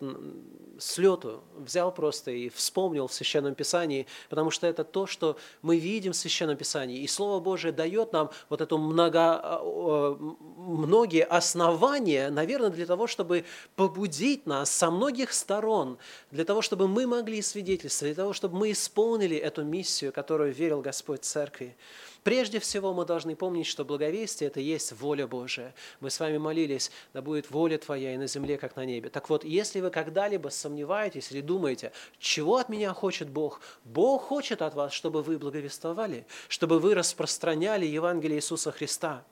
слету 0.81 1.45
взял 1.57 1.95
просто 1.95 2.33
и 2.33 2.49
вспомнил 2.49 3.07
в 3.07 3.15
Священном 3.15 3.55
Писании, 3.55 4.09
потому 4.29 4.51
что 4.51 4.67
это 4.67 4.83
то, 4.83 5.07
что 5.07 5.39
мы 5.63 5.79
видим 5.79 6.11
в 6.13 6.17
Священном 6.17 6.57
Писании. 6.57 6.99
И 6.99 7.07
Слово 7.07 7.41
Божие 7.41 7.73
дает 7.73 8.13
нам 8.13 8.31
вот 8.49 8.61
эту 8.61 8.79
много, 8.79 9.41
а, 9.41 10.17
многие 10.59 11.25
основания, 11.25 12.31
наверное, 12.31 12.71
для 12.71 12.87
того, 12.87 13.07
чтобы 13.07 13.45
побудить 13.77 14.47
нас 14.47 14.71
со 14.73 14.91
многих 14.91 15.33
сторон, 15.33 15.99
для 16.33 16.45
того, 16.45 16.63
чтобы 16.63 16.89
мы 16.89 17.07
могли 17.07 17.41
свидетельствовать, 17.43 18.17
для 18.17 18.25
того, 18.25 18.33
чтобы 18.33 18.59
мы 18.59 18.73
исполнили 18.73 19.37
эту 19.37 19.63
миссию, 19.63 20.13
которую 20.13 20.53
верил 20.53 20.81
Господь 20.81 21.25
Церкви. 21.25 21.77
Прежде 22.23 22.61
всего 22.61 22.93
мы 22.93 23.05
должны 23.05 23.35
помнить, 23.35 23.67
что 23.67 23.85
благовестие– 23.85 24.49
это 24.49 24.61
есть 24.61 24.93
воля 24.93 25.27
Божия. 25.27 25.75
Мы 26.01 26.11
с 26.11 26.21
вами 26.21 26.39
молились, 26.39 26.91
да 27.15 27.23
будет 27.23 27.51
воля 27.51 27.79
Твоя 27.79 28.15
и 28.15 28.17
на 28.17 28.27
земле, 28.27 28.59
как 28.59 28.77
на 28.77 28.85
небе. 28.85 29.09
Так 29.09 29.31
вот, 29.31 29.45
если 29.45 29.81
вы 29.81 29.91
когда-либо 29.91 30.49
сомневаетесь 30.49 31.33
или 31.33 31.41
думаете, 31.41 31.93
чего 32.19 32.57
от 32.59 32.69
меня 32.69 32.93
хочет 32.93 33.31
Бог, 33.31 33.61
Бог 33.85 34.23
хочет 34.23 34.61
от 34.63 34.75
вас, 34.75 34.93
чтобы 34.93 35.23
вы 35.23 35.39
благовествовали, 35.39 36.27
чтобы 36.49 36.79
вы 36.79 36.95
распространяли 36.95 37.87
Евангелие 37.87 38.39
Иисуса 38.39 38.71
Христа. 38.71 39.25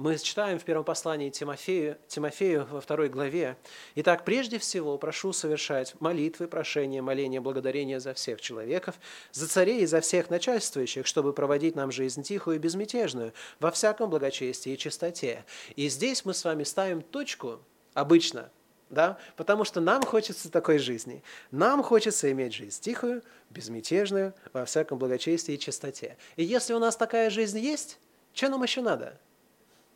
Мы 0.00 0.16
читаем 0.16 0.58
в 0.58 0.64
первом 0.64 0.82
послании 0.82 1.28
Тимофею, 1.28 1.98
Тимофею 2.08 2.66
во 2.70 2.80
второй 2.80 3.10
главе. 3.10 3.58
Итак, 3.96 4.24
прежде 4.24 4.58
всего 4.58 4.96
прошу 4.96 5.34
совершать 5.34 5.94
молитвы, 6.00 6.48
прошения, 6.48 7.02
моления, 7.02 7.42
благодарения 7.42 8.00
за 8.00 8.14
всех 8.14 8.40
человеков, 8.40 8.94
за 9.30 9.46
царей 9.46 9.82
и 9.82 9.86
за 9.86 10.00
всех 10.00 10.30
начальствующих, 10.30 11.06
чтобы 11.06 11.34
проводить 11.34 11.76
нам 11.76 11.92
жизнь 11.92 12.22
тихую 12.22 12.56
и 12.56 12.58
безмятежную, 12.58 13.34
во 13.58 13.70
всяком 13.70 14.08
благочестии 14.08 14.72
и 14.72 14.78
чистоте. 14.78 15.44
И 15.76 15.90
здесь 15.90 16.24
мы 16.24 16.32
с 16.32 16.46
вами 16.46 16.64
ставим 16.64 17.02
точку, 17.02 17.60
обычно, 17.92 18.50
да? 18.88 19.18
Потому 19.36 19.64
что 19.64 19.82
нам 19.82 20.02
хочется 20.02 20.50
такой 20.50 20.78
жизни. 20.78 21.22
Нам 21.50 21.82
хочется 21.82 22.32
иметь 22.32 22.54
жизнь 22.54 22.80
тихую, 22.80 23.22
безмятежную, 23.50 24.32
во 24.54 24.64
всяком 24.64 24.98
благочестии 24.98 25.56
и 25.56 25.58
чистоте. 25.58 26.16
И 26.36 26.42
если 26.42 26.72
у 26.72 26.78
нас 26.78 26.96
такая 26.96 27.28
жизнь 27.28 27.58
есть, 27.58 27.98
что 28.32 28.48
нам 28.48 28.62
еще 28.62 28.80
надо? 28.80 29.20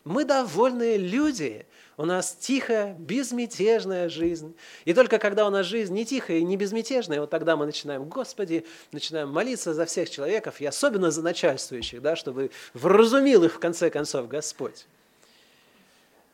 Мы 0.05 0.27
довольные 0.27 0.99
люди. 0.99 1.67
У 1.97 2.05
нас 2.05 2.35
тихая, 2.35 2.95
безмятежная 2.95 4.09
жизнь. 4.11 4.55
И 4.85 4.93
только 4.93 5.19
когда 5.19 5.47
у 5.47 5.51
нас 5.51 5.64
жизнь 5.64 5.95
не 5.95 6.05
тихая 6.05 6.38
и 6.38 6.45
не 6.45 6.57
безмятежная, 6.57 7.21
вот 7.21 7.31
тогда 7.31 7.57
мы 7.57 7.64
начинаем, 7.67 8.05
Господи, 8.09 8.67
начинаем 8.93 9.31
молиться 9.31 9.73
за 9.73 9.87
всех 9.87 10.11
человеков, 10.11 10.61
и 10.61 10.67
особенно 10.67 11.11
за 11.11 11.23
начальствующих, 11.23 12.03
да, 12.03 12.17
чтобы 12.17 12.51
вразумил 12.75 13.45
их 13.45 13.55
в 13.55 13.59
конце 13.61 13.90
концов 13.90 14.29
Господь. 14.29 14.87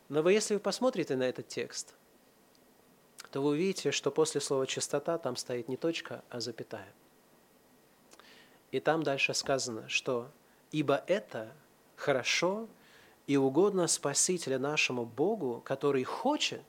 Но 0.09 0.21
вы, 0.21 0.33
если 0.33 0.55
вы 0.55 0.59
посмотрите 0.59 1.15
на 1.15 1.23
этот 1.23 1.47
текст, 1.47 1.93
то 3.31 3.41
вы 3.41 3.51
увидите, 3.51 3.91
что 3.91 4.11
после 4.11 4.41
слова 4.41 4.67
«чистота» 4.67 5.17
там 5.17 5.37
стоит 5.37 5.69
не 5.69 5.77
точка, 5.77 6.21
а 6.29 6.41
запятая. 6.41 6.91
И 8.71 8.81
там 8.81 9.03
дальше 9.03 9.33
сказано, 9.33 9.87
что 9.87 10.29
«ибо 10.71 11.01
это 11.07 11.49
хорошо 11.95 12.67
и 13.27 13.37
угодно 13.37 13.87
Спасителя 13.87 14.59
нашему 14.59 15.05
Богу, 15.05 15.61
который 15.63 16.03
хочет, 16.03 16.61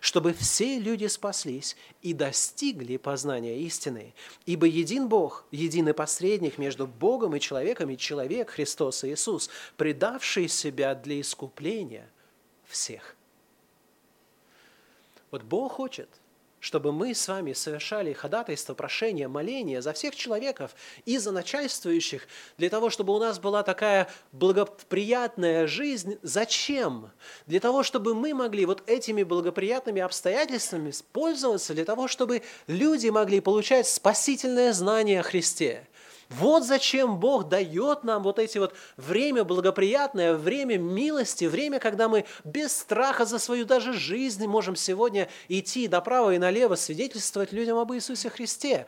чтобы 0.00 0.32
все 0.34 0.78
люди 0.78 1.06
спаслись 1.06 1.76
и 2.02 2.12
достигли 2.12 2.96
познания 2.96 3.60
истины. 3.60 4.14
Ибо 4.44 4.66
един 4.66 5.08
Бог, 5.08 5.46
единый 5.50 5.94
посредник 5.94 6.58
между 6.58 6.86
Богом 6.86 7.34
и 7.34 7.40
человеком, 7.40 7.90
и 7.90 7.96
человек 7.96 8.50
Христос 8.50 9.04
Иисус, 9.04 9.48
предавший 9.76 10.48
себя 10.48 10.94
для 10.94 11.20
искупления 11.20 12.10
всех. 12.66 13.16
Вот 15.30 15.42
Бог 15.42 15.72
хочет– 15.72 16.08
чтобы 16.60 16.92
мы 16.92 17.14
с 17.14 17.28
вами 17.28 17.52
совершали 17.52 18.12
ходатайство, 18.12 18.74
прошение, 18.74 19.28
моление 19.28 19.82
за 19.82 19.92
всех 19.92 20.16
человеков 20.16 20.74
и 21.04 21.18
за 21.18 21.32
начальствующих, 21.32 22.26
для 22.58 22.70
того, 22.70 22.90
чтобы 22.90 23.14
у 23.14 23.18
нас 23.18 23.38
была 23.38 23.62
такая 23.62 24.08
благоприятная 24.32 25.66
жизнь. 25.66 26.18
Зачем? 26.22 27.10
Для 27.46 27.60
того, 27.60 27.82
чтобы 27.82 28.14
мы 28.14 28.34
могли 28.34 28.66
вот 28.66 28.82
этими 28.88 29.22
благоприятными 29.22 30.00
обстоятельствами 30.02 30.92
пользоваться, 31.12 31.74
для 31.74 31.84
того, 31.84 32.08
чтобы 32.08 32.42
люди 32.66 33.08
могли 33.08 33.40
получать 33.40 33.86
спасительное 33.86 34.72
знание 34.72 35.20
о 35.20 35.22
Христе. 35.24 35.86
Вот 36.28 36.64
зачем 36.64 37.20
Бог 37.20 37.48
дает 37.48 38.02
нам 38.02 38.24
вот 38.24 38.38
эти 38.38 38.58
вот 38.58 38.74
время 38.96 39.44
благоприятное, 39.44 40.34
время 40.34 40.76
милости, 40.76 41.44
время, 41.44 41.78
когда 41.78 42.08
мы 42.08 42.24
без 42.44 42.76
страха 42.76 43.24
за 43.24 43.38
свою 43.38 43.64
даже 43.64 43.92
жизнь 43.92 44.44
можем 44.46 44.74
сегодня 44.74 45.28
идти 45.48 45.88
направо 45.88 46.34
и 46.34 46.38
налево, 46.38 46.74
свидетельствовать 46.74 47.52
людям 47.52 47.78
об 47.78 47.92
Иисусе 47.92 48.28
Христе. 48.28 48.86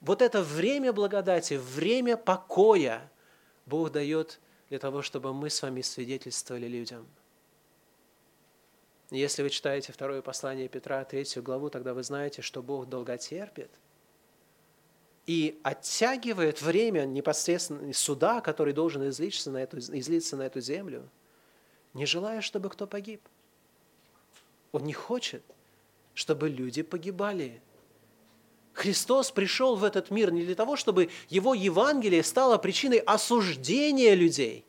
Вот 0.00 0.20
это 0.20 0.42
время 0.42 0.92
благодати, 0.92 1.54
время 1.54 2.16
покоя 2.16 3.08
Бог 3.66 3.92
дает 3.92 4.40
для 4.68 4.80
того, 4.80 5.02
чтобы 5.02 5.32
мы 5.32 5.48
с 5.48 5.62
вами 5.62 5.82
свидетельствовали 5.82 6.66
людям. 6.66 7.06
Если 9.10 9.42
вы 9.42 9.50
читаете 9.50 9.92
второе 9.92 10.22
послание 10.22 10.68
Петра, 10.68 11.04
третью 11.04 11.42
главу, 11.42 11.70
тогда 11.70 11.94
вы 11.94 12.02
знаете, 12.02 12.42
что 12.42 12.62
Бог 12.62 12.88
долготерпит– 12.88 13.70
и 15.26 15.60
оттягивает 15.62 16.62
время 16.62 17.04
непосредственно 17.04 17.92
суда, 17.92 18.40
который 18.40 18.72
должен 18.72 19.08
излиться 19.08 19.50
на 19.50 19.58
эту, 19.58 19.78
излиться 19.78 20.36
на 20.36 20.42
эту 20.42 20.60
землю, 20.60 21.08
не 21.94 22.06
желая, 22.06 22.40
чтобы 22.40 22.70
кто 22.70 22.86
погиб. 22.86 23.20
Он 24.72 24.84
не 24.84 24.92
хочет, 24.92 25.42
чтобы 26.14 26.48
люди 26.48 26.82
погибали. 26.82 27.62
Христос 28.72 29.30
пришел 29.30 29.76
в 29.76 29.84
этот 29.84 30.10
мир 30.10 30.32
не 30.32 30.44
для 30.44 30.54
того, 30.54 30.76
чтобы 30.76 31.10
Его 31.28 31.54
Евангелие 31.54 32.22
стало 32.22 32.56
причиной 32.56 32.98
осуждения 32.98 34.14
людей, 34.14 34.64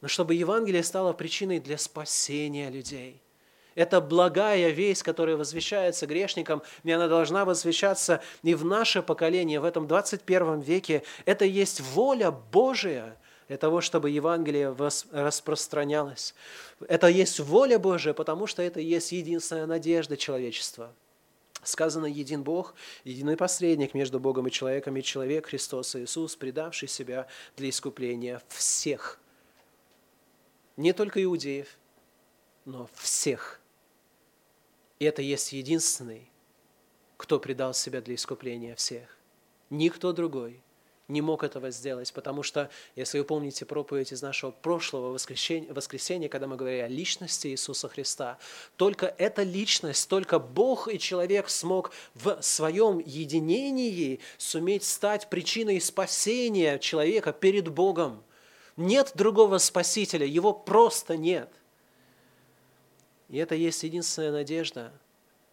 но 0.00 0.08
чтобы 0.08 0.34
Евангелие 0.34 0.82
стало 0.82 1.12
причиной 1.12 1.60
для 1.60 1.78
спасения 1.78 2.70
людей– 2.70 3.22
это 3.74 4.00
благая 4.00 4.70
весть, 4.70 5.02
которая 5.02 5.36
возвещается 5.36 6.06
грешникам, 6.06 6.62
и 6.84 6.90
она 6.90 7.08
должна 7.08 7.44
возвещаться 7.44 8.22
и 8.42 8.54
в 8.54 8.64
наше 8.64 9.02
поколение, 9.02 9.60
в 9.60 9.64
этом 9.64 9.86
21 9.86 10.60
веке. 10.60 11.02
Это 11.24 11.44
есть 11.44 11.80
воля 11.80 12.30
Божия 12.30 13.16
для 13.48 13.58
того, 13.58 13.80
чтобы 13.80 14.10
Евангелие 14.10 14.74
распространялось. 15.12 16.34
Это 16.88 17.08
есть 17.08 17.40
воля 17.40 17.78
Божия, 17.78 18.12
потому 18.12 18.46
что 18.46 18.62
это 18.62 18.80
есть 18.80 19.12
единственная 19.12 19.66
надежда 19.66 20.16
человечества. 20.16 20.92
Сказано 21.62 22.06
«Един 22.06 22.42
Бог, 22.42 22.74
единый 23.04 23.36
посредник 23.36 23.92
между 23.92 24.18
Богом 24.18 24.46
и 24.46 24.50
человеком, 24.50 24.96
и 24.96 25.02
человек 25.02 25.46
Христос 25.46 25.94
Иисус, 25.94 26.34
предавший 26.34 26.88
себя 26.88 27.26
для 27.56 27.68
искупления 27.68 28.40
всех». 28.48 29.18
Не 30.76 30.94
только 30.94 31.22
иудеев, 31.22 31.68
но 32.64 32.88
всех 32.94 33.59
и 35.00 35.04
это 35.06 35.22
есть 35.22 35.52
единственный, 35.52 36.30
кто 37.16 37.40
предал 37.40 37.74
себя 37.74 38.00
для 38.00 38.14
искупления 38.14 38.76
всех. 38.76 39.16
Никто 39.70 40.12
другой 40.12 40.62
не 41.08 41.22
мог 41.22 41.42
этого 41.42 41.70
сделать, 41.70 42.12
потому 42.12 42.42
что, 42.42 42.70
если 42.94 43.18
вы 43.18 43.24
помните 43.24 43.64
проповедь 43.64 44.12
из 44.12 44.22
нашего 44.22 44.50
прошлого 44.52 45.08
воскресенья, 45.12 45.72
воскресенья, 45.72 46.28
когда 46.28 46.46
мы 46.46 46.56
говорили 46.56 46.82
о 46.82 46.88
личности 46.88 47.48
Иисуса 47.48 47.88
Христа, 47.88 48.38
только 48.76 49.06
эта 49.18 49.42
личность, 49.42 50.08
только 50.08 50.38
Бог 50.38 50.86
и 50.86 50.98
человек 50.98 51.48
смог 51.48 51.92
в 52.14 52.40
своем 52.42 52.98
единении 52.98 54.20
суметь 54.36 54.84
стать 54.84 55.30
причиной 55.30 55.80
спасения 55.80 56.78
человека 56.78 57.32
перед 57.32 57.68
Богом. 57.68 58.22
Нет 58.76 59.12
другого 59.14 59.58
Спасителя, 59.58 60.26
его 60.26 60.52
просто 60.52 61.16
нет. 61.16 61.50
И 63.30 63.38
это 63.38 63.54
есть 63.54 63.82
единственная 63.84 64.32
надежда, 64.32 64.92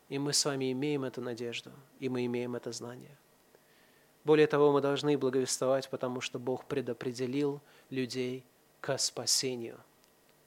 и 0.10 0.18
мы 0.18 0.34
с 0.34 0.44
вами 0.44 0.72
имеем 0.72 1.04
эту 1.04 1.22
надежду, 1.22 1.72
и 2.00 2.10
мы 2.10 2.26
имеем 2.26 2.56
это 2.56 2.72
знание. 2.72 3.16
Более 4.24 4.48
того, 4.48 4.72
мы 4.72 4.82
должны 4.82 5.16
благовествовать, 5.18 5.88
потому 5.90 6.20
что 6.20 6.40
Бог 6.40 6.66
предопределил 6.66 7.62
людей 7.92 8.44
к 8.82 8.98
спасению. 8.98 9.80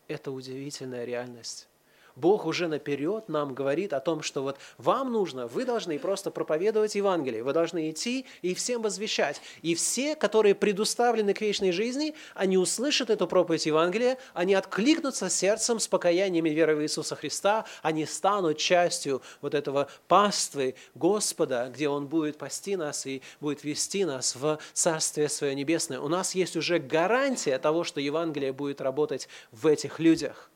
Это 0.09 0.33
удивительная 0.33 1.05
реальность. 1.05 1.70
Бог 2.17 2.47
уже 2.47 2.69
наперед 2.69 3.29
нам 3.29 3.55
говорит 3.55 3.93
о 3.93 4.01
том, 4.01 4.23
что 4.23 4.43
вот 4.43 4.59
вам 4.79 5.13
нужно, 5.13 5.47
вы 5.47 5.65
должны 5.65 5.99
просто 5.99 6.31
проповедовать 6.31 6.95
Евангелие, 6.95 7.43
вы 7.43 7.53
должны 7.53 7.91
идти 7.91 8.27
и 8.43 8.55
всем 8.55 8.83
возвещать. 8.83 9.41
И 9.63 9.75
все, 9.75 10.17
которые 10.17 10.55
предуставлены 10.55 11.35
к 11.35 11.41
вечной 11.41 11.73
жизни, 11.73 12.15
они 12.35 12.59
услышат 12.59 13.11
эту 13.11 13.27
проповедь 13.27 13.67
Евангелия, 13.67 14.19
они 14.35 14.55
откликнутся 14.55 15.31
сердцем 15.31 15.79
с 15.79 15.89
покаянием 15.89 16.47
и 16.47 16.51
верой 16.51 16.77
в 16.77 16.83
Иисуса 16.83 17.17
Христа, 17.17 17.65
они 17.83 18.07
станут 18.07 18.59
частью 18.59 19.23
вот 19.41 19.55
этого 19.55 19.89
паствы 20.09 20.75
Господа, 20.95 21.71
где 21.73 21.89
Он 21.89 22.07
будет 22.07 22.39
пасти 22.39 22.77
нас 22.77 23.07
и 23.07 23.23
будет 23.41 23.65
вести 23.65 24.05
нас 24.05 24.35
в 24.37 24.59
Царствие 24.73 25.29
Свое 25.29 25.55
Небесное. 25.55 26.01
У 26.01 26.09
нас 26.09 26.35
есть 26.35 26.57
уже 26.57 26.79
гарантия 26.79 27.59
того, 27.59 27.85
что 27.85 28.01
Евангелие 28.01 28.53
будет 28.53 28.81
работать 28.81 29.29
в 29.53 29.67
этих 29.67 29.99
людях. 29.99 30.51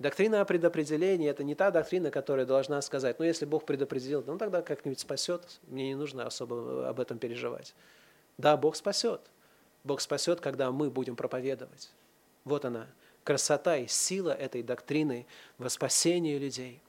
Доктрина 0.00 0.40
о 0.40 0.46
предопределении– 0.46 1.28
это 1.30 1.44
не 1.44 1.54
та 1.54 1.70
доктрина, 1.70 2.10
которая 2.10 2.46
должна 2.46 2.80
сказать, 2.80 3.18
ну, 3.18 3.26
если 3.26 3.44
Бог 3.44 3.66
предопределил, 3.66 4.24
ну, 4.26 4.38
тогда 4.38 4.62
как-нибудь 4.62 4.98
спасет, 4.98 5.60
мне 5.68 5.88
не 5.88 5.94
нужно 5.94 6.26
особо 6.26 6.88
об 6.88 7.00
этом 7.00 7.18
переживать. 7.18 7.74
Да, 8.38 8.56
Бог 8.56 8.76
спасет. 8.76 9.20
Бог 9.84 10.00
спасет, 10.00 10.40
когда 10.40 10.72
мы 10.72 10.88
будем 10.88 11.16
проповедовать. 11.16 11.90
Вот 12.46 12.64
она, 12.64 12.86
красота 13.24 13.76
и 13.76 13.86
сила 13.88 14.30
этой 14.30 14.62
доктрины 14.62 15.26
во 15.58 15.68
спасении 15.68 16.38
людей. 16.38 16.80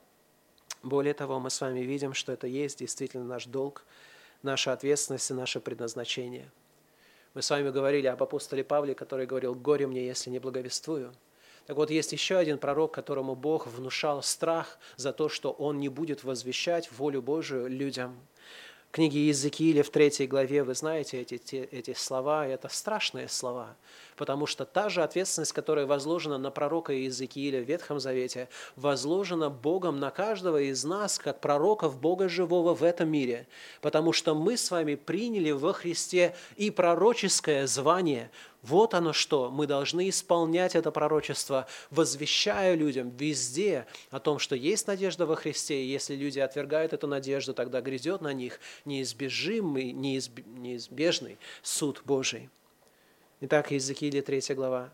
Более 0.81 1.13
того, 1.13 1.37
мы 1.41 1.49
с 1.49 1.59
вами 1.59 1.81
видим, 1.81 2.13
что 2.13 2.31
это 2.31 2.47
есть 2.47 2.79
действительно 2.79 3.25
наш 3.25 3.45
долг, 3.45 3.83
наша 4.41 4.71
ответственность 4.71 5.29
и 5.29 5.33
наше 5.33 5.59
предназначение. 5.59 6.49
Мы 7.33 7.41
с 7.41 7.49
вами 7.49 7.71
говорили 7.71 8.07
об 8.07 8.23
апостоле 8.23 8.63
Павле, 8.63 8.95
который 8.95 9.25
говорил, 9.25 9.53
«Горе 9.53 9.85
мне, 9.85 10.07
если 10.07 10.29
не 10.29 10.39
благовествую». 10.39 11.13
Так 11.67 11.77
вот, 11.77 11.89
есть 11.89 12.11
еще 12.11 12.37
один 12.37 12.57
пророк, 12.57 12.93
которому 12.93 13.35
Бог 13.35 13.67
внушал 13.67 14.23
страх 14.23 14.77
за 14.97 15.13
то, 15.13 15.29
что 15.29 15.51
он 15.51 15.79
не 15.79 15.89
будет 15.89 16.23
возвещать 16.23 16.91
волю 16.91 17.21
Божию 17.21 17.67
людям– 17.67 18.15
книге 18.91 19.19
Иезекииля 19.19 19.83
в 19.83 19.89
третьей 19.89 20.27
главе, 20.27 20.63
вы 20.63 20.75
знаете 20.75 21.21
эти, 21.21 21.37
те, 21.37 21.63
эти 21.63 21.93
слова, 21.93 22.45
и 22.45 22.51
это 22.51 22.67
страшные 22.67 23.29
слова, 23.29 23.75
потому 24.17 24.45
что 24.45 24.65
та 24.65 24.89
же 24.89 25.01
ответственность, 25.01 25.53
которая 25.53 25.85
возложена 25.85 26.37
на 26.37 26.51
пророка 26.51 26.93
Иезекииля 26.93 27.61
в 27.61 27.65
Ветхом 27.65 27.99
Завете, 27.99 28.49
возложена 28.75 29.49
Богом 29.49 29.99
на 29.99 30.11
каждого 30.11 30.61
из 30.61 30.83
нас, 30.83 31.17
как 31.17 31.39
пророков 31.39 31.99
Бога 31.99 32.27
живого 32.27 32.75
в 32.75 32.83
этом 32.83 33.09
мире, 33.09 33.47
потому 33.81 34.11
что 34.11 34.35
мы 34.35 34.57
с 34.57 34.69
вами 34.69 34.95
приняли 34.95 35.51
во 35.51 35.73
Христе 35.73 36.35
и 36.57 36.69
пророческое 36.69 37.67
звание, 37.67 38.29
вот 38.61 38.93
оно 38.93 39.11
что, 39.11 39.49
мы 39.49 39.65
должны 39.65 40.09
исполнять 40.09 40.75
это 40.75 40.91
пророчество, 40.91 41.67
возвещая 41.89 42.75
людям 42.75 43.09
везде 43.09 43.87
о 44.11 44.19
том, 44.19 44.37
что 44.37 44.55
есть 44.55 44.85
надежда 44.85 45.25
во 45.25 45.35
Христе, 45.35 45.81
и 45.81 45.87
если 45.87 46.15
люди 46.15 46.39
отвергают 46.39 46.93
эту 46.93 47.07
надежду, 47.07 47.53
тогда 47.53 47.81
грядет 47.81 48.21
на 48.21 48.33
них 48.33 48.59
неизбежимый, 48.85 49.91
неизбежный 49.91 51.39
суд 51.63 52.03
Божий. 52.05 52.49
Итак, 53.39 53.71
Иезекииля 53.71 54.21
3 54.21 54.53
глава, 54.53 54.91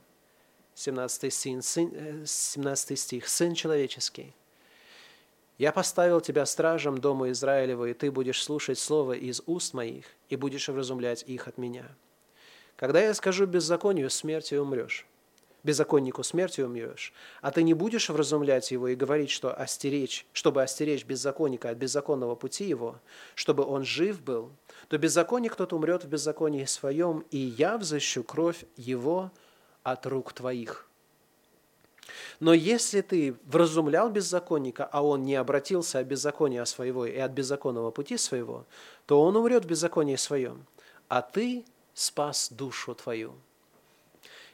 17 0.76 1.34
стих, 1.34 1.64
сын, 1.64 2.26
17 2.26 2.98
стих. 2.98 3.28
«Сын 3.28 3.54
человеческий, 3.54 4.34
я 5.58 5.74
поставил 5.74 6.22
тебя 6.22 6.46
стражем 6.46 7.00
дома 7.00 7.32
Израилева, 7.32 7.86
и 7.90 7.94
ты 7.94 8.12
будешь 8.12 8.42
слушать 8.42 8.80
слово 8.80 9.14
из 9.14 9.42
уст 9.48 9.74
моих, 9.74 10.06
и 10.30 10.38
будешь 10.38 10.70
вразумлять 10.70 11.24
их 11.28 11.50
от 11.50 11.58
меня». 11.58 11.90
Когда 12.78 13.02
я 13.02 13.14
скажу 13.16 13.48
беззаконию, 13.48 14.10
смертью 14.10 14.62
умрешь. 14.62 15.06
Беззаконнику 15.64 16.24
смертью 16.24 16.68
умрешь. 16.68 17.12
А 17.42 17.52
ты 17.52 17.64
не 17.64 17.74
будешь 17.74 18.10
вразумлять 18.10 18.72
его 18.72 18.88
и 18.88 18.96
говорить, 18.96 19.32
что 19.32 19.52
остеречь, 19.52 20.28
чтобы 20.32 20.62
остеречь 20.62 21.04
беззаконника 21.04 21.72
от 21.72 21.78
беззаконного 21.78 22.36
пути 22.36 22.66
его, 22.66 23.00
чтобы 23.34 23.66
он 23.66 23.84
жив 23.84 24.22
был, 24.22 24.52
то 24.88 24.98
беззаконник 25.00 25.56
тот 25.56 25.74
умрет 25.74 26.04
в 26.04 26.08
беззаконии 26.08 26.66
своем, 26.66 27.26
и 27.32 27.38
я 27.38 27.80
взыщу 27.80 28.24
кровь 28.24 28.64
его 28.78 29.32
от 29.82 30.06
рук 30.06 30.32
твоих. 30.34 30.88
Но 32.40 32.54
если 32.54 33.02
ты 33.02 33.36
вразумлял 33.44 34.12
беззаконника, 34.12 34.86
а 34.86 35.04
он 35.04 35.26
не 35.26 35.36
обратился 35.36 36.00
от 36.00 36.06
беззакония 36.06 36.64
своего 36.66 37.08
и 37.08 37.18
от 37.18 37.32
беззаконного 37.32 37.90
пути 37.90 38.18
своего, 38.18 38.66
то 39.08 39.22
он 39.22 39.36
умрет 39.36 39.66
в 39.66 39.68
беззаконии 39.68 40.16
своем, 40.16 40.66
а 41.10 41.24
ты 41.24 41.66
спас 41.98 42.52
душу 42.52 42.94
твою. 42.94 43.34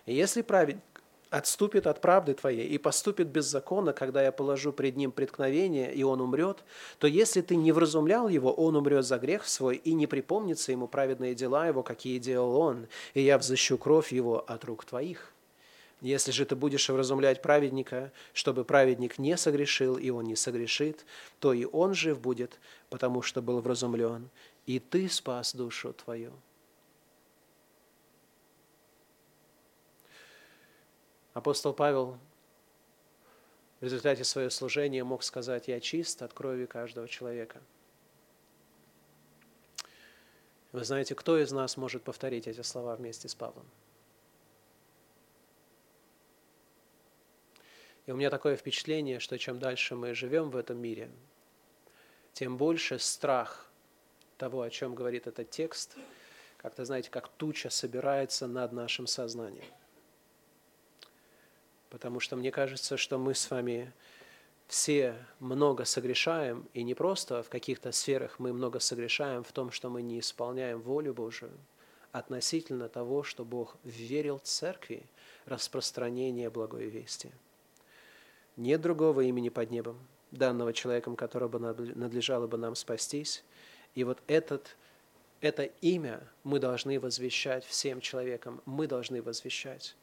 И 0.06 0.14
если 0.14 0.42
праведник 0.42 0.84
отступит 1.30 1.88
от 1.88 2.00
правды 2.00 2.36
твоей 2.36 2.68
и 2.68 2.78
поступит 2.78 3.28
беззаконно, 3.28 3.92
когда 3.92 4.24
я 4.24 4.32
положу 4.32 4.72
пред 4.72 4.96
ним 4.96 5.12
преткновение, 5.12 5.94
и 5.94 6.04
он 6.04 6.22
умрет, 6.22 6.64
то 7.00 7.08
если 7.08 7.42
ты 7.42 7.56
не 7.56 7.72
вразумлял 7.72 8.30
его, 8.30 8.54
он 8.54 8.76
умрет 8.76 9.06
за 9.06 9.18
грех 9.18 9.46
свой, 9.46 9.76
и 9.76 9.94
не 9.94 10.08
припомнится 10.08 10.72
ему 10.72 10.88
праведные 10.88 11.36
дела 11.36 11.68
его, 11.68 11.84
какие 11.84 12.18
делал 12.18 12.56
он, 12.56 12.88
и 13.14 13.22
я 13.22 13.38
взыщу 13.38 13.78
кровь 13.78 14.14
его 14.14 14.40
от 14.48 14.64
рук 14.64 14.86
твоих. 14.86 15.34
Если 16.00 16.32
же 16.32 16.46
ты 16.46 16.56
будешь 16.56 16.88
вразумлять 16.88 17.42
праведника, 17.42 18.12
чтобы 18.34 18.64
праведник 18.64 19.18
не 19.18 19.36
согрешил, 19.36 19.98
и 19.98 20.10
он 20.12 20.26
не 20.26 20.36
согрешит, 20.36 21.06
то 21.40 21.52
и 21.52 21.66
он 21.66 21.94
жив 21.94 22.20
будет, 22.20 22.60
потому 22.90 23.22
что 23.22 23.42
был 23.42 23.60
вразумлен, 23.60 24.30
и 24.66 24.80
ты 24.80 25.10
спас 25.10 25.56
душу 25.56 25.94
твою. 25.94 26.32
Апостол 31.34 31.74
Павел 31.74 32.20
в 33.80 33.84
результате 33.84 34.24
своего 34.24 34.52
служения 34.52 35.04
мог 35.04 35.24
сказать, 35.24 35.68
я 35.68 35.80
чист 35.80 36.22
от 36.22 36.32
крови 36.32 36.66
каждого 36.66 37.08
человека. 37.08 37.62
Вы 40.72 40.84
знаете, 40.84 41.16
кто 41.16 41.38
из 41.40 41.52
нас 41.52 41.76
может 41.76 42.04
повторить 42.04 42.48
эти 42.48 42.62
слова 42.62 42.96
вместе 42.96 43.28
с 43.28 43.36
Павлом? 43.36 43.66
И 48.06 48.12
у 48.12 48.16
меня 48.16 48.30
такое 48.30 48.56
впечатление, 48.56 49.20
что 49.20 49.38
чем 49.38 49.60
дальше 49.60 49.96
мы 49.96 50.14
живем 50.14 50.50
в 50.50 50.58
этом 50.58 50.78
мире, 50.78 51.10
тем 52.34 52.58
больше 52.58 53.00
страх 53.00 53.70
того, 54.38 54.62
о 54.62 54.70
чем 54.70 54.94
говорит 54.94 55.26
этот 55.26 55.50
текст, 55.50 55.96
как-то, 56.58 56.86
знаете, 56.86 57.10
как 57.10 57.28
туча 57.28 57.70
собирается 57.70 58.48
над 58.48 58.72
нашим 58.72 59.08
сознанием– 59.08 59.66
потому 61.94 62.20
что 62.20 62.36
мне 62.36 62.50
кажется, 62.50 62.98
что 62.98 63.20
мы 63.20 63.36
с 63.36 63.52
вами 63.52 63.94
все 64.66 65.16
много 65.40 65.86
согрешаем, 65.86 66.68
и 66.74 66.82
не 66.82 66.96
просто 66.96 67.44
в 67.44 67.50
каких-то 67.50 67.92
сферах 67.92 68.40
мы 68.40 68.52
много 68.52 68.80
согрешаем 68.80 69.44
в 69.44 69.52
том, 69.52 69.70
что 69.70 69.92
мы 69.92 70.02
не 70.02 70.20
исполняем 70.20 70.82
волю 70.82 71.14
Божию, 71.14 71.52
относительно 72.12 72.90
того, 72.90 73.22
что 73.22 73.46
Бог 73.46 73.78
верил 73.84 74.40
церкви 74.40 75.04
распространение 75.46 76.50
благой 76.50 76.86
вести. 76.86 77.30
Нет 78.58 78.82
другого 78.82 79.22
имени 79.22 79.50
под 79.50 79.70
небом, 79.70 80.00
данного 80.32 80.74
человеком, 80.74 81.16
которого 81.16 81.60
надлежало 81.60 82.48
бы 82.48 82.58
нам 82.58 82.74
спастись. 82.74 83.44
И 83.94 84.04
вот 84.04 84.18
этот, 84.26 84.78
это 85.42 85.66
имя 85.82 86.28
мы 86.44 86.58
должны 86.58 87.00
возвещать 87.00 87.64
всем 87.66 88.02
человекам, 88.02 88.64
мы 88.66 88.88
должны 88.88 89.22
возвещать. 89.22 89.96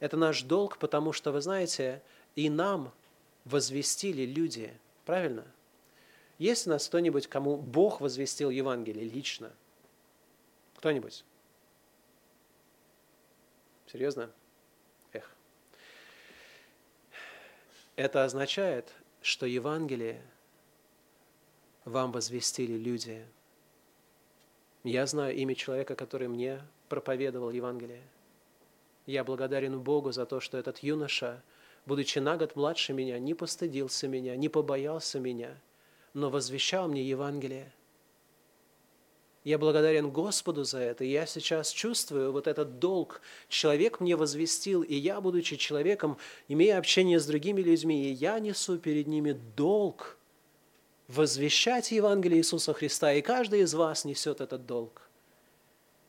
Это 0.00 0.16
наш 0.16 0.42
долг, 0.42 0.78
потому 0.78 1.12
что, 1.12 1.30
вы 1.30 1.42
знаете, 1.42 2.02
и 2.34 2.48
нам 2.48 2.92
возвестили 3.44 4.22
люди, 4.22 4.72
правильно? 5.04 5.46
Есть 6.38 6.66
у 6.66 6.70
нас 6.70 6.88
кто-нибудь, 6.88 7.26
кому 7.26 7.58
Бог 7.58 8.00
возвестил 8.00 8.48
Евангелие 8.48 9.04
лично? 9.04 9.52
Кто-нибудь? 10.76 11.22
Серьезно? 13.86 14.30
Эх. 15.12 15.30
Это 17.96 18.24
означает, 18.24 18.90
что 19.20 19.44
Евангелие 19.44 20.22
вам 21.84 22.10
возвестили 22.10 22.72
люди. 22.72 23.26
Я 24.82 25.04
знаю 25.04 25.36
имя 25.36 25.54
человека, 25.54 25.94
который 25.94 26.28
мне 26.28 26.62
проповедовал 26.88 27.50
Евангелие– 27.50 28.02
я 29.10 29.24
благодарен 29.24 29.80
Богу 29.80 30.12
за 30.12 30.26
то, 30.26 30.40
что 30.40 30.56
этот 30.56 30.78
юноша, 30.78 31.42
будучи 31.86 32.18
на 32.18 32.36
год 32.36 32.56
младше 32.56 32.92
меня, 32.92 33.18
не 33.18 33.34
постыдился 33.34 34.08
меня, 34.08 34.36
не 34.36 34.48
побоялся 34.48 35.18
меня, 35.18 35.60
но 36.14 36.30
возвещал 36.30 36.88
мне 36.88 37.02
Евангелие. 37.02 37.72
Я 39.42 39.58
благодарен 39.58 40.10
Господу 40.10 40.64
за 40.64 40.78
это. 40.78 41.02
Я 41.02 41.24
сейчас 41.24 41.70
чувствую 41.70 42.30
вот 42.30 42.46
этот 42.46 42.78
долг. 42.78 43.22
Человек 43.48 43.98
мне 43.98 44.14
возвестил, 44.14 44.82
и 44.82 44.94
я, 44.94 45.20
будучи 45.20 45.56
человеком, 45.56 46.18
имея 46.46 46.76
общение 46.76 47.18
с 47.18 47.26
другими 47.26 47.62
людьми, 47.62 48.04
и 48.04 48.12
я 48.12 48.38
несу 48.38 48.78
перед 48.78 49.06
ними 49.06 49.32
долг 49.56 50.18
возвещать 51.08 51.90
Евангелие 51.90 52.38
Иисуса 52.38 52.74
Христа, 52.74 53.14
и 53.14 53.22
каждый 53.22 53.60
из 53.60 53.72
вас 53.74 54.04
несет 54.04 54.42
этот 54.42 54.66
долг. 54.66 55.09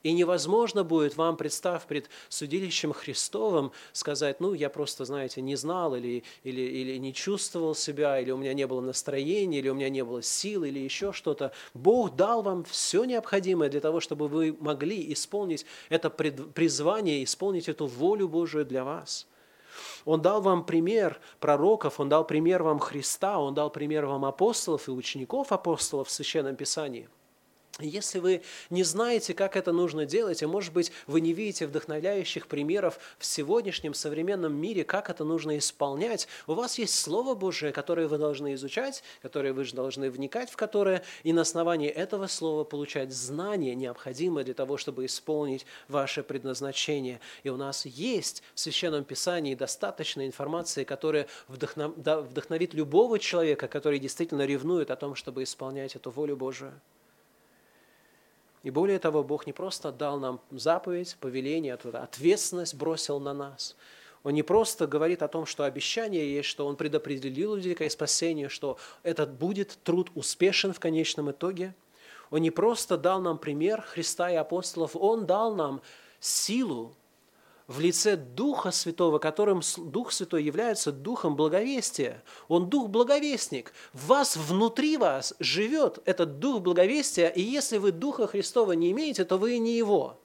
И 0.04 0.14
невозможно 0.14 0.84
будет 0.84 1.16
вам, 1.16 1.38
представ 1.38 1.86
пред 1.86 2.10
судилищем 2.28 2.92
Христовым, 2.92 3.72
сказать, 3.94 4.40
ну, 4.40 4.54
я 4.54 4.70
просто, 4.70 5.06
знаете, 5.06 5.42
не 5.42 5.56
знал 5.56 5.96
или, 5.96 6.24
или, 6.44 6.62
или 6.62 6.98
не 6.98 7.14
чувствовал 7.14 7.76
себя, 7.76 8.20
или 8.20 8.32
у 8.32 8.38
меня 8.38 8.54
не 8.56 8.66
было 8.66 8.82
настроения, 8.82 9.60
или 9.60 9.70
у 9.70 9.76
меня 9.76 9.90
не 9.90 10.04
было 10.04 10.24
сил, 10.24 10.64
или 10.64 10.80
еще 10.80 11.14
что-то. 11.14 11.52
Бог 11.76 12.16
дал 12.16 12.42
вам 12.42 12.64
все 12.64 13.04
необходимое 13.04 13.70
для 13.70 13.80
того, 13.80 14.00
чтобы 14.00 14.28
вы 14.28 14.58
могли 14.60 15.14
исполнить 15.14 15.68
это 15.90 16.10
призвание, 16.10 17.24
исполнить 17.24 17.70
эту 17.70 17.86
волю 17.86 18.28
Божию 18.28 18.66
для 18.66 18.84
вас. 18.84 19.28
Он 20.06 20.20
дал 20.20 20.42
вам 20.42 20.66
пример 20.66 21.20
пророков, 21.40 22.00
Он 22.00 22.10
дал 22.10 22.26
пример 22.26 22.64
вам 22.64 22.80
Христа, 22.80 23.40
Он 23.40 23.54
дал 23.54 23.70
пример 23.70 24.08
вам 24.08 24.26
апостолов 24.26 24.88
и 24.88 24.92
учеников 24.92 25.52
апостолов 25.52 26.08
в 26.08 26.12
Священном 26.12 26.56
Писании– 26.56 27.08
если 27.80 28.20
вы 28.20 28.42
не 28.70 28.84
знаете, 28.84 29.34
как 29.34 29.56
это 29.56 29.72
нужно 29.72 30.06
делать, 30.06 30.42
и, 30.42 30.46
может 30.46 30.74
быть, 30.74 30.92
вы 31.08 31.22
не 31.22 31.34
видите 31.34 31.66
вдохновляющих 31.66 32.48
примеров 32.48 33.00
в 33.18 33.26
сегодняшнем 33.26 33.94
современном 33.94 34.54
мире, 34.54 34.84
как 34.84 35.10
это 35.10 35.24
нужно 35.24 35.58
исполнять, 35.58 36.28
у 36.48 36.54
вас 36.54 36.78
есть 36.78 37.00
Слово 37.00 37.34
Божие, 37.34 37.72
которое 37.72 38.08
вы 38.08 38.18
должны 38.18 38.54
изучать, 38.56 39.04
которое 39.22 39.54
вы 39.54 39.64
должны 39.72 40.10
вникать 40.10 40.52
в 40.52 40.58
которое, 40.58 41.04
и 41.24 41.32
на 41.34 41.42
основании 41.42 41.90
этого 41.90 42.28
Слова 42.28 42.64
получать 42.64 43.14
знания, 43.14 43.74
необходимые 43.74 44.44
для 44.44 44.54
того, 44.54 44.78
чтобы 44.78 45.06
исполнить 45.06 45.66
ваше 45.88 46.24
предназначение. 46.24 47.20
И 47.44 47.50
у 47.50 47.58
нас 47.58 47.86
есть 47.86 48.44
в 48.54 48.60
Священном 48.60 49.06
Писании 49.06 49.56
достаточно 49.56 50.28
информации, 50.28 50.84
которая 50.84 51.28
вдохновит 51.48 52.74
любого 52.74 53.18
человека, 53.18 53.68
который 53.68 54.00
действительно 54.00 54.46
ревнует 54.46 54.92
о 54.92 54.96
том, 54.96 55.16
чтобы 55.16 55.44
исполнять 55.44 55.96
эту 55.96 56.12
волю 56.12 56.36
Божию. 56.36 56.74
И 58.64 58.70
более 58.70 59.00
того, 59.00 59.24
Бог 59.24 59.48
не 59.48 59.54
просто 59.54 59.92
дал 59.92 60.20
нам 60.20 60.40
заповедь, 60.52 61.18
повеление, 61.20 61.74
ответственность 61.74 62.76
бросил 62.76 63.20
на 63.20 63.34
нас. 63.34 63.76
Он 64.24 64.34
не 64.34 64.44
просто 64.44 64.86
говорит 64.86 65.24
о 65.24 65.28
том, 65.28 65.48
что 65.48 65.64
обещание 65.64 66.32
есть, 66.36 66.48
что 66.48 66.68
Он 66.68 66.76
предопределил 66.76 67.56
людей 67.56 67.74
к 67.74 67.90
спасению, 67.90 68.52
что 68.52 68.78
этот 69.02 69.32
будет 69.32 69.80
труд 69.84 70.12
успешен 70.14 70.74
в 70.74 70.80
конечном 70.80 71.32
итоге. 71.32 71.74
Он 72.30 72.42
не 72.42 72.52
просто 72.52 72.98
дал 72.98 73.20
нам 73.20 73.40
пример 73.40 73.82
Христа 73.82 74.30
и 74.30 74.36
апостолов, 74.36 74.96
Он 74.96 75.26
дал 75.26 75.56
нам 75.56 75.82
силу 76.20 76.94
в 77.72 77.80
лице 77.80 78.18
Духа 78.18 78.72
Святого, 78.72 79.18
которым 79.18 79.62
Дух 79.78 80.12
Святой 80.12 80.44
является 80.44 80.92
Духом 80.92 81.36
благовестия. 81.36 82.22
Он 82.48 82.70
Дух 82.70 82.90
благовестник. 82.90 83.74
В 83.94 84.08
вас, 84.08 84.36
внутри 84.36 84.98
вас 84.98 85.34
живет 85.40 86.00
этот 86.06 86.40
Дух 86.40 86.62
благовестия, 86.62 87.30
и 87.30 87.42
если 87.42 87.78
вы 87.78 87.92
Духа 87.92 88.28
Христова 88.28 88.74
не 88.74 88.92
имеете, 88.92 89.24
то 89.24 89.38
вы 89.38 89.58
не 89.58 89.78
Его. 89.78 90.20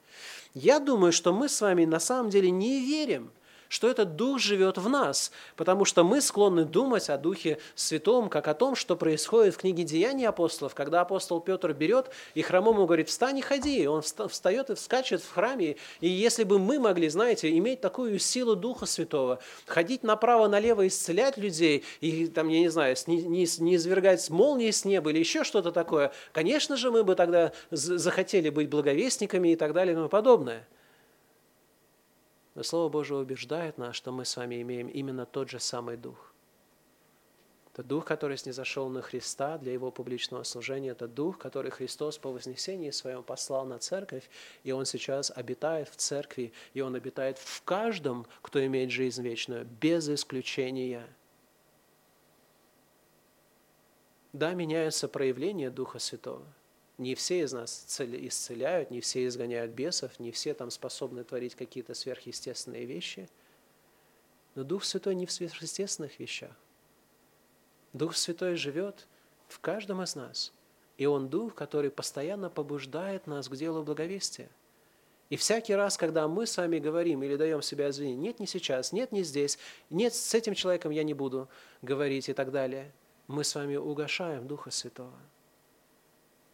Я 0.53 0.79
думаю, 0.79 1.13
что 1.13 1.33
мы 1.33 1.47
с 1.47 1.61
вами 1.61 1.85
на 1.85 1.99
самом 1.99 2.29
деле 2.29 2.51
не 2.51 2.81
верим– 2.81 3.31
что 3.69 3.89
этот 3.89 4.15
Дух 4.15 4.39
живет 4.39 4.77
в 4.77 4.89
нас, 4.89 5.31
потому 5.55 5.85
что 5.85 6.03
мы 6.03 6.21
склонны 6.21 6.65
думать 6.65 7.09
о 7.09 7.17
Духе 7.17 7.59
Святом, 7.75 8.29
как 8.29 8.47
о 8.47 8.53
том, 8.53 8.75
что 8.75 8.95
происходит 8.95 9.55
в 9.55 9.57
книге 9.57 9.83
Деяний 9.83 10.27
апостолов, 10.27 10.75
когда 10.75 11.01
апостол 11.01 11.39
Петр 11.39 11.73
берет 11.73 12.09
и 12.33 12.41
хромому 12.41 12.85
говорит, 12.85 13.09
встань 13.09 13.37
и 13.39 13.41
ходи, 13.41 13.83
и 13.83 13.85
он 13.87 14.01
встает 14.01 14.69
и 14.69 14.75
вскачет 14.75 15.21
в 15.21 15.33
храме, 15.33 15.77
и 15.99 16.07
если 16.07 16.43
бы 16.43 16.59
мы 16.59 16.79
могли, 16.79 17.09
знаете, 17.09 17.55
иметь 17.57 17.81
такую 17.81 18.19
силу 18.19 18.55
Духа 18.55 18.85
Святого, 18.85 19.39
ходить 19.65 20.03
направо-налево, 20.03 20.87
исцелять 20.87 21.37
людей, 21.37 21.83
и 22.01 22.27
там, 22.27 22.47
я 22.49 22.59
не 22.59 22.69
знаю, 22.69 22.95
не, 23.07 23.21
не, 23.23 23.47
не 23.59 23.75
извергать 23.75 24.29
молнии 24.29 24.71
с 24.71 24.85
неба 24.85 25.11
или 25.11 25.19
еще 25.19 25.43
что-то 25.43 25.71
такое, 25.71 26.11
конечно 26.31 26.77
же, 26.77 26.91
мы 26.91 27.03
бы 27.03 27.15
тогда 27.15 27.51
захотели 27.71 28.49
быть 28.49 28.69
благовестниками 28.69 29.49
и 29.49 29.55
так 29.55 29.73
далее 29.73 29.93
и 29.93 29.95
тому 29.95 30.09
подобное. 30.09 30.67
Но 32.57 32.63
Слово 32.63 32.89
Божие 32.89 33.19
убеждает 33.19 33.77
нас, 33.77 33.95
что 33.95 34.11
мы 34.11 34.25
с 34.25 34.35
вами 34.35 34.59
имеем 34.63 34.87
именно 34.87 35.27
тот 35.27 35.47
же 35.47 35.59
самый 35.59 35.95
Дух. 35.95 36.33
Это 37.71 37.83
Дух, 37.83 38.03
который 38.03 38.35
снизошел 38.35 38.89
на 38.89 39.03
Христа 39.03 39.59
для 39.59 39.73
Его 39.73 39.91
публичного 39.91 40.41
служения. 40.41 40.89
Это 40.89 41.07
Дух, 41.07 41.37
который 41.37 41.69
Христос 41.69 42.17
по 42.17 42.31
вознесении 42.31 42.89
своем 42.89 43.21
послал 43.21 43.67
на 43.67 43.77
церковь, 43.77 44.27
и 44.63 44.71
Он 44.71 44.87
сейчас 44.87 45.29
обитает 45.29 45.87
в 45.87 45.97
церкви, 45.97 46.51
и 46.73 46.81
Он 46.81 46.95
обитает 46.95 47.37
в 47.37 47.61
каждом, 47.61 48.25
кто 48.41 48.65
имеет 48.65 48.89
жизнь 48.89 49.21
вечную, 49.21 49.63
без 49.79 50.09
исключения. 50.09 51.07
Да, 54.33 54.55
меняется 54.55 55.07
проявление 55.07 55.69
Духа 55.69 55.99
Святого– 55.99 56.43
не 56.97 57.13
все 57.13 57.41
из 57.41 57.53
нас 57.53 57.85
исцеляют, 57.99 58.89
не 58.89 59.01
все 59.01 59.25
изгоняют 59.27 59.71
бесов, 59.71 60.19
не 60.19 60.31
все 60.31 60.53
там 60.53 60.71
способны 60.71 61.23
творить 61.23 61.55
какие-то 61.55 61.93
сверхъестественные 61.93 62.85
вещи. 62.85 63.29
Но 64.55 64.63
Дух 64.63 64.83
Святой 64.83 65.13
не 65.15 65.25
в 65.25 65.31
сверхъестественных 65.31 66.19
вещах. 66.19 66.55
Дух 67.93 68.15
Святой 68.15 68.55
живет 68.55 69.07
в 69.47 69.59
каждом 69.59 70.01
из 70.01 70.15
нас. 70.15 70.51
И 70.97 71.05
Он 71.05 71.29
Дух, 71.29 71.53
который 71.53 71.91
постоянно 71.91 72.49
побуждает 72.49 73.27
нас 73.27 73.47
к 73.47 73.55
делу 73.55 73.83
благовестия. 73.83 74.49
И 75.29 75.35
всякий 75.35 75.75
раз, 75.75 75.97
когда 75.97 76.27
мы 76.27 76.47
с 76.47 76.57
вами 76.57 76.79
говорим 76.79 77.21
или 77.21 77.35
даем 77.35 77.61
себе 77.61 77.89
извинение, 77.89 78.29
нет, 78.29 78.39
не 78.39 78.47
сейчас, 78.47 78.93
нет, 78.93 79.11
не 79.11 79.23
здесь, 79.23 79.59
нет, 79.89 80.13
с 80.13 80.33
этим 80.33 80.55
человеком 80.55 80.91
я 80.91 81.03
не 81.03 81.13
буду 81.13 81.49
говорить 81.81 82.29
и 82.29 82.33
так 82.33 82.49
далее, 82.51 82.93
мы 83.27 83.43
с 83.43 83.53
вами 83.53 83.75
угошаем 83.75 84.47
Духа 84.47 84.71
Святого. 84.71 85.19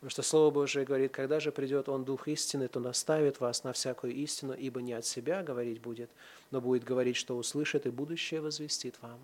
Потому 0.04 0.12
что 0.12 0.22
Слово 0.22 0.52
Божие 0.52 0.84
говорит, 0.84 1.14
когда 1.14 1.40
же 1.40 1.54
придет 1.54 1.88
Он, 1.88 2.04
Дух 2.04 2.28
истины, 2.28 2.68
то 2.68 2.82
наставит 2.82 3.40
вас 3.40 3.64
на 3.64 3.72
всякую 3.72 4.14
истину, 4.16 4.52
ибо 4.52 4.82
не 4.82 4.92
от 4.92 5.06
себя 5.06 5.44
говорить 5.44 5.80
будет, 5.80 6.12
но 6.52 6.60
будет 6.60 6.84
говорить, 6.84 7.16
что 7.16 7.38
услышит, 7.38 7.86
и 7.86 7.90
будущее 7.90 8.42
возвестит 8.42 9.02
вам. 9.02 9.18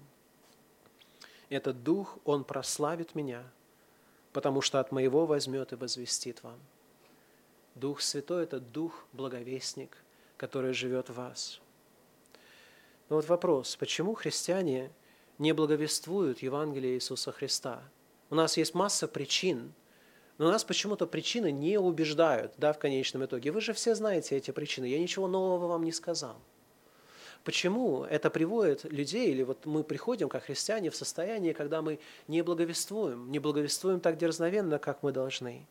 Этот 1.50 1.84
Дух, 1.84 2.18
Он 2.24 2.46
прославит 2.46 3.14
меня, 3.14 3.44
потому 4.32 4.62
что 4.62 4.80
от 4.80 4.94
моего 4.94 5.26
возьмет 5.26 5.74
и 5.74 5.76
возвестит 5.76 6.44
вам. 6.44 6.60
Дух 7.76 8.00
Святой– 8.00 8.44
это 8.46 8.62
Дух 8.62 9.06
благовестник, 9.12 9.98
который 10.38 10.72
живет 10.72 11.10
в 11.10 11.16
вас. 11.16 11.60
Но 13.10 13.18
вот 13.18 13.28
вопрос, 13.28 13.76
почему 13.76 14.14
христиане 14.14 14.94
не 15.40 15.52
благовествуют 15.52 16.40
Евангелие 16.40 16.96
Иисуса 16.96 17.34
Христа? 17.34 17.84
У 18.30 18.36
нас 18.36 18.56
есть 18.56 18.74
масса 18.74 19.10
причин– 19.10 19.74
но 20.40 20.50
нас 20.50 20.64
почему-то 20.64 21.06
причины 21.06 21.52
не 21.52 21.78
убеждают, 21.78 22.54
да, 22.58 22.74
в 22.74 22.80
конечном 22.80 23.26
итоге. 23.26 23.52
Вы 23.52 23.60
же 23.60 23.74
все 23.74 23.94
знаете 23.94 24.38
эти 24.38 24.52
причины, 24.52 24.86
я 24.86 24.98
ничего 24.98 25.28
нового 25.28 25.68
вам 25.68 25.84
не 25.84 25.92
сказал. 25.92 26.38
Почему 27.44 28.06
это 28.06 28.30
приводит 28.30 28.86
людей, 28.86 29.32
или 29.32 29.44
вот 29.44 29.66
мы 29.66 29.84
приходим, 29.84 30.30
как 30.30 30.46
христиане, 30.46 30.90
в 30.90 30.96
состояние, 30.96 31.54
когда 31.54 31.82
мы 31.82 32.00
не 32.28 32.42
благовествуем, 32.42 33.30
не 33.32 33.40
благовествуем 33.40 34.00
так 34.00 34.18
дерзновенно, 34.18 34.80
как 34.80 35.04
мы 35.04 35.12
должны? 35.12 35.68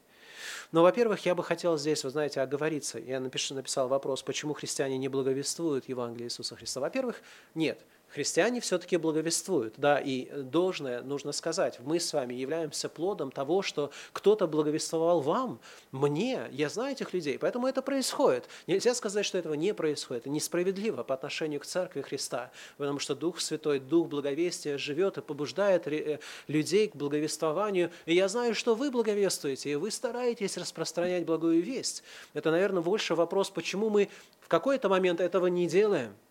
Но, 0.70 0.82
во-первых, 0.82 1.24
я 1.24 1.34
бы 1.34 1.42
хотел 1.42 1.78
здесь, 1.78 2.04
вы 2.04 2.10
знаете, 2.10 2.40
оговориться. 2.42 2.98
Я 2.98 3.20
напишу, 3.20 3.54
написал 3.54 3.88
вопрос, 3.88 4.22
почему 4.22 4.52
христиане 4.52 4.98
не 4.98 5.08
благовествуют 5.08 5.88
Евангелие 5.88 6.26
Иисуса 6.26 6.56
Христа. 6.56 6.80
Во-первых, 6.80 7.22
нет– 7.54 7.80
христиане 8.10 8.60
все-таки 8.60 8.96
благовествуют. 8.96 9.74
Да, 9.76 9.98
и 9.98 10.30
должное 10.30 11.02
нужно 11.02 11.32
сказать. 11.32 11.78
Мы 11.80 12.00
с 12.00 12.12
вами 12.12 12.34
являемся 12.34 12.88
плодом 12.88 13.30
того, 13.30 13.62
что 13.62 13.90
кто-то 14.12 14.46
благовествовал 14.46 15.20
вам, 15.20 15.60
мне. 15.92 16.48
Я 16.50 16.68
знаю 16.68 16.92
этих 16.92 17.12
людей, 17.12 17.38
поэтому 17.38 17.66
это 17.66 17.82
происходит. 17.82 18.48
Нельзя 18.66 18.94
сказать, 18.94 19.24
что 19.24 19.38
этого 19.38 19.54
не 19.54 19.74
происходит. 19.74 20.22
Это 20.22 20.30
несправедливо 20.30 21.02
по 21.02 21.14
отношению 21.14 21.60
к 21.60 21.66
Церкви 21.66 22.02
Христа, 22.02 22.50
потому 22.76 22.98
что 22.98 23.14
Дух 23.14 23.40
Святой, 23.40 23.78
Дух 23.78 24.08
благовестия 24.08 24.78
живет 24.78 25.18
и 25.18 25.22
побуждает 25.22 25.86
э, 25.86 26.18
людей 26.46 26.88
к 26.88 26.96
благовествованию. 26.96 27.90
И 28.06 28.14
я 28.14 28.28
знаю, 28.28 28.54
что 28.54 28.74
вы 28.74 28.90
благовествуете, 28.90 29.72
и 29.72 29.74
вы 29.76 29.90
стараетесь 29.90 30.56
распространять 30.56 31.24
благую 31.24 31.62
весть. 31.62 32.02
Это, 32.34 32.50
наверное, 32.50 32.82
больше 32.82 33.14
вопрос, 33.14 33.50
почему 33.50 33.90
мы 33.90 34.08
в 34.40 34.48
какой-то 34.48 34.88
момент 34.88 35.20
этого 35.20 35.46
не 35.46 35.66
делаем– 35.66 36.14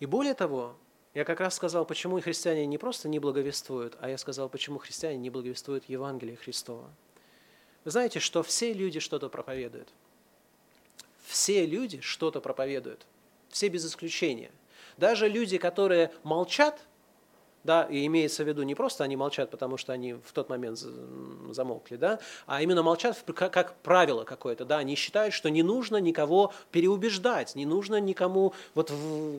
и 0.00 0.06
более 0.06 0.34
того, 0.34 0.76
я 1.14 1.24
как 1.24 1.40
раз 1.40 1.54
сказал, 1.54 1.84
почему 1.84 2.20
христиане 2.20 2.66
не 2.66 2.78
просто 2.78 3.08
не 3.08 3.18
благовествуют, 3.18 3.96
а 4.00 4.08
я 4.08 4.16
сказал, 4.18 4.48
почему 4.48 4.78
христиане 4.78 5.18
не 5.18 5.30
благовествуют 5.30 5.84
Евангелие 5.88 6.36
Христова. 6.36 6.90
Вы 7.84 7.90
знаете, 7.90 8.18
что 8.18 8.42
все 8.42 8.72
люди 8.72 9.00
что-то 9.00 9.28
проповедуют. 9.28 9.88
Все 11.24 11.66
люди 11.66 12.00
что-то 12.00 12.40
проповедуют. 12.40 13.06
Все 13.48 13.68
без 13.68 13.86
исключения. 13.86 14.50
Даже 14.96 15.28
люди, 15.28 15.58
которые 15.58 16.12
молчат, 16.22 16.80
да, 17.64 17.84
и 17.84 18.06
имеется 18.06 18.44
в 18.44 18.48
виду 18.48 18.62
не 18.62 18.74
просто 18.74 19.04
они 19.04 19.16
молчат, 19.16 19.50
потому 19.50 19.76
что 19.76 19.92
они 19.92 20.14
в 20.14 20.32
тот 20.32 20.48
момент 20.48 20.78
замолкли, 21.50 21.96
да, 21.96 22.18
а 22.46 22.62
именно 22.62 22.82
молчат 22.82 23.22
как, 23.34 23.74
правило 23.82 24.24
какое-то, 24.24 24.64
да, 24.64 24.78
они 24.78 24.94
считают, 24.94 25.34
что 25.34 25.50
не 25.50 25.62
нужно 25.62 25.98
никого 25.98 26.52
переубеждать, 26.70 27.54
не 27.54 27.66
нужно 27.66 28.00
никому 28.00 28.54
вот 28.74 28.92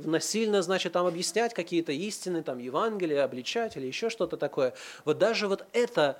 насильно, 0.06 0.62
значит, 0.62 0.94
там 0.94 1.06
объяснять 1.06 1.54
какие-то 1.54 1.92
истины, 1.92 2.44
там, 2.44 2.60
Евангелие, 2.60 3.24
обличать 3.24 3.78
или 3.78 3.88
еще 3.88 4.10
что-то 4.10 4.38
такое. 4.38 4.74
Вот 5.06 5.18
даже 5.18 5.48
вот 5.48 5.66
это 5.74 6.20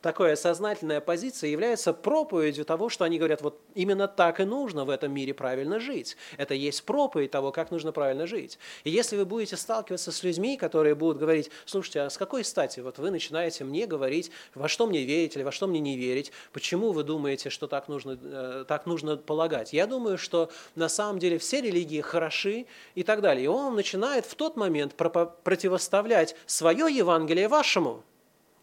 такая 0.00 0.36
сознательная 0.36 1.00
позиция 1.00 1.50
является 1.50 1.92
проповедью 1.92 2.64
того, 2.64 2.88
что 2.88 3.04
они 3.04 3.18
говорят, 3.18 3.42
вот 3.42 3.60
именно 3.74 4.08
так 4.08 4.40
и 4.40 4.44
нужно 4.44 4.84
в 4.84 4.90
этом 4.90 5.12
мире 5.12 5.34
правильно 5.34 5.80
жить. 5.80 6.16
Это 6.36 6.54
есть 6.54 6.84
проповедь 6.84 7.30
того, 7.30 7.52
как 7.52 7.70
нужно 7.70 7.92
правильно 7.92 8.26
жить. 8.26 8.58
И 8.84 8.90
если 8.90 9.16
вы 9.16 9.24
будете 9.24 9.56
сталкиваться 9.56 10.12
с 10.12 10.22
людьми, 10.22 10.56
которые 10.56 10.94
будут 10.94 11.18
говорить, 11.18 11.50
слушайте, 11.66 12.02
а 12.02 12.10
с 12.10 12.16
какой 12.16 12.44
стати 12.44 12.80
вот 12.80 12.98
вы 12.98 13.10
начинаете 13.10 13.64
мне 13.64 13.86
говорить, 13.86 14.30
во 14.54 14.68
что 14.68 14.86
мне 14.86 15.04
верить 15.04 15.36
или 15.36 15.42
во 15.42 15.52
что 15.52 15.66
мне 15.66 15.80
не 15.80 15.96
верить, 15.96 16.32
почему 16.52 16.92
вы 16.92 17.02
думаете, 17.02 17.50
что 17.50 17.66
так 17.66 17.88
нужно, 17.88 18.18
э, 18.20 18.64
так 18.68 18.86
нужно 18.86 19.16
полагать? 19.16 19.72
Я 19.72 19.86
думаю, 19.86 20.18
что 20.18 20.50
на 20.74 20.88
самом 20.88 21.18
деле 21.18 21.38
все 21.38 21.60
религии 21.60 22.00
хороши 22.00 22.66
и 22.94 23.02
так 23.02 23.20
далее. 23.20 23.44
И 23.44 23.48
он 23.48 23.74
начинает 23.74 24.26
в 24.26 24.34
тот 24.34 24.56
момент 24.56 24.94
противоставлять 24.94 26.36
свое 26.46 26.86
Евангелие 26.94 27.48
вашему– 27.48 28.04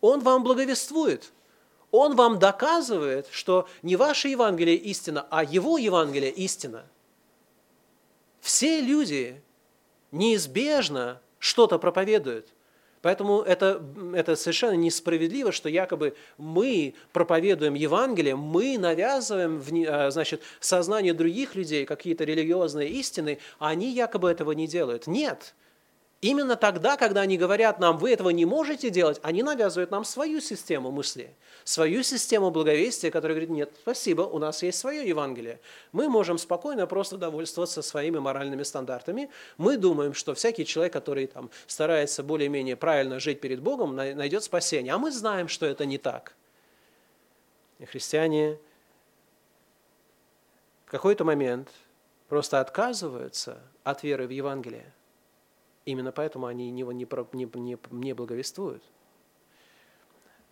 он 0.06 0.22
вам 0.22 0.44
благовествует. 0.44 1.32
Он 1.92 2.16
вам 2.16 2.40
доказывает, 2.40 3.28
что 3.32 3.68
не 3.82 3.96
ваше 3.96 4.28
Евангелие 4.28 4.76
истина, 4.76 5.26
а 5.30 5.44
его 5.44 5.78
Евангелие 5.78 6.32
истина. 6.32 6.86
Все 8.42 8.82
люди 8.82 9.42
неизбежно 10.12 11.22
что-то 11.40 11.80
проповедуют. 11.80 12.50
Поэтому 13.02 13.42
это, 13.42 13.84
это 14.16 14.36
совершенно 14.36 14.74
несправедливо, 14.74 15.52
что 15.52 15.70
якобы 15.70 16.16
мы 16.40 16.96
проповедуем 17.14 17.76
Евангелие, 17.76 18.36
мы 18.36 18.80
навязываем 18.80 19.60
в, 19.60 19.72
а, 19.88 20.10
значит, 20.10 20.42
сознание 20.60 21.14
других 21.14 21.54
людей 21.54 21.86
какие-то 21.86 22.24
религиозные 22.24 22.90
истины, 22.90 23.38
а 23.60 23.70
они 23.70 23.92
якобы 23.92 24.32
этого 24.32 24.54
не 24.54 24.68
делают. 24.68 25.06
Нет, 25.06 25.54
Именно 26.26 26.56
тогда, 26.56 26.98
когда 26.98 27.22
они 27.22 27.38
говорят 27.38 27.78
нам, 27.78 28.00
вы 28.00 28.12
этого 28.12 28.32
не 28.32 28.46
можете 28.46 28.90
делать, 28.90 29.20
они 29.22 29.44
навязывают 29.44 29.92
нам 29.92 30.04
свою 30.04 30.42
систему 30.42 30.90
мысли, 30.90 31.30
свою 31.64 32.02
систему 32.02 32.50
благовестия, 32.50 33.12
которая 33.12 33.36
говорит, 33.36 33.52
нет, 33.52 33.72
спасибо, 33.84 34.24
у 34.24 34.40
нас 34.40 34.64
есть 34.64 34.80
свое 34.80 35.08
Евангелие. 35.08 35.60
Мы 35.92 36.10
можем 36.10 36.40
спокойно 36.40 36.88
просто 36.88 37.18
довольствоваться 37.18 37.84
своими 37.84 38.18
моральными 38.18 38.64
стандартами. 38.64 39.30
Мы 39.60 39.78
думаем, 39.78 40.16
что 40.16 40.34
всякий 40.34 40.66
человек, 40.66 40.94
который 40.94 41.28
там, 41.28 41.52
старается 41.68 42.24
более-менее 42.24 42.76
правильно 42.76 43.20
жить 43.20 43.40
перед 43.40 43.62
Богом, 43.62 43.96
найдет 43.96 44.44
спасение. 44.44 44.94
А 44.94 44.98
мы 44.98 45.12
знаем, 45.12 45.48
что 45.48 45.68
это 45.68 45.86
не 45.86 46.00
так. 46.00 46.34
И 47.78 47.86
христиане 47.86 48.58
в 50.88 50.90
какой-то 50.90 51.24
момент 51.24 51.70
просто 52.30 52.62
отказываются 52.62 53.60
от 53.84 54.02
веры 54.02 54.26
в 54.26 54.32
Евангелие. 54.32 54.92
Именно 55.86 56.12
поэтому 56.12 56.48
они 56.48 56.78
его 56.78 56.92
не, 56.92 57.08
не, 57.34 57.50
не, 57.54 57.78
не 57.92 58.14
благовествуют. 58.14 58.84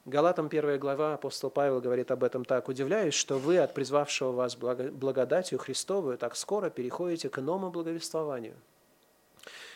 Галатам 0.05 0.47
1 0.47 0.79
глава 0.79 1.15
апостол 1.15 1.49
Павел 1.49 1.81
говорит 1.81 2.11
об 2.11 2.23
этом 2.23 2.45
так. 2.45 2.67
«Удивляюсь, 2.67 3.13
что 3.13 3.39
вы 3.39 3.57
от 3.57 3.73
призвавшего 3.73 4.31
вас 4.31 4.55
благодатью 4.55 5.57
Христовую 5.57 6.17
так 6.17 6.35
скоро 6.35 6.69
переходите 6.69 7.29
к 7.29 7.39
иному 7.39 7.71
благовествованию, 7.71 8.55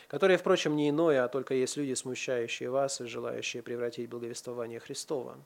которое, 0.06 0.36
впрочем, 0.36 0.76
не 0.76 0.90
иное, 0.90 1.24
а 1.24 1.28
только 1.28 1.54
есть 1.54 1.76
люди, 1.76 1.94
смущающие 1.94 2.70
вас 2.70 3.00
и 3.00 3.06
желающие 3.06 3.62
превратить 3.62 4.10
благовествование 4.10 4.80
Христова. 4.80 5.38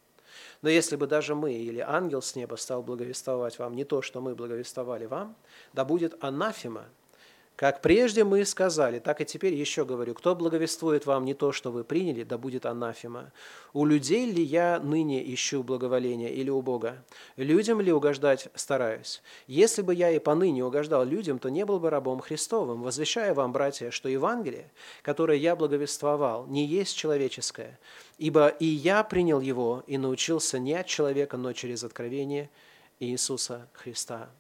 Но 0.63 0.69
если 0.69 0.97
бы 0.97 1.07
даже 1.07 1.37
мы 1.37 1.53
или 1.53 1.79
ангел 1.79 2.21
с 2.21 2.35
неба 2.35 2.57
стал 2.57 2.83
благовествовать 2.83 3.59
вам 3.61 3.77
не 3.77 3.85
то, 3.85 4.03
что 4.03 4.21
мы 4.21 4.35
благовествовали 4.35 5.07
вам, 5.07 5.37
да 5.73 5.85
будет 5.85 6.23
анафема– 6.23 6.87
как 7.63 7.81
прежде 7.81 8.25
мы 8.25 8.45
сказали, 8.45 8.99
так 8.99 9.21
и 9.21 9.25
теперь 9.25 9.55
еще 9.55 9.85
говорю, 9.85 10.15
кто 10.15 10.35
благовествует 10.35 11.07
вам 11.07 11.25
не 11.25 11.33
то, 11.33 11.53
что 11.53 11.71
вы 11.71 11.85
приняли, 11.85 12.25
да 12.25 12.37
будет 12.37 12.67
анафема. 12.67 13.31
У 13.73 13.85
людей 13.85 14.27
ли 14.27 14.43
я 14.43 14.81
ныне 14.81 15.23
ищу 15.33 15.63
благоволения 15.63 16.31
или 16.31 16.51
у 16.51 16.61
Бога? 16.61 17.05
Людям 17.37 17.81
ли 17.81 17.93
угождать 17.93 18.49
стараюсь? 18.57 19.23
Если 19.47 19.83
бы 19.83 19.95
я 19.95 20.11
и 20.11 20.19
поныне 20.19 20.65
угождал 20.65 21.05
людям, 21.05 21.39
то 21.39 21.51
не 21.51 21.65
был 21.65 21.79
бы 21.79 21.89
рабом 21.89 22.19
Христовым, 22.19 22.83
возвещая 22.83 23.33
вам, 23.33 23.53
братья, 23.53 23.93
что 23.93 24.09
Евангелие, 24.09 24.69
которое 25.03 25.39
я 25.39 25.55
благовествовал, 25.55 26.49
не 26.49 26.67
есть 26.67 26.97
человеческое, 26.97 27.79
ибо 28.19 28.49
и 28.49 28.67
я 28.67 29.05
принял 29.05 29.41
его 29.41 29.85
и 29.87 29.99
научился 29.99 30.59
не 30.59 30.75
от 30.75 30.89
человека, 30.89 31.37
но 31.37 31.53
через 31.53 31.85
откровение 31.85 32.51
Иисуса 32.99 33.69
Христа. 33.73 34.31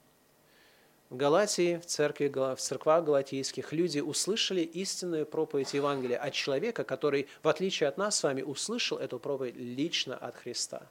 В 1.12 1.16
Галатии, 1.18 1.76
в, 1.76 1.84
церкви, 1.84 2.28
в 2.28 2.56
церквах 2.56 3.04
галатийских 3.04 3.74
люди 3.74 4.00
услышали 4.00 4.62
истинную 4.62 5.26
проповедь 5.26 5.74
Евангелия 5.74 6.16
от 6.16 6.32
человека, 6.32 6.84
который, 6.84 7.28
в 7.42 7.48
отличие 7.48 7.90
от 7.90 7.98
нас 7.98 8.16
с 8.16 8.22
вами, 8.22 8.40
услышал 8.40 8.96
эту 8.96 9.18
проповедь 9.18 9.54
лично 9.54 10.16
от 10.16 10.36
Христа. 10.36 10.86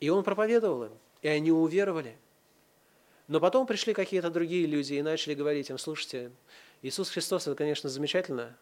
И 0.00 0.10
он 0.10 0.22
проповедовал 0.22 0.84
им, 0.84 0.92
и 1.22 1.28
они 1.28 1.50
уверовали. 1.50 2.18
Но 3.26 3.40
потом 3.40 3.66
пришли 3.66 3.94
какие-то 3.94 4.28
другие 4.28 4.66
люди 4.66 4.92
и 4.92 5.00
начали 5.00 5.32
говорить 5.32 5.70
им, 5.70 5.78
слушайте, 5.78 6.30
Иисус 6.82 7.08
Христос– 7.08 7.46
это, 7.46 7.56
конечно, 7.56 7.88
замечательно, 7.88 8.54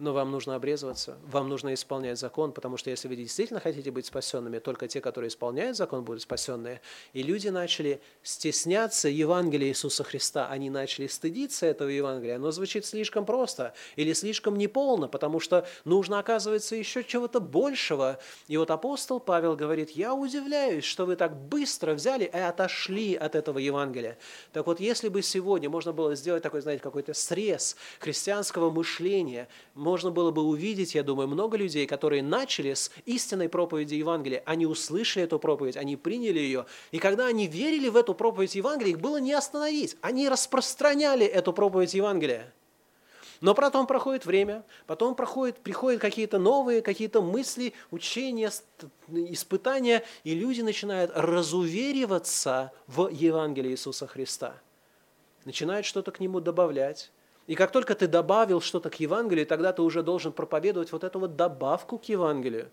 но 0.00 0.14
вам 0.14 0.30
нужно 0.30 0.54
обрезываться, 0.54 1.18
вам 1.26 1.50
нужно 1.50 1.74
исполнять 1.74 2.18
закон, 2.18 2.52
потому 2.52 2.78
что 2.78 2.88
если 2.88 3.06
вы 3.06 3.16
действительно 3.16 3.60
хотите 3.60 3.90
быть 3.90 4.06
спасенными, 4.06 4.58
только 4.58 4.88
те, 4.88 5.00
которые 5.02 5.28
исполняют 5.28 5.76
закон, 5.76 6.04
будут 6.04 6.22
спасенные. 6.22 6.80
И 7.12 7.22
люди 7.22 7.48
начали 7.48 8.00
стесняться 8.22 9.08
Евангелия 9.08 9.68
Иисуса 9.68 10.02
Христа, 10.02 10.48
они 10.48 10.70
начали 10.70 11.06
стыдиться 11.06 11.66
этого 11.66 11.90
Евангелия. 11.90 12.36
Оно 12.36 12.50
звучит 12.50 12.86
слишком 12.86 13.26
просто 13.26 13.74
или 13.96 14.14
слишком 14.14 14.56
неполно, 14.56 15.06
потому 15.06 15.38
что 15.38 15.66
нужно, 15.84 16.18
оказывается, 16.18 16.76
еще 16.76 17.04
чего-то 17.04 17.38
большего. 17.38 18.18
И 18.48 18.56
вот 18.56 18.70
апостол 18.70 19.20
Павел 19.20 19.54
говорит, 19.54 19.90
я 19.90 20.14
удивляюсь, 20.14 20.84
что 20.84 21.04
вы 21.04 21.16
так 21.16 21.36
быстро 21.36 21.92
взяли 21.92 22.24
и 22.24 22.38
отошли 22.38 23.16
от 23.16 23.34
этого 23.34 23.58
Евангелия. 23.58 24.16
Так 24.52 24.66
вот, 24.66 24.80
если 24.80 25.10
бы 25.10 25.20
сегодня 25.20 25.68
можно 25.68 25.92
было 25.92 26.14
сделать 26.14 26.42
такой, 26.42 26.62
знаете, 26.62 26.82
какой-то 26.82 27.12
срез 27.12 27.76
христианского 27.98 28.70
мышления, 28.70 29.46
можно 29.90 30.12
было 30.12 30.30
бы 30.30 30.42
увидеть, 30.42 30.94
я 30.94 31.02
думаю, 31.02 31.26
много 31.26 31.56
людей, 31.56 31.84
которые 31.84 32.22
начали 32.22 32.74
с 32.74 32.92
истинной 33.06 33.48
проповеди 33.48 33.94
Евангелия. 33.96 34.40
Они 34.46 34.64
услышали 34.64 35.24
эту 35.24 35.40
проповедь, 35.40 35.76
они 35.76 35.96
приняли 35.96 36.38
ее. 36.38 36.66
И 36.92 36.98
когда 36.98 37.26
они 37.26 37.48
верили 37.48 37.88
в 37.88 37.96
эту 37.96 38.14
проповедь 38.14 38.54
Евангелия, 38.54 38.92
их 38.92 39.00
было 39.00 39.16
не 39.16 39.32
остановить. 39.32 39.96
Они 40.00 40.28
распространяли 40.28 41.26
эту 41.26 41.52
проповедь 41.52 41.94
Евангелия. 41.94 42.52
Но 43.40 43.52
потом 43.52 43.88
проходит 43.88 44.26
время, 44.26 44.62
потом 44.86 45.16
проходит, 45.16 45.58
приходят 45.58 46.00
какие-то 46.00 46.38
новые, 46.38 46.82
какие-то 46.82 47.20
мысли, 47.20 47.72
учения, 47.90 48.52
испытания, 49.08 50.04
и 50.22 50.34
люди 50.34 50.60
начинают 50.60 51.10
разувериваться 51.16 52.70
в 52.86 53.08
Евангелии 53.08 53.72
Иисуса 53.72 54.06
Христа. 54.06 54.54
Начинают 55.44 55.84
что-то 55.84 56.12
к 56.12 56.20
нему 56.20 56.38
добавлять, 56.38 57.10
и 57.50 57.56
как 57.56 57.72
только 57.72 57.96
ты 57.96 58.06
добавил 58.06 58.60
что-то 58.60 58.90
к 58.90 59.00
Евангелию, 59.00 59.44
тогда 59.44 59.72
ты 59.72 59.82
уже 59.82 60.04
должен 60.04 60.32
проповедовать 60.32 60.92
вот 60.92 61.02
эту 61.02 61.18
вот 61.18 61.34
добавку 61.34 61.98
к 61.98 62.04
Евангелию. 62.04 62.70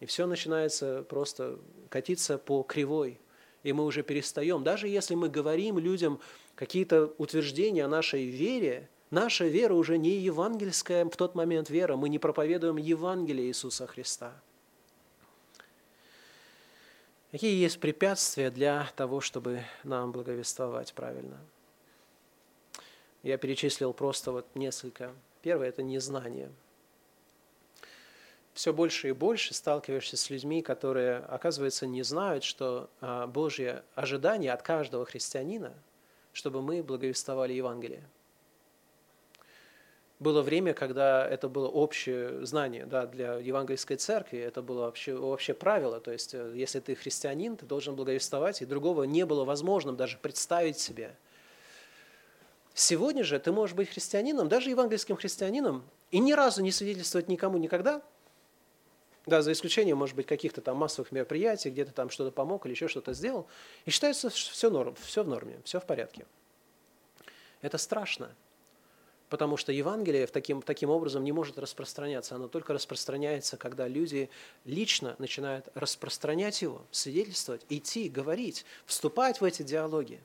И 0.00 0.06
все 0.06 0.26
начинается 0.26 1.04
просто 1.08 1.60
катиться 1.88 2.38
по 2.38 2.64
кривой. 2.64 3.20
И 3.62 3.72
мы 3.72 3.84
уже 3.84 4.02
перестаем. 4.02 4.64
Даже 4.64 4.88
если 4.88 5.14
мы 5.14 5.28
говорим 5.28 5.78
людям 5.78 6.18
какие-то 6.56 7.14
утверждения 7.18 7.84
о 7.84 7.88
нашей 7.88 8.24
вере, 8.24 8.88
наша 9.12 9.46
вера 9.46 9.74
уже 9.74 9.96
не 9.96 10.16
евангельская 10.18 11.04
в 11.04 11.16
тот 11.16 11.36
момент 11.36 11.70
вера. 11.70 11.94
Мы 11.94 12.08
не 12.08 12.18
проповедуем 12.18 12.78
Евангелие 12.78 13.46
Иисуса 13.46 13.86
Христа. 13.86 14.32
Какие 17.30 17.54
есть 17.62 17.78
препятствия 17.78 18.50
для 18.50 18.88
того, 18.96 19.20
чтобы 19.20 19.62
нам 19.84 20.10
благовествовать 20.10 20.92
правильно? 20.94 21.38
Я 23.26 23.38
перечислил 23.38 23.92
просто 23.92 24.30
вот 24.30 24.46
несколько. 24.54 25.12
Первое– 25.42 25.68
это 25.70 25.82
незнание. 25.82 26.48
Все 28.54 28.72
больше 28.72 29.08
и 29.08 29.12
больше 29.12 29.52
сталкиваешься 29.52 30.16
с 30.16 30.30
людьми, 30.30 30.62
которые, 30.62 31.16
оказывается, 31.16 31.88
не 31.88 32.04
знают, 32.04 32.44
что 32.44 32.88
а, 33.00 33.26
Божье 33.26 33.82
ожидание 33.96 34.52
от 34.52 34.62
каждого 34.62 35.04
христианина, 35.04 35.74
чтобы 36.32 36.62
мы 36.62 36.84
благовествовали 36.84 37.52
Евангелие. 37.52 38.08
Было 40.20 40.40
время, 40.42 40.72
когда 40.72 41.28
это 41.28 41.48
было 41.48 41.66
общее 41.66 42.46
знание 42.46 42.86
да, 42.86 43.06
для 43.06 43.38
евангельской 43.38 43.96
церкви, 43.96 44.38
это 44.38 44.62
было 44.62 44.82
вообще, 44.82 45.16
вообще 45.16 45.52
правило. 45.52 45.98
То 45.98 46.12
есть, 46.12 46.32
э, 46.32 46.52
если 46.54 46.78
ты 46.78 46.94
христианин, 46.94 47.56
ты 47.56 47.66
должен 47.66 47.96
благовествовать, 47.96 48.62
и 48.62 48.66
другого 48.66 49.02
не 49.02 49.26
было 49.26 49.44
возможным 49.44 49.96
даже 49.96 50.16
представить 50.16 50.78
себе– 50.78 51.16
Сегодня 52.78 53.24
же 53.24 53.38
ты 53.38 53.52
можешь 53.52 53.74
быть 53.74 53.88
христианином, 53.88 54.50
даже 54.50 54.68
евангельским 54.68 55.16
христианином, 55.16 55.82
и 56.10 56.18
ни 56.18 56.34
разу 56.34 56.62
не 56.62 56.70
свидетельствовать 56.70 57.26
никому 57.26 57.56
никогда, 57.56 58.02
да, 59.24 59.40
за 59.40 59.52
исключением, 59.52 59.96
может 59.96 60.14
быть, 60.14 60.26
каких-то 60.26 60.60
там 60.60 60.76
массовых 60.76 61.10
мероприятий, 61.10 61.70
где-то 61.70 61.92
там 61.92 62.10
что-то 62.10 62.30
помог 62.30 62.66
или 62.66 62.74
еще 62.74 62.86
что-то 62.86 63.14
сделал, 63.14 63.46
и 63.86 63.90
считается, 63.90 64.28
что 64.28 64.52
все, 64.52 64.68
норм, 64.68 64.94
все 65.00 65.24
в 65.24 65.26
норме, 65.26 65.58
все 65.64 65.80
в 65.80 65.86
порядке. 65.86 66.26
Это 67.62 67.78
страшно, 67.78 68.30
потому 69.30 69.56
что 69.56 69.72
Евангелие 69.72 70.26
таким, 70.26 70.60
таким 70.60 70.90
образом 70.90 71.24
не 71.24 71.32
может 71.32 71.58
распространяться. 71.58 72.34
Оно 72.34 72.46
только 72.46 72.74
распространяется, 72.74 73.56
когда 73.56 73.88
люди 73.88 74.28
лично 74.66 75.16
начинают 75.18 75.66
распространять 75.72 76.60
его, 76.60 76.82
свидетельствовать, 76.90 77.64
идти, 77.70 78.10
говорить, 78.10 78.66
вступать 78.84 79.40
в 79.40 79.44
эти 79.44 79.62
диалоги. 79.62 80.20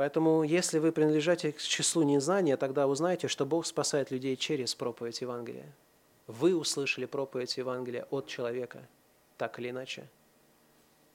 Поэтому, 0.00 0.44
если 0.44 0.78
вы 0.78 0.92
принадлежите 0.92 1.52
к 1.52 1.58
числу 1.58 2.02
незнания, 2.04 2.56
тогда 2.56 2.86
узнаете, 2.86 3.28
что 3.28 3.44
Бог 3.44 3.66
спасает 3.66 4.10
людей 4.10 4.34
через 4.34 4.74
проповедь 4.74 5.20
Евангелия. 5.20 5.76
Вы 6.26 6.56
услышали 6.56 7.04
проповедь 7.04 7.58
Евангелия 7.58 8.06
от 8.08 8.26
человека, 8.26 8.88
так 9.36 9.58
или 9.58 9.68
иначе. 9.68 10.08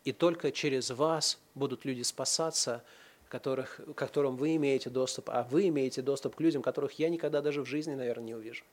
И 0.03 0.11
только 0.11 0.51
через 0.51 0.91
вас 0.91 1.39
будут 1.55 1.83
люди 1.83 2.03
спасаться, 2.03 2.83
которых, 3.27 3.81
к 3.83 3.95
которым 3.95 4.38
вы 4.38 4.55
имеете 4.55 4.91
доступ, 4.91 5.31
а 5.31 5.47
вы 5.49 5.69
имеете 5.69 6.03
доступ 6.03 6.36
к 6.36 6.39
людям, 6.39 6.61
которых 6.61 6.91
я 6.99 7.09
никогда 7.09 7.41
даже 7.41 7.63
в 7.63 7.65
жизни, 7.65 7.95
наверное, 7.95 8.25
не 8.27 8.36
увижу. 8.36 8.65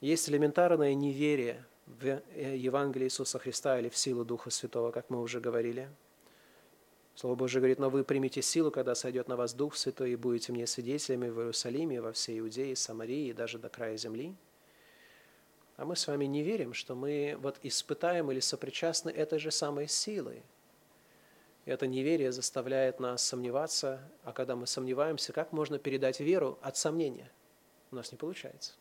Есть 0.00 0.28
элементарное 0.28 0.92
неверие 0.94 1.64
в 1.86 2.04
э, 2.04 2.56
Евангелие 2.56 3.06
Иисуса 3.06 3.38
Христа 3.38 3.78
или 3.78 3.88
в 3.88 3.96
силу 3.96 4.24
Духа 4.24 4.50
Святого, 4.50 4.90
как 4.90 5.08
мы 5.08 5.20
уже 5.22 5.38
говорили– 5.38 5.88
Слово 7.14 7.36
Божье 7.36 7.60
говорит, 7.60 7.78
но 7.78 7.90
вы 7.90 8.02
примете 8.02 8.42
силу, 8.42 8.70
когда 8.70 8.94
сойдет 8.94 9.28
на 9.28 9.36
вас 9.36 9.54
Дух 9.54 9.76
Святой, 9.76 10.12
и 10.12 10.16
будете 10.16 10.52
мне 10.52 10.66
свидетелями 10.66 11.28
в 11.28 11.38
Иерусалиме, 11.38 12.00
во 12.00 12.12
всей 12.12 12.40
Иудее, 12.40 12.74
Самарии 12.74 13.28
и 13.28 13.32
даже 13.32 13.58
до 13.58 13.68
края 13.68 13.96
земли. 13.96 14.34
А 15.76 15.84
мы 15.84 15.94
с 15.94 16.06
вами 16.06 16.24
не 16.24 16.42
верим, 16.42 16.74
что 16.74 16.94
мы 16.94 17.36
вот 17.40 17.58
испытаем 17.62 18.30
или 18.32 18.40
сопричастны 18.40 19.10
этой 19.10 19.38
же 19.38 19.50
самой 19.50 19.86
силой. 19.88 20.42
И 21.66 21.70
это 21.70 21.86
неверие 21.86 22.32
заставляет 22.32 23.00
нас 23.00 23.22
сомневаться, 23.22 24.00
а 24.24 24.32
когда 24.32 24.54
мы 24.56 24.66
сомневаемся, 24.66 25.32
как 25.32 25.52
можно 25.52 25.78
передать 25.78 26.20
веру 26.20 26.58
от 26.62 26.76
сомнения? 26.76 27.30
У 27.90 27.96
нас 27.96 28.12
не 28.12 28.18
получается. 28.18 28.72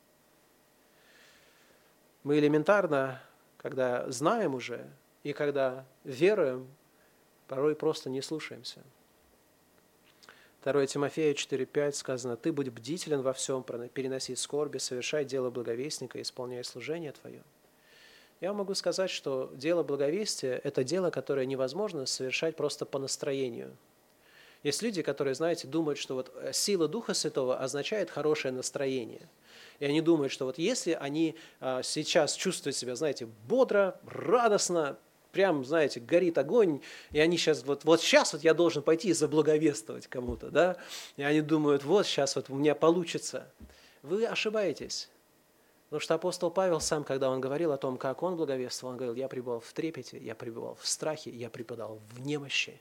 Мы 2.24 2.40
элементарно, 2.40 3.22
когда 3.58 4.10
знаем 4.12 4.56
уже, 4.56 4.90
и 5.24 5.34
когда 5.34 5.86
веруем, 6.04 6.68
порой 7.54 7.76
просто 7.76 8.10
не 8.10 8.24
слушаемся. 8.24 8.82
2 10.64 10.88
Тимофея 10.88 11.36
4.5 11.36 11.92
сказано, 11.92 12.36
«Ты 12.36 12.52
будь 12.52 12.70
бдителен 12.70 13.22
во 13.22 13.32
всем, 13.32 13.64
переноси 13.64 14.36
скорби, 14.36 14.80
совершай 14.80 15.24
дело 15.24 15.52
благовестника, 15.52 16.20
исполняй 16.20 16.64
служение 16.64 17.12
твое». 17.12 17.44
Я 18.42 18.54
могу 18.54 18.74
сказать, 18.74 19.12
что 19.12 19.52
дело 19.54 19.84
благовестия– 19.84 20.60
это 20.64 20.84
дело, 20.84 21.12
которое 21.12 21.46
невозможно 21.46 22.08
совершать 22.08 22.56
просто 22.56 22.88
по 22.88 22.98
настроению. 22.98 23.78
Есть 24.64 24.82
люди, 24.82 25.04
которые, 25.04 25.36
знаете, 25.36 25.68
думают, 25.68 26.00
что 26.00 26.16
вот 26.16 26.32
э, 26.36 26.54
сила 26.54 26.88
Духа 26.88 27.14
Святого 27.14 27.60
означает 27.60 28.10
хорошее 28.10 28.52
настроение. 28.52 29.30
И 29.78 29.86
они 29.86 30.02
думают, 30.02 30.34
что 30.34 30.46
вот 30.46 30.58
если 30.58 30.94
они 30.94 31.36
а, 31.60 31.84
сейчас 31.84 32.34
чувствуют 32.34 32.76
себя, 32.76 32.96
знаете, 32.96 33.28
бодро, 33.48 34.00
радостно, 34.06 34.98
прям, 35.34 35.66
знаете, 35.66 36.00
горит 36.00 36.38
огонь, 36.38 36.80
и 37.12 37.20
они 37.20 37.38
сейчас, 37.38 37.66
вот, 37.66 37.84
вот 37.84 38.00
сейчас 38.00 38.32
вот 38.32 38.44
я 38.44 38.54
должен 38.54 38.84
пойти 38.84 39.10
и 39.10 39.14
заблаговествовать 39.14 40.08
кому-то, 40.08 40.50
да, 40.50 40.78
и 41.18 41.24
они 41.24 41.42
думают, 41.42 41.84
вот 41.84 42.06
сейчас 42.06 42.38
вот 42.38 42.50
у 42.50 42.56
меня 42.56 42.76
получится. 42.76 43.52
Вы 44.04 44.26
ошибаетесь. 44.26 45.10
Потому 45.90 46.02
что 46.02 46.14
апостол 46.16 46.50
Павел 46.50 46.80
сам, 46.80 47.04
когда 47.04 47.30
он 47.30 47.42
говорил 47.42 47.72
о 47.72 47.78
том, 47.78 47.98
как 47.98 48.24
он 48.24 48.36
благовествовал, 48.36 48.94
он 48.94 48.98
говорил, 48.98 49.16
я 49.16 49.28
пребывал 49.28 49.60
в 49.60 49.74
трепете, 49.74 50.18
я 50.18 50.36
пребывал 50.36 50.76
в 50.80 50.88
страхе, 50.88 51.30
я 51.32 51.50
преподал 51.50 52.00
в 52.12 52.22
немощи. 52.22 52.80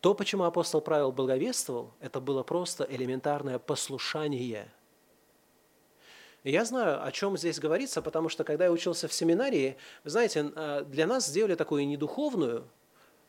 То, 0.00 0.14
почему 0.14 0.44
апостол 0.44 0.80
Павел 0.80 1.12
благовествовал, 1.12 1.94
это 2.00 2.20
было 2.20 2.42
просто 2.42 2.86
элементарное 2.90 3.58
послушание– 3.58 4.68
я 6.50 6.64
знаю, 6.64 7.04
о 7.04 7.10
чем 7.10 7.36
здесь 7.38 7.58
говорится, 7.58 8.02
потому 8.02 8.28
что 8.28 8.44
когда 8.44 8.66
я 8.66 8.72
учился 8.72 9.08
в 9.08 9.12
семинарии, 9.14 9.76
вы 10.04 10.10
знаете, 10.10 10.52
а, 10.54 10.82
для 10.82 11.06
нас 11.06 11.26
сделали 11.26 11.54
такую 11.54 11.86
недуховную, 11.86 12.68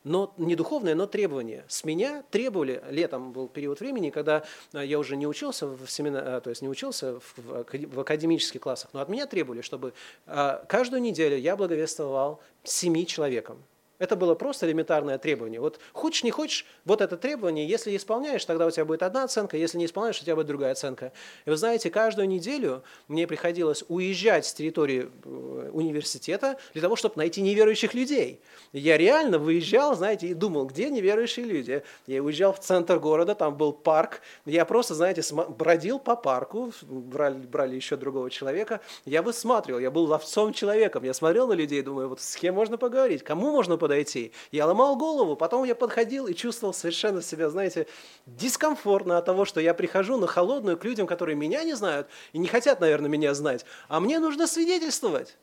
но 0.03 0.34
не 0.38 0.55
духовное, 0.55 0.95
но 0.95 1.07
требование. 1.07 1.63
С 1.68 1.84
меня 1.84 2.24
требовали, 2.30 2.84
летом 2.89 3.32
был 3.32 3.47
период 3.47 3.80
времени, 3.80 4.09
когда 4.09 4.43
а, 4.74 4.84
я 4.84 4.99
уже 4.99 5.16
не 5.16 5.28
учился 5.28 5.66
в 5.66 5.88
семина, 5.88 6.38
а, 6.38 6.41
то 6.41 6.49
есть 6.49 6.61
не 6.61 6.68
учился 6.68 7.20
в, 7.20 7.63
в 7.63 7.99
академических 7.99 8.59
классах, 8.59 8.89
но 8.93 8.99
от 8.99 9.07
меня 9.07 9.26
требовали, 9.28 9.61
чтобы 9.61 9.93
каждую 10.26 11.01
неделю 11.01 11.38
я 11.38 11.55
благовествовал 11.55 12.41
семи 12.63 13.07
человекам. 13.07 13.63
Это 13.97 14.15
было 14.15 14.35
просто 14.35 14.65
элементарное 14.65 15.17
требование. 15.17 15.59
Вот 15.59 15.79
хочешь, 15.93 16.23
не 16.23 16.31
хочешь, 16.31 16.65
вот 16.83 17.01
это 17.01 17.17
требование, 17.17 17.67
если 17.67 17.95
исполняешь, 17.95 18.43
тогда 18.43 18.65
у 18.65 18.71
тебя 18.71 18.85
будет 18.85 19.03
одна 19.03 19.23
оценка, 19.23 19.57
если 19.57 19.77
не 19.77 19.85
исполняешь, 19.85 20.19
у 20.19 20.23
тебя 20.23 20.35
будет 20.35 20.47
другая 20.47 20.73
оценка. 20.73 21.13
И 21.45 21.49
вы 21.49 21.55
знаете, 21.55 21.89
каждую 21.89 22.27
неделю 22.27 22.83
мне 23.07 23.27
приходилось 23.27 23.83
уезжать 23.87 24.45
с 24.45 24.53
территории 24.53 25.09
э, 25.23 25.69
университета 25.71 26.57
для 26.73 26.81
того, 26.81 26.95
чтобы 26.95 27.15
найти 27.17 27.41
неверующих 27.41 27.93
людей. 27.93 28.41
Я 28.73 28.97
реально 28.97 29.39
выезжал, 29.39 29.95
знаете, 29.95 30.27
и 30.27 30.33
думал, 30.33 30.65
где 30.65 30.89
неверующие 30.89 31.45
люди. 31.45 31.83
Я 32.07 32.21
уезжал 32.21 32.53
в 32.53 32.59
центр 32.59 32.99
города, 32.99 33.35
там 33.35 33.55
был 33.55 33.71
парк, 33.71 34.21
я 34.45 34.65
просто, 34.65 34.93
знаете, 34.93 35.23
бродил 35.49 35.99
по 35.99 36.15
парку, 36.15 36.73
брали, 36.81 37.37
брали 37.37 37.75
еще 37.75 37.95
другого 37.95 38.29
человека, 38.29 38.81
я 39.05 39.21
высматривал, 39.21 39.79
я 39.79 39.91
был 39.91 40.05
ловцом 40.05 40.53
человеком, 40.53 41.03
я 41.03 41.13
смотрел 41.13 41.47
на 41.47 41.53
людей, 41.53 41.81
думаю, 41.81 42.09
вот 42.09 42.19
с 42.19 42.35
кем 42.35 42.55
можно 42.55 42.77
поговорить, 42.77 43.23
кому 43.23 43.51
можно 43.51 43.77
подойти. 43.86 44.31
Я 44.51 44.65
ломал 44.65 44.95
голову, 44.95 45.36
потом 45.36 45.63
я 45.63 45.75
подходил 45.75 46.25
и 46.25 46.33
чувствовал 46.33 46.73
совершенно 46.73 47.21
себя, 47.21 47.51
знаете, 47.51 47.86
дискомфортно 48.25 49.19
от 49.19 49.25
того, 49.25 49.45
что 49.45 49.59
я 49.59 49.75
прихожу 49.75 50.17
на 50.17 50.25
холодную 50.25 50.75
к 50.75 50.83
людям, 50.83 51.05
которые 51.05 51.36
меня 51.36 51.63
не 51.63 51.75
знают 51.75 52.07
и 52.33 52.39
не 52.39 52.47
хотят, 52.47 52.79
наверное, 52.79 53.09
меня 53.09 53.36
знать, 53.36 53.63
а 53.88 53.99
мне 53.99 54.17
нужно 54.17 54.47
свидетельствовать. 54.47 55.38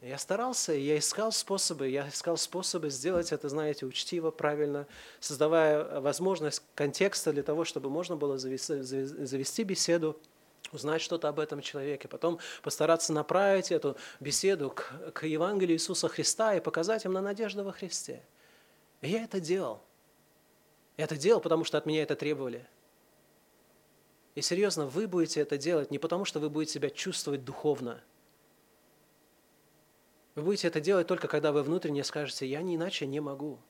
Я 0.00 0.16
старался, 0.16 0.72
я 0.72 0.96
искал 0.96 1.32
способы, 1.32 1.88
я 1.88 2.08
искал 2.08 2.38
способы 2.38 2.88
сделать 2.88 3.30
это, 3.30 3.50
знаете, 3.50 3.84
учтиво, 3.84 4.30
правильно, 4.30 4.86
создавая 5.20 6.00
возможность 6.00 6.62
контекста 6.74 7.30
для 7.30 7.42
того, 7.42 7.66
чтобы 7.66 7.90
можно 7.90 8.16
было 8.16 8.38
завести, 8.38 8.80
завести 8.80 9.64
беседу 9.64 10.16
узнать 10.74 11.00
что-то 11.00 11.28
об 11.28 11.40
этом 11.40 11.60
человеке, 11.60 12.08
потом 12.08 12.38
постараться 12.62 13.12
направить 13.12 13.72
эту 13.72 13.96
беседу 14.20 14.70
к, 14.70 15.12
к 15.12 15.26
Евангелию 15.26 15.76
Иисуса 15.76 16.08
Христа 16.08 16.54
и 16.54 16.60
показать 16.60 17.04
им 17.04 17.12
на 17.12 17.22
надежду 17.22 17.64
во 17.64 17.72
Христе. 17.72 18.22
И 19.00 19.08
я 19.08 19.24
это 19.24 19.40
делал. 19.40 19.82
Я 20.96 21.04
это 21.04 21.16
делал, 21.16 21.40
потому 21.40 21.64
что 21.64 21.78
от 21.78 21.86
меня 21.86 22.02
это 22.02 22.16
требовали. 22.16 22.66
И 24.34 24.42
серьезно, 24.42 24.86
вы 24.86 25.06
будете 25.06 25.40
это 25.40 25.56
делать 25.56 25.90
не 25.90 25.98
потому, 25.98 26.24
что 26.24 26.40
вы 26.40 26.50
будете 26.50 26.74
себя 26.74 26.90
чувствовать 26.90 27.44
духовно. 27.44 28.02
Вы 30.34 30.42
будете 30.42 30.66
это 30.66 30.80
делать 30.80 31.06
только 31.06 31.28
когда 31.28 31.52
вы 31.52 31.62
внутренне 31.62 32.02
скажете, 32.02 32.46
я 32.46 32.62
не 32.62 32.74
иначе 32.74 33.06
не 33.06 33.20
могу. 33.20 33.60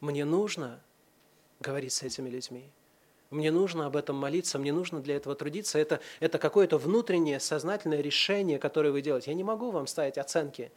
Мне 0.00 0.24
нужно 0.24 0.80
говорить 1.58 1.92
с 1.92 2.02
этими 2.02 2.28
людьми. 2.28 2.70
Мне 3.30 3.52
нужно 3.52 3.86
об 3.86 3.96
этом 3.96 4.16
молиться, 4.16 4.58
мне 4.58 4.72
нужно 4.72 5.00
для 5.00 5.16
этого 5.16 5.36
трудиться. 5.36 5.78
Это, 5.78 6.00
это 6.18 6.38
какое-то 6.38 6.78
внутреннее 6.78 7.38
сознательное 7.38 8.00
решение, 8.00 8.58
которое 8.58 8.90
вы 8.90 9.02
делаете. 9.02 9.30
Я 9.30 9.36
не 9.36 9.44
могу 9.44 9.70
вам 9.70 9.86
ставить 9.86 10.18
оценки. 10.18 10.72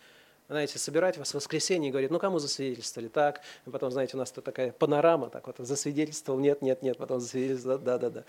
Знаете, 0.50 0.78
собирать 0.78 1.18
вас 1.18 1.32
в 1.32 1.36
воскресенье 1.36 1.90
и 1.90 1.92
говорить, 1.92 2.12
ну 2.12 2.20
кому 2.20 2.38
засвидетельствовали? 2.38 3.08
Так, 3.08 3.42
и 3.66 3.70
потом, 3.70 3.92
знаете, 3.92 4.18
у 4.18 4.20
нас 4.20 4.32
тут 4.32 4.44
такая 4.44 4.72
панорама, 4.72 5.30
так 5.30 5.48
вот, 5.48 5.56
засвидетельствовал, 5.58 6.40
нет, 6.40 6.62
нет, 6.62 6.84
нет, 6.84 6.98
потом 6.98 7.22
засвидетельствовал, 7.22 7.80
да, 7.80 7.98
да, 7.98 8.10
да. 8.10 8.24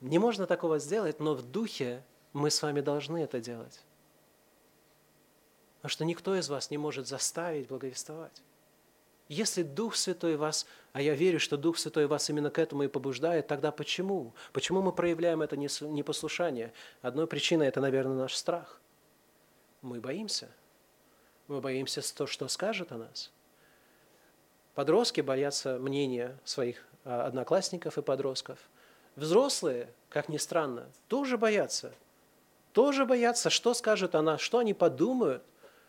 Не 0.00 0.18
можно 0.18 0.46
такого 0.46 0.78
сделать, 0.78 1.20
но 1.20 1.34
в 1.34 1.42
духе 1.42 2.02
мы 2.32 2.50
с 2.50 2.62
вами 2.62 2.80
должны 2.80 3.18
это 3.18 3.40
делать. 3.40 3.80
Потому 5.76 5.90
что 5.90 6.04
никто 6.04 6.34
из 6.34 6.48
вас 6.48 6.70
не 6.70 6.78
может 6.78 7.06
заставить 7.06 7.68
благовествовать. 7.68 8.42
Если 9.30 9.62
Дух 9.62 9.94
Святой 9.94 10.34
вас, 10.36 10.66
а 10.92 11.00
я 11.00 11.14
верю, 11.14 11.38
что 11.38 11.56
Дух 11.56 11.78
Святой 11.78 12.08
вас 12.08 12.28
именно 12.28 12.50
к 12.50 12.58
этому 12.58 12.82
и 12.82 12.88
побуждает, 12.88 13.46
тогда 13.46 13.70
почему? 13.70 14.34
Почему 14.52 14.82
мы 14.82 14.90
проявляем 14.90 15.40
это 15.40 15.56
непослушание? 15.56 16.72
Одной 17.00 17.28
причиной 17.28 17.68
это, 17.68 17.80
наверное, 17.80 18.16
наш 18.16 18.34
страх. 18.34 18.80
Мы 19.82 20.00
боимся. 20.00 20.48
Мы 21.46 21.60
боимся 21.60 22.02
то, 22.12 22.26
что 22.26 22.48
скажет 22.48 22.90
о 22.90 22.98
нас. 22.98 23.30
Подростки 24.74 25.20
боятся 25.20 25.78
мнения 25.78 26.36
своих 26.44 26.84
а, 27.04 27.26
одноклассников 27.26 27.98
и 27.98 28.02
подростков. 28.02 28.58
Взрослые, 29.14 29.94
как 30.08 30.28
ни 30.28 30.38
странно, 30.38 30.88
тоже 31.06 31.38
боятся. 31.38 31.94
Тоже 32.72 33.06
боятся, 33.06 33.48
что 33.48 33.74
скажут 33.74 34.16
о 34.16 34.22
нас, 34.22 34.40
что 34.40 34.58
они 34.58 34.74
подумают. 34.74 35.44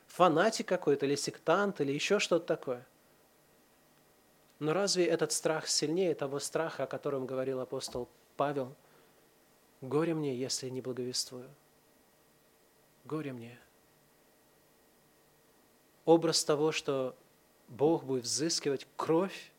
Фанатик 0.06 0.68
какой-то, 0.68 1.08
или 1.08 1.16
сектант, 1.16 1.82
или 1.82 1.92
еще 1.92 2.20
что-то 2.20 2.46
такое. 2.46 2.86
Но 4.62 4.74
разве 4.74 5.08
этот 5.08 5.32
страх 5.32 5.68
сильнее 5.68 6.14
того 6.14 6.38
страха, 6.38 6.84
о 6.84 6.88
котором 6.88 7.26
говорил 7.26 7.62
апостол 7.62 8.08
Павел? 8.38 8.76
Горе 9.82 10.14
мне, 10.14 10.36
если 10.36 10.70
не 10.70 10.82
благовествую. 10.82 11.50
Горе 13.04 13.34
мне. 13.34 13.60
Образ 16.06 16.46
того, 16.46 16.72
что 16.72 17.16
Бог 17.70 18.04
будет 18.04 18.26
взыскивать 18.26 18.86
кровь 18.98 19.52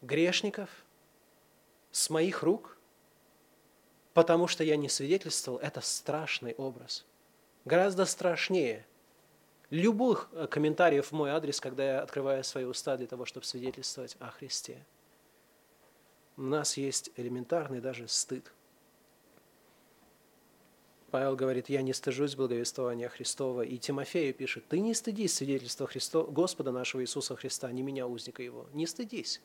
грешников 0.00 0.70
с 1.90 2.08
моих 2.08 2.44
рук, 2.44 2.78
потому 4.14 4.46
что 4.46 4.62
я 4.62 4.76
не 4.76 4.88
свидетельствовал, 4.88 5.58
это 5.58 5.80
страшный 5.80 6.54
образ. 6.54 7.04
Гораздо 7.64 8.04
страшнее 8.04 8.86
любых 9.70 10.28
э, 10.32 10.46
комментариев 10.48 11.06
в 11.06 11.12
мой 11.12 11.30
адрес, 11.30 11.60
когда 11.60 11.84
я 11.84 12.02
открываю 12.02 12.44
свои 12.44 12.64
уста 12.64 12.96
для 12.96 13.06
того, 13.06 13.24
чтобы 13.24 13.46
свидетельствовать 13.46 14.16
о 14.18 14.30
Христе. 14.30 14.84
У 16.36 16.42
нас 16.42 16.76
есть 16.76 17.10
элементарный 17.16 17.80
даже 17.80 18.08
стыд. 18.08 18.52
Павел 21.10 21.34
говорит, 21.34 21.68
я 21.68 21.82
не 21.82 21.92
стыжусь 21.92 22.36
благовествования 22.36 23.08
Христова. 23.08 23.62
И 23.62 23.78
Тимофею 23.78 24.32
пишет, 24.32 24.66
ты 24.68 24.78
не 24.78 24.94
стыдись 24.94 25.34
свидетельства 25.34 25.86
Христо, 25.86 26.22
Господа 26.22 26.70
нашего 26.70 27.02
Иисуса 27.02 27.34
Христа, 27.34 27.70
не 27.72 27.82
меня, 27.82 28.06
узника 28.06 28.42
Его. 28.42 28.66
Не 28.72 28.86
стыдись. 28.86 29.40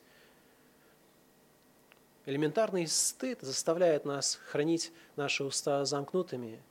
Элементарный 2.24 2.86
стыд 2.86 3.40
заставляет 3.40 4.04
нас 4.04 4.40
хранить 4.46 4.92
наши 5.16 5.44
уста 5.44 5.84
замкнутыми, 5.84 6.62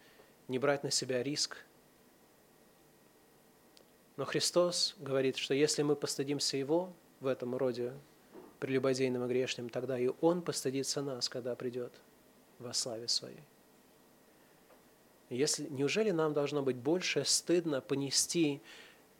не 0.47 0.59
брать 0.59 0.83
на 0.83 0.91
себя 0.91 1.23
риск, 1.23 1.57
но 4.17 4.23
Христос 4.25 4.95
говорит, 4.99 5.35
что 5.37 5.53
если 5.53 5.81
мы 5.83 5.95
постыдимся 5.95 6.57
Его 6.57 6.93
в 7.19 7.27
этом 7.27 7.55
роде 7.55 7.93
прелюбодейным 8.59 9.25
и 9.25 9.27
грешным, 9.27 9.69
тогда 9.69 9.99
и 9.99 10.09
Он 10.21 10.41
постыдится 10.41 11.01
нас, 11.01 11.27
когда 11.27 11.55
придет 11.55 11.91
во 12.59 12.73
славе 12.73 13.07
Своей. 13.07 13.43
Если, 15.29 15.67
неужели 15.69 16.11
нам 16.11 16.33
должно 16.33 16.61
быть 16.61 16.77
больше 16.77 17.25
стыдно 17.25 17.81
понести 17.81 18.61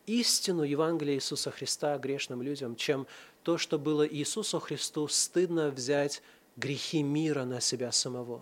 истину 0.05 0.63
Евангелия 0.63 1.15
Иисуса 1.15 1.51
Христа 1.51 1.97
грешным 1.97 2.41
людям, 2.41 2.75
чем 2.75 3.07
то, 3.43 3.57
что 3.57 3.77
было 3.77 4.07
Иисусу 4.07 4.59
Христу 4.59 5.07
стыдно 5.07 5.71
взять 5.71 6.21
грехи 6.55 7.03
мира 7.03 7.43
на 7.43 7.59
себя 7.59 7.91
самого, 7.91 8.41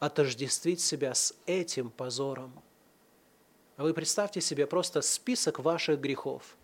отождествить 0.00 0.80
себя 0.80 1.14
с 1.14 1.34
этим 1.46 1.90
позором– 1.90 2.52
а 3.76 3.82
вы 3.84 3.94
представьте 3.94 4.40
себе 4.40 4.66
просто 4.66 5.02
список 5.02 5.58
ваших 5.58 6.00
грехов. 6.00 6.56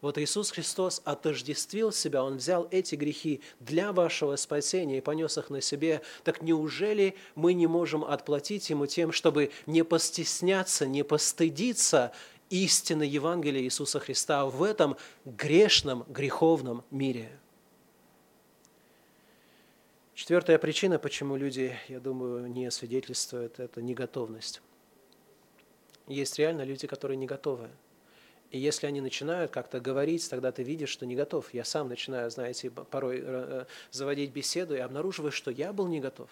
Вот 0.00 0.16
Иисус 0.16 0.52
Христос 0.52 1.02
отождествил 1.04 1.90
себя, 1.90 2.22
Он 2.22 2.36
взял 2.36 2.68
эти 2.70 2.94
грехи 2.94 3.40
для 3.58 3.92
вашего 3.92 4.36
спасения 4.36 4.98
и 4.98 5.00
понес 5.00 5.36
их 5.38 5.50
на 5.50 5.60
себе. 5.60 6.02
Так 6.22 6.40
неужели 6.40 7.16
мы 7.34 7.52
не 7.52 7.66
можем 7.66 8.04
отплатить 8.04 8.70
Ему 8.70 8.86
тем, 8.86 9.10
чтобы 9.10 9.50
не 9.66 9.82
постесняться, 9.82 10.86
не 10.86 11.02
постыдиться 11.02 12.12
истины 12.48 13.02
Евангелия 13.02 13.62
Иисуса 13.62 13.98
Христа 13.98 14.46
в 14.46 14.62
этом 14.62 14.96
грешном, 15.24 16.04
греховном 16.08 16.84
мире? 16.92 17.28
Четвертая 20.14 20.58
причина, 20.58 21.00
почему 21.00 21.36
люди, 21.36 21.76
я 21.88 21.98
думаю, 21.98 22.46
не 22.48 22.70
свидетельствуют, 22.70 23.58
это 23.58 23.82
неготовность. 23.82 24.60
Есть 26.08 26.38
реально 26.38 26.62
люди, 26.62 26.86
которые 26.86 27.16
не 27.16 27.26
готовы. 27.26 27.68
И 28.50 28.58
если 28.58 28.86
они 28.86 29.00
начинают 29.02 29.50
как-то 29.50 29.78
говорить, 29.78 30.28
тогда 30.30 30.52
ты 30.52 30.62
видишь, 30.62 30.88
что 30.88 31.04
не 31.04 31.14
готов. 31.14 31.52
Я 31.52 31.64
сам 31.64 31.88
начинаю, 31.88 32.30
знаете, 32.30 32.70
порой 32.70 33.20
э, 33.22 33.64
заводить 33.90 34.32
беседу 34.32 34.74
и 34.74 34.78
обнаруживаю, 34.78 35.32
что 35.32 35.50
я 35.50 35.72
был 35.72 35.86
не 35.86 36.00
готов. 36.00 36.30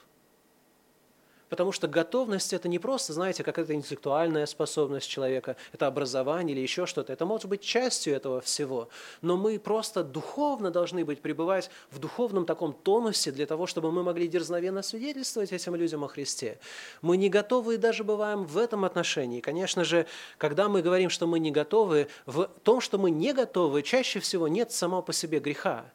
Потому 1.49 1.71
что 1.71 1.87
готовность– 1.87 2.53
это 2.55 2.69
не 2.69 2.81
просто, 2.81 3.13
знаете, 3.13 3.45
какая-то 3.45 3.73
интеллектуальная 3.73 4.47
способность 4.47 5.09
человека, 5.09 5.57
это 5.73 5.87
образование 5.87 6.57
или 6.57 6.61
еще 6.61 6.87
что-то. 6.87 7.13
Это 7.13 7.25
может 7.25 7.47
быть 7.47 7.61
частью 7.61 8.15
этого 8.15 8.41
всего. 8.41 8.89
Но 9.23 9.37
мы 9.37 9.59
просто 9.61 10.03
духовно 10.03 10.73
должны 10.73 11.05
быть, 11.05 11.23
пребывать 11.23 11.71
в 11.91 12.01
духовном 12.01 12.47
таком 12.47 12.73
тонусе 12.73 13.31
для 13.31 13.47
того, 13.47 13.67
чтобы 13.67 13.93
мы 13.93 14.03
могли 14.03 14.27
дерзновенно 14.27 14.83
свидетельствовать 14.83 15.53
этим 15.53 15.77
людям 15.77 16.03
о 16.03 16.09
Христе. 16.09 16.59
Мы 17.01 17.17
не 17.17 17.29
готовы 17.29 17.75
и 17.75 17.79
даже 17.79 18.03
бываем 18.03 18.45
в 18.45 18.59
этом 18.59 18.85
отношении. 18.85 19.41
Конечно 19.41 19.85
же, 19.85 20.07
когда 20.39 20.69
мы 20.69 20.83
говорим, 20.83 21.11
что 21.11 21.29
мы 21.29 21.39
не 21.39 21.53
готовы, 21.53 22.09
в 22.27 22.51
том, 22.65 22.81
что 22.81 22.99
мы 22.99 23.13
не 23.13 23.33
готовы, 23.33 23.83
чаще 23.83 24.19
всего 24.19 24.49
нет 24.49 24.73
самого 24.73 25.03
по 25.03 25.13
себе 25.13 25.39
греха. 25.39 25.93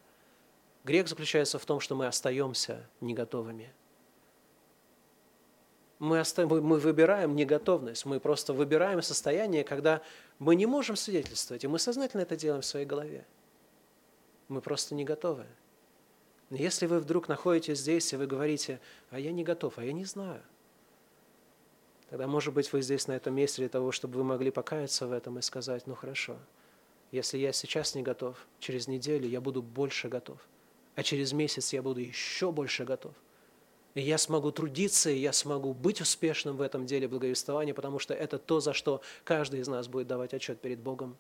Грех 0.86 1.10
заключается 1.10 1.60
в 1.60 1.66
том, 1.66 1.82
что 1.82 1.96
мы 1.96 2.08
остаемся 2.08 2.88
не 3.02 3.14
готовыми– 3.14 3.74
мы, 6.02 6.20
оставим, 6.20 6.66
мы 6.66 6.80
выбираем 6.80 7.36
неготовность, 7.36 8.08
мы 8.08 8.20
просто 8.20 8.54
выбираем 8.54 9.04
состояние, 9.04 9.64
когда 9.64 10.02
мы 10.40 10.56
не 10.56 10.66
можем 10.66 10.96
свидетельствовать, 10.96 11.64
и 11.64 11.68
мы 11.68 11.78
сознательно 11.78 12.22
это 12.22 12.36
делаем 12.36 12.64
в 12.64 12.66
своей 12.66 12.88
голове. 12.88 13.24
Мы 14.48 14.62
просто 14.62 14.96
не 14.96 15.06
готовы. 15.06 15.46
Но 16.50 16.58
если 16.58 16.88
вы 16.88 17.00
вдруг 17.00 17.28
находитесь 17.28 17.78
здесь, 17.78 18.12
и 18.14 18.16
вы 18.16 18.26
говорите, 18.26 18.82
а 19.12 19.20
я 19.20 19.32
не 19.32 19.44
готов, 19.44 19.78
а 19.78 19.86
я 19.86 19.94
не 19.94 20.06
знаю, 20.06 20.42
тогда, 22.10 22.26
может 22.26 22.56
быть, 22.56 22.74
вы 22.74 22.82
здесь 22.82 23.06
на 23.06 23.12
этом 23.12 23.36
месте 23.36 23.62
для 23.62 23.70
того, 23.70 23.92
чтобы 23.92 24.18
вы 24.18 24.24
могли 24.24 24.50
покаяться 24.50 25.06
в 25.06 25.12
этом 25.12 25.38
и 25.38 25.44
сказать, 25.44 25.86
ну 25.86 25.94
хорошо, 25.94 26.36
если 27.12 27.38
я 27.38 27.54
сейчас 27.54 27.94
не 27.94 28.02
готов, 28.02 28.44
через 28.58 28.88
неделю 28.88 29.30
я 29.30 29.40
буду 29.40 29.62
больше 29.62 30.10
готов, 30.10 30.40
а 30.96 31.04
через 31.04 31.32
месяц 31.32 31.74
я 31.74 31.84
буду 31.84 32.00
еще 32.00 32.52
больше 32.52 32.86
готов– 32.86 33.14
и 33.94 34.02
я 34.02 34.18
смогу 34.18 34.52
трудиться, 34.52 35.10
и 35.10 35.18
я 35.18 35.34
смогу 35.34 35.74
быть 35.74 36.02
успешным 36.02 36.58
в 36.58 36.62
этом 36.62 36.86
деле 36.86 37.08
благовествования, 37.08 37.74
потому 37.74 38.00
что 38.00 38.14
это 38.14 38.38
то, 38.38 38.60
за 38.60 38.74
что 38.74 39.02
каждый 39.24 39.60
из 39.60 39.68
нас 39.68 39.88
будет 39.88 40.08
давать 40.08 40.34
отчет 40.34 40.60
перед 40.62 40.80
Богом. 40.80 41.18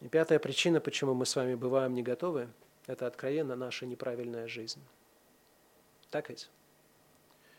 И 0.00 0.08
пятая 0.08 0.38
причина, 0.38 0.80
почему 0.80 1.14
мы 1.14 1.26
с 1.26 1.34
вами 1.34 1.54
бываем 1.54 1.94
не 1.94 2.02
готовы, 2.02 2.48
это 2.86 3.06
откровенно 3.06 3.56
наша 3.56 3.86
неправильная 3.86 4.46
жизнь. 4.46 4.80
Так 6.10 6.28
ведь? 6.28 6.48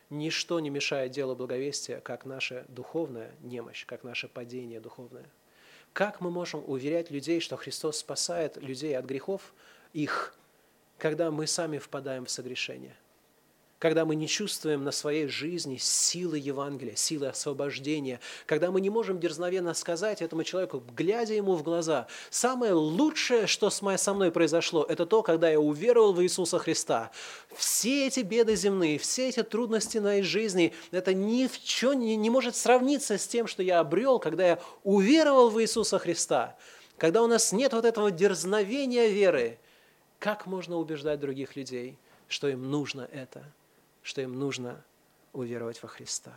Ничто 0.08 0.58
не 0.58 0.70
мешает 0.70 1.12
делу 1.12 1.36
благовестия, 1.36 2.00
как 2.00 2.24
наша 2.24 2.64
духовная 2.68 3.34
немощь, 3.40 3.84
как 3.84 4.04
наше 4.04 4.26
падение 4.26 4.80
духовное. 4.80 5.26
Как 5.92 6.22
мы 6.22 6.30
можем 6.30 6.64
уверять 6.66 7.10
людей, 7.10 7.40
что 7.40 7.56
Христос 7.56 7.98
спасает 7.98 8.56
людей 8.56 8.96
от 8.96 9.04
грехов 9.04 9.52
их, 9.92 10.34
когда 10.98 11.30
мы 11.30 11.46
сами 11.46 11.78
впадаем 11.78 12.26
в 12.26 12.30
согрешение, 12.30 12.96
когда 13.78 14.04
мы 14.04 14.16
не 14.16 14.26
чувствуем 14.26 14.82
на 14.82 14.90
своей 14.90 15.28
жизни 15.28 15.76
силы 15.76 16.36
Евангелия, 16.36 16.96
силы 16.96 17.28
освобождения, 17.28 18.18
когда 18.44 18.72
мы 18.72 18.80
не 18.80 18.90
можем 18.90 19.20
дерзновенно 19.20 19.72
сказать 19.72 20.20
этому 20.20 20.42
человеку, 20.42 20.82
глядя 20.96 21.34
ему 21.34 21.54
в 21.54 21.62
глаза, 21.62 22.08
самое 22.28 22.72
лучшее, 22.72 23.46
что 23.46 23.70
со 23.70 24.14
мной 24.14 24.32
произошло, 24.32 24.84
это 24.88 25.06
то, 25.06 25.22
когда 25.22 25.48
я 25.48 25.60
уверовал 25.60 26.12
в 26.12 26.20
Иисуса 26.22 26.58
Христа. 26.58 27.12
Все 27.54 28.08
эти 28.08 28.20
беды 28.20 28.56
земные, 28.56 28.98
все 28.98 29.28
эти 29.28 29.44
трудности 29.44 29.98
моей 29.98 30.22
жизни, 30.22 30.74
это 30.90 31.14
ни 31.14 31.46
в 31.46 31.62
чем 31.62 32.00
не, 32.00 32.16
не 32.16 32.30
может 32.30 32.56
сравниться 32.56 33.16
с 33.16 33.28
тем, 33.28 33.46
что 33.46 33.62
я 33.62 33.78
обрел, 33.78 34.18
когда 34.18 34.44
я 34.48 34.58
уверовал 34.82 35.50
в 35.50 35.62
Иисуса 35.62 36.00
Христа. 36.00 36.56
Когда 36.96 37.22
у 37.22 37.28
нас 37.28 37.52
нет 37.52 37.74
вот 37.74 37.84
этого 37.84 38.10
дерзновения 38.10 39.06
веры, 39.06 39.60
как 40.18 40.46
можно 40.46 40.76
убеждать 40.76 41.20
других 41.20 41.56
людей, 41.56 41.96
что 42.28 42.48
им 42.48 42.70
нужно 42.70 43.02
это, 43.12 43.44
что 44.02 44.20
им 44.20 44.38
нужно 44.38 44.84
уверовать 45.32 45.82
во 45.82 45.88
Христа? 45.88 46.32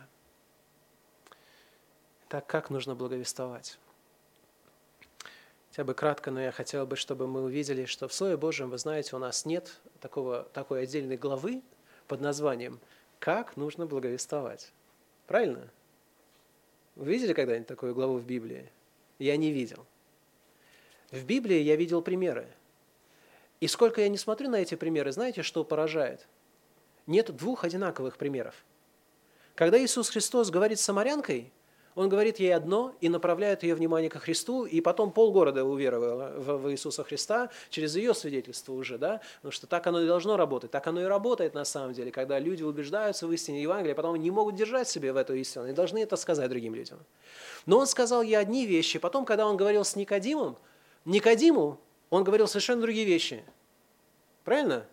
Так 2.28 2.46
как 2.46 2.70
нужно 2.70 2.94
благовествовать? 2.94 3.78
Хотя 5.68 5.84
бы 5.84 5.94
кратко, 5.94 6.30
но 6.30 6.40
я 6.40 6.52
хотел 6.52 6.86
бы, 6.86 6.96
чтобы 6.96 7.26
мы 7.26 7.42
увидели, 7.42 7.86
что 7.86 8.06
в 8.06 8.12
Слове 8.12 8.36
Божьем, 8.36 8.70
вы 8.70 8.78
знаете, 8.78 9.16
у 9.16 9.18
нас 9.18 9.46
нет 9.46 9.80
такого, 10.00 10.44
такой 10.52 10.82
отдельной 10.82 11.16
главы 11.16 11.62
под 12.06 12.20
названием 12.20 12.78
«Как 13.18 13.56
нужно 13.56 13.86
благовествовать». 13.86 14.72
Правильно? 15.26 15.70
Вы 16.94 17.06
видели 17.06 17.32
когда-нибудь 17.32 17.68
такую 17.68 17.94
главу 17.94 18.18
в 18.18 18.26
Библии? 18.26 18.70
Я 19.18 19.36
не 19.38 19.50
видел. 19.50 19.86
В 21.10 21.24
Библии 21.24 21.60
я 21.60 21.76
видел 21.76 22.02
примеры– 22.02 22.46
и 23.62 23.68
сколько 23.68 24.00
я 24.00 24.08
не 24.08 24.18
смотрю 24.18 24.50
на 24.50 24.56
эти 24.56 24.74
примеры, 24.74 25.12
знаете, 25.12 25.42
что 25.42 25.62
поражает? 25.62 26.26
Нет 27.06 27.30
двух 27.36 27.62
одинаковых 27.62 28.16
примеров. 28.16 28.56
Когда 29.54 29.80
Иисус 29.80 30.10
Христос 30.10 30.50
говорит 30.50 30.80
с 30.80 30.82
самарянкой, 30.82 31.52
он 31.94 32.08
говорит 32.08 32.40
ей 32.40 32.52
одно 32.52 32.96
и 33.00 33.08
направляет 33.08 33.62
ее 33.62 33.76
внимание 33.76 34.10
ко 34.10 34.18
Христу, 34.18 34.64
и 34.64 34.80
потом 34.80 35.12
полгорода 35.12 35.64
уверовало 35.64 36.32
в 36.40 36.72
Иисуса 36.72 37.04
Христа 37.04 37.50
через 37.70 37.94
ее 37.94 38.14
свидетельство 38.14 38.72
уже, 38.72 38.98
да, 38.98 39.20
потому 39.36 39.52
что 39.52 39.68
так 39.68 39.86
оно 39.86 40.02
и 40.02 40.08
должно 40.08 40.36
работать, 40.36 40.72
так 40.72 40.84
оно 40.88 41.00
и 41.00 41.04
работает 41.04 41.54
на 41.54 41.64
самом 41.64 41.92
деле, 41.92 42.10
когда 42.10 42.40
люди 42.40 42.64
убеждаются 42.64 43.28
в 43.28 43.32
истине 43.32 43.62
Евангелия, 43.62 43.92
а 43.92 43.96
потом 43.96 44.16
не 44.16 44.32
могут 44.32 44.56
держать 44.56 44.88
себе 44.88 45.12
в 45.12 45.16
эту 45.16 45.34
истину, 45.34 45.66
они 45.66 45.72
должны 45.72 46.02
это 46.02 46.16
сказать 46.16 46.50
другим 46.50 46.74
людям. 46.74 46.98
Но 47.66 47.78
он 47.78 47.86
сказал 47.86 48.22
ей 48.22 48.34
одни 48.34 48.66
вещи, 48.66 48.98
потом, 48.98 49.24
когда 49.24 49.46
он 49.46 49.56
говорил 49.56 49.84
с 49.84 49.94
Никодимом, 49.94 50.56
Никодиму 51.04 51.78
он 52.12 52.24
говорил 52.24 52.46
совершенно 52.46 52.82
другие 52.82 53.06
вещи. 53.06 53.42
Правильно? 54.44 54.86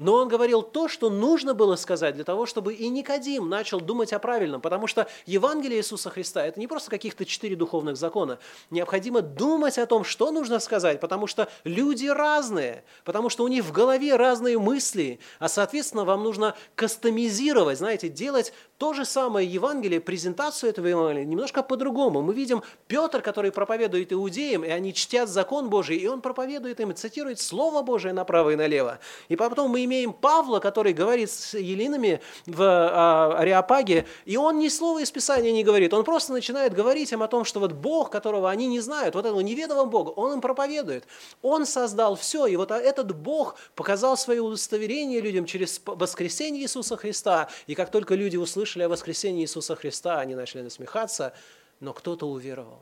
Но 0.00 0.14
он 0.14 0.28
говорил 0.28 0.62
то, 0.62 0.88
что 0.88 1.10
нужно 1.10 1.52
было 1.52 1.76
сказать 1.76 2.14
для 2.14 2.24
того, 2.24 2.46
чтобы 2.46 2.72
и 2.72 2.88
Никодим 2.88 3.50
начал 3.50 3.80
думать 3.80 4.14
о 4.14 4.18
правильном. 4.18 4.62
Потому 4.62 4.86
что 4.86 5.06
Евангелие 5.26 5.78
Иисуса 5.78 6.08
Христа– 6.08 6.44
это 6.46 6.58
не 6.58 6.66
просто 6.66 6.90
каких-то 6.90 7.26
четыре 7.26 7.54
духовных 7.54 7.98
закона. 7.98 8.38
Необходимо 8.70 9.20
думать 9.20 9.76
о 9.76 9.84
том, 9.84 10.04
что 10.04 10.30
нужно 10.30 10.58
сказать, 10.58 11.00
потому 11.00 11.26
что 11.26 11.48
люди 11.64 12.06
разные, 12.06 12.82
потому 13.04 13.28
что 13.28 13.44
у 13.44 13.48
них 13.48 13.62
в 13.62 13.72
голове 13.72 14.16
разные 14.16 14.58
мысли, 14.58 15.20
а, 15.38 15.50
соответственно, 15.50 16.06
вам 16.06 16.24
нужно 16.24 16.56
кастомизировать, 16.74 17.76
знаете, 17.76 18.08
делать 18.08 18.54
то 18.78 18.94
же 18.94 19.04
самое 19.04 19.46
Евангелие, 19.46 20.00
презентацию 20.00 20.70
этого 20.70 20.86
Евангелия 20.86 21.26
немножко 21.26 21.62
по-другому. 21.62 22.22
Мы 22.22 22.32
видим 22.32 22.62
Петр, 22.86 23.20
который 23.20 23.52
проповедует 23.52 24.14
иудеям, 24.14 24.64
и 24.64 24.70
они 24.70 24.94
чтят 24.94 25.28
закон 25.28 25.68
Божий, 25.68 25.98
и 25.98 26.06
он 26.06 26.22
проповедует 26.22 26.80
им, 26.80 26.94
цитирует 26.94 27.38
Слово 27.38 27.82
Божие 27.82 28.14
направо 28.14 28.50
и 28.50 28.56
налево. 28.56 28.98
И 29.28 29.36
потом 29.36 29.72
мы 29.72 29.89
имеем 29.90 30.12
Павла, 30.12 30.60
который 30.60 30.92
говорит 30.92 31.30
с 31.30 31.54
Елинами 31.54 32.20
в 32.46 32.62
а, 32.62 33.36
Ариапаге, 33.38 34.06
и 34.24 34.36
он 34.36 34.58
ни 34.58 34.68
слова 34.68 35.00
из 35.00 35.10
Писания 35.10 35.52
не 35.52 35.64
говорит, 35.64 35.92
он 35.92 36.04
просто 36.04 36.32
начинает 36.32 36.72
говорить 36.72 37.12
им 37.12 37.22
о 37.22 37.28
том, 37.28 37.44
что 37.44 37.60
вот 37.60 37.72
Бог, 37.72 38.10
которого 38.10 38.50
они 38.50 38.66
не 38.66 38.80
знают, 38.80 39.14
вот 39.14 39.26
этого 39.26 39.40
неведомого 39.40 39.84
Бога, 39.84 40.10
он 40.10 40.34
им 40.34 40.40
проповедует. 40.40 41.04
Он 41.42 41.66
создал 41.66 42.16
все, 42.16 42.46
и 42.46 42.56
вот 42.56 42.70
этот 42.70 43.14
Бог 43.14 43.56
показал 43.74 44.16
свое 44.16 44.40
удостоверение 44.40 45.20
людям 45.20 45.44
через 45.44 45.82
воскресение 45.84 46.62
Иисуса 46.62 46.96
Христа, 46.96 47.48
и 47.66 47.74
как 47.74 47.90
только 47.90 48.14
люди 48.14 48.36
услышали, 48.36 48.70
услышали 48.70 48.84
о 48.84 48.88
воскресении 48.88 49.42
Иисуса 49.42 49.74
Христа, 49.74 50.20
они 50.20 50.34
начали 50.34 50.62
насмехаться, 50.62 51.32
но 51.80 51.92
кто-то 51.92 52.28
уверовал. 52.28 52.78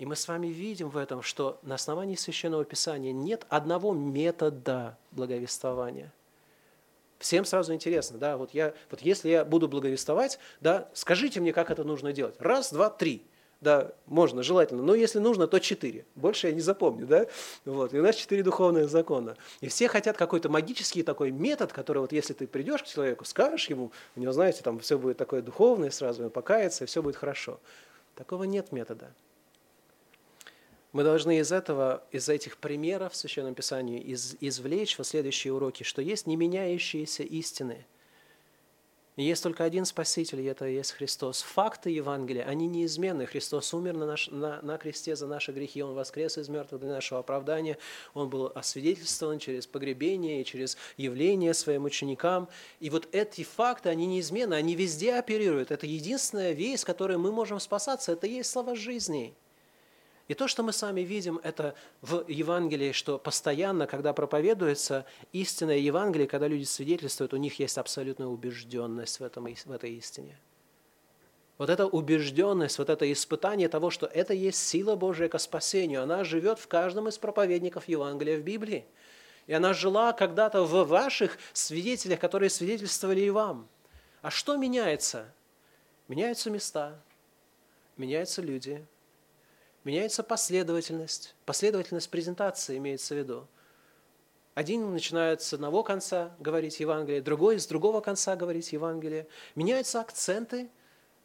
И 0.00 0.06
мы 0.06 0.16
с 0.16 0.26
вами 0.28 0.46
видим 0.46 0.88
в 0.88 0.96
этом, 0.96 1.20
что 1.20 1.58
на 1.60 1.74
основании 1.74 2.14
Священного 2.14 2.64
Писания 2.64 3.12
нет 3.12 3.44
одного 3.50 3.92
метода 3.92 4.96
благовествования. 5.10 6.10
Всем 7.18 7.44
сразу 7.44 7.74
интересно, 7.74 8.16
да, 8.16 8.38
вот, 8.38 8.54
я, 8.54 8.72
вот 8.90 9.02
если 9.02 9.28
я 9.28 9.44
буду 9.44 9.68
благовествовать, 9.68 10.38
да, 10.62 10.88
скажите 10.94 11.38
мне, 11.40 11.52
как 11.52 11.70
это 11.70 11.84
нужно 11.84 12.14
делать. 12.14 12.34
Раз, 12.38 12.72
два, 12.72 12.88
три. 12.88 13.22
Да, 13.60 13.92
можно, 14.06 14.42
желательно. 14.42 14.82
Но 14.82 14.94
если 14.94 15.18
нужно, 15.18 15.46
то 15.46 15.58
четыре. 15.58 16.06
Больше 16.14 16.46
я 16.46 16.54
не 16.54 16.62
запомню, 16.62 17.06
да? 17.06 17.26
Вот. 17.66 17.92
И 17.92 17.98
у 17.98 18.02
нас 18.02 18.16
четыре 18.16 18.42
духовных 18.42 18.88
закона. 18.88 19.36
И 19.60 19.68
все 19.68 19.86
хотят 19.86 20.16
какой-то 20.16 20.48
магический 20.48 21.02
такой 21.02 21.30
метод, 21.30 21.74
который 21.74 21.98
вот 21.98 22.12
если 22.12 22.32
ты 22.32 22.46
придешь 22.46 22.84
к 22.84 22.86
человеку, 22.86 23.26
скажешь 23.26 23.68
ему, 23.68 23.92
у 24.16 24.20
него, 24.20 24.32
знаете, 24.32 24.62
там 24.62 24.78
все 24.78 24.98
будет 24.98 25.18
такое 25.18 25.42
духовное, 25.42 25.90
сразу 25.90 26.24
он 26.24 26.30
покается, 26.30 26.84
и 26.84 26.86
все 26.86 27.02
будет 27.02 27.16
хорошо. 27.16 27.60
Такого 28.14 28.44
нет 28.44 28.72
метода. 28.72 29.12
Мы 30.92 31.04
должны 31.04 31.38
из 31.38 31.52
этого, 31.52 32.02
из 32.10 32.28
этих 32.28 32.58
примеров 32.58 33.12
в 33.12 33.16
Священном 33.16 33.54
Писании 33.54 34.00
из, 34.00 34.36
извлечь 34.40 34.98
в 34.98 35.04
следующие 35.04 35.52
уроки, 35.52 35.82
что 35.84 36.02
есть 36.02 36.26
не 36.26 36.36
меняющиеся 36.36 37.22
истины– 37.22 37.86
и 39.20 39.24
есть 39.24 39.42
только 39.42 39.64
один 39.64 39.84
Спаситель, 39.84 40.40
и 40.40 40.44
это 40.44 40.66
и 40.66 40.76
есть 40.76 40.92
Христос. 40.92 41.42
Факты 41.42 41.90
Евангелия, 41.90 42.44
они 42.44 42.68
неизменны. 42.68 43.26
Христос 43.26 43.74
умер 43.74 43.94
на, 43.98 44.06
наш, 44.06 44.28
на, 44.28 44.62
на 44.62 44.78
кресте 44.78 45.14
за 45.14 45.26
наши 45.26 45.52
грехи, 45.52 45.82
Он 45.82 45.94
воскрес 45.94 46.38
из 46.38 46.48
мертвых 46.48 46.80
для 46.80 46.90
нашего 46.90 47.20
оправдания. 47.20 47.76
Он 48.14 48.30
был 48.30 48.50
освидетельствован 48.54 49.38
через 49.38 49.66
погребение 49.66 50.40
и 50.40 50.44
через 50.46 50.78
явление 50.96 51.52
своим 51.52 51.84
ученикам. 51.84 52.48
И 52.78 52.88
вот 52.88 53.08
эти 53.12 53.44
факты, 53.44 53.90
они 53.90 54.06
неизменны, 54.06 54.54
они 54.54 54.74
везде 54.74 55.14
оперируют. 55.14 55.70
Это 55.70 55.86
единственная 55.86 56.52
весть, 56.52 56.86
которой 56.86 57.18
мы 57.18 57.30
можем 57.30 57.60
спасаться. 57.60 58.12
Это 58.12 58.26
есть 58.26 58.48
слова 58.48 58.74
жизни. 58.74 59.34
И 60.30 60.34
то, 60.34 60.46
что 60.46 60.62
мы 60.62 60.72
сами 60.72 61.00
видим, 61.00 61.40
это 61.42 61.74
в 62.02 62.24
Евангелии, 62.28 62.92
что 62.92 63.18
постоянно, 63.18 63.88
когда 63.88 64.12
проповедуется 64.12 65.04
истинное 65.32 65.78
Евангелие, 65.78 66.28
когда 66.28 66.46
люди 66.46 66.62
свидетельствуют, 66.62 67.34
у 67.34 67.36
них 67.36 67.58
есть 67.58 67.76
абсолютная 67.78 68.28
убежденность 68.28 69.18
в, 69.18 69.24
этом, 69.24 69.52
в 69.52 69.72
этой 69.72 69.90
истине. 69.94 70.38
Вот 71.58 71.68
эта 71.68 71.84
убежденность, 71.84 72.78
вот 72.78 72.90
это 72.90 73.12
испытание 73.12 73.68
того, 73.68 73.90
что 73.90 74.06
это 74.06 74.32
есть 74.32 74.64
сила 74.64 74.94
Божия 74.94 75.28
к 75.28 75.36
спасению, 75.36 76.04
она 76.04 76.22
живет 76.22 76.60
в 76.60 76.68
каждом 76.68 77.08
из 77.08 77.18
проповедников 77.18 77.88
Евангелия 77.88 78.38
в 78.38 78.44
Библии. 78.44 78.86
И 79.48 79.52
она 79.52 79.72
жила 79.72 80.12
когда-то 80.12 80.62
в 80.62 80.86
ваших 80.86 81.38
свидетелях, 81.52 82.20
которые 82.20 82.50
свидетельствовали 82.50 83.22
и 83.22 83.30
вам. 83.30 83.66
А 84.22 84.30
что 84.30 84.56
меняется? 84.56 85.34
Меняются 86.06 86.50
места, 86.50 87.02
меняются 87.96 88.40
люди– 88.42 88.86
меняется 89.84 90.22
последовательность. 90.22 91.34
Последовательность 91.46 92.10
презентации 92.10 92.76
имеется 92.78 93.14
в 93.14 93.18
виду. 93.18 93.48
Один 94.54 94.92
начинает 94.92 95.42
с 95.42 95.52
одного 95.52 95.82
конца 95.82 96.34
говорить 96.38 96.80
Евангелие, 96.80 97.22
другой 97.22 97.58
с 97.58 97.66
другого 97.66 98.00
конца 98.00 98.36
говорить 98.36 98.72
Евангелие. 98.72 99.26
Меняются 99.54 100.00
акценты, 100.00 100.68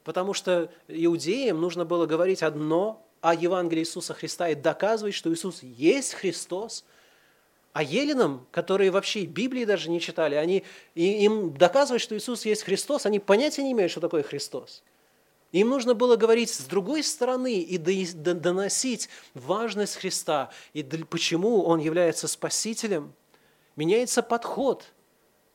потому 0.04 0.34
что 0.34 0.72
иудеям 0.88 1.60
нужно 1.60 1.86
было 1.86 2.06
говорить 2.06 2.44
одно 2.44 3.06
о 3.22 3.34
Евангелии 3.34 3.82
Иисуса 3.82 4.14
Христа 4.14 4.50
и 4.50 4.56
доказывать, 4.56 5.16
что 5.16 5.34
Иисус 5.34 5.64
есть 5.64 6.14
Христос. 6.14 6.86
А 7.74 7.84
еленам, 7.84 8.48
которые 8.52 8.90
вообще 8.90 9.26
Библии 9.26 9.66
даже 9.66 9.90
не 9.90 10.00
читали, 10.00 10.36
они, 10.36 10.64
им 10.94 11.54
доказывать, 11.58 12.02
что 12.02 12.16
Иисус 12.16 12.46
есть 12.46 12.64
Христос, 12.64 13.06
они 13.06 13.20
понятия 13.20 13.64
не 13.64 13.74
имеют, 13.74 13.92
что 13.92 14.00
такое 14.00 14.24
Христос. 14.24 14.82
Им 15.56 15.70
нужно 15.70 15.94
было 15.94 16.18
говорить 16.18 16.50
с 16.50 16.66
другой 16.66 17.02
стороны 17.02 17.62
и 17.62 17.78
доносить 17.78 19.08
важность 19.34 19.96
Христа 19.96 20.50
и 20.74 20.84
почему 20.84 21.64
Он 21.64 21.80
является 21.80 22.28
Спасителем. 22.28 23.14
Меняется 23.78 24.22
подход. 24.22 24.84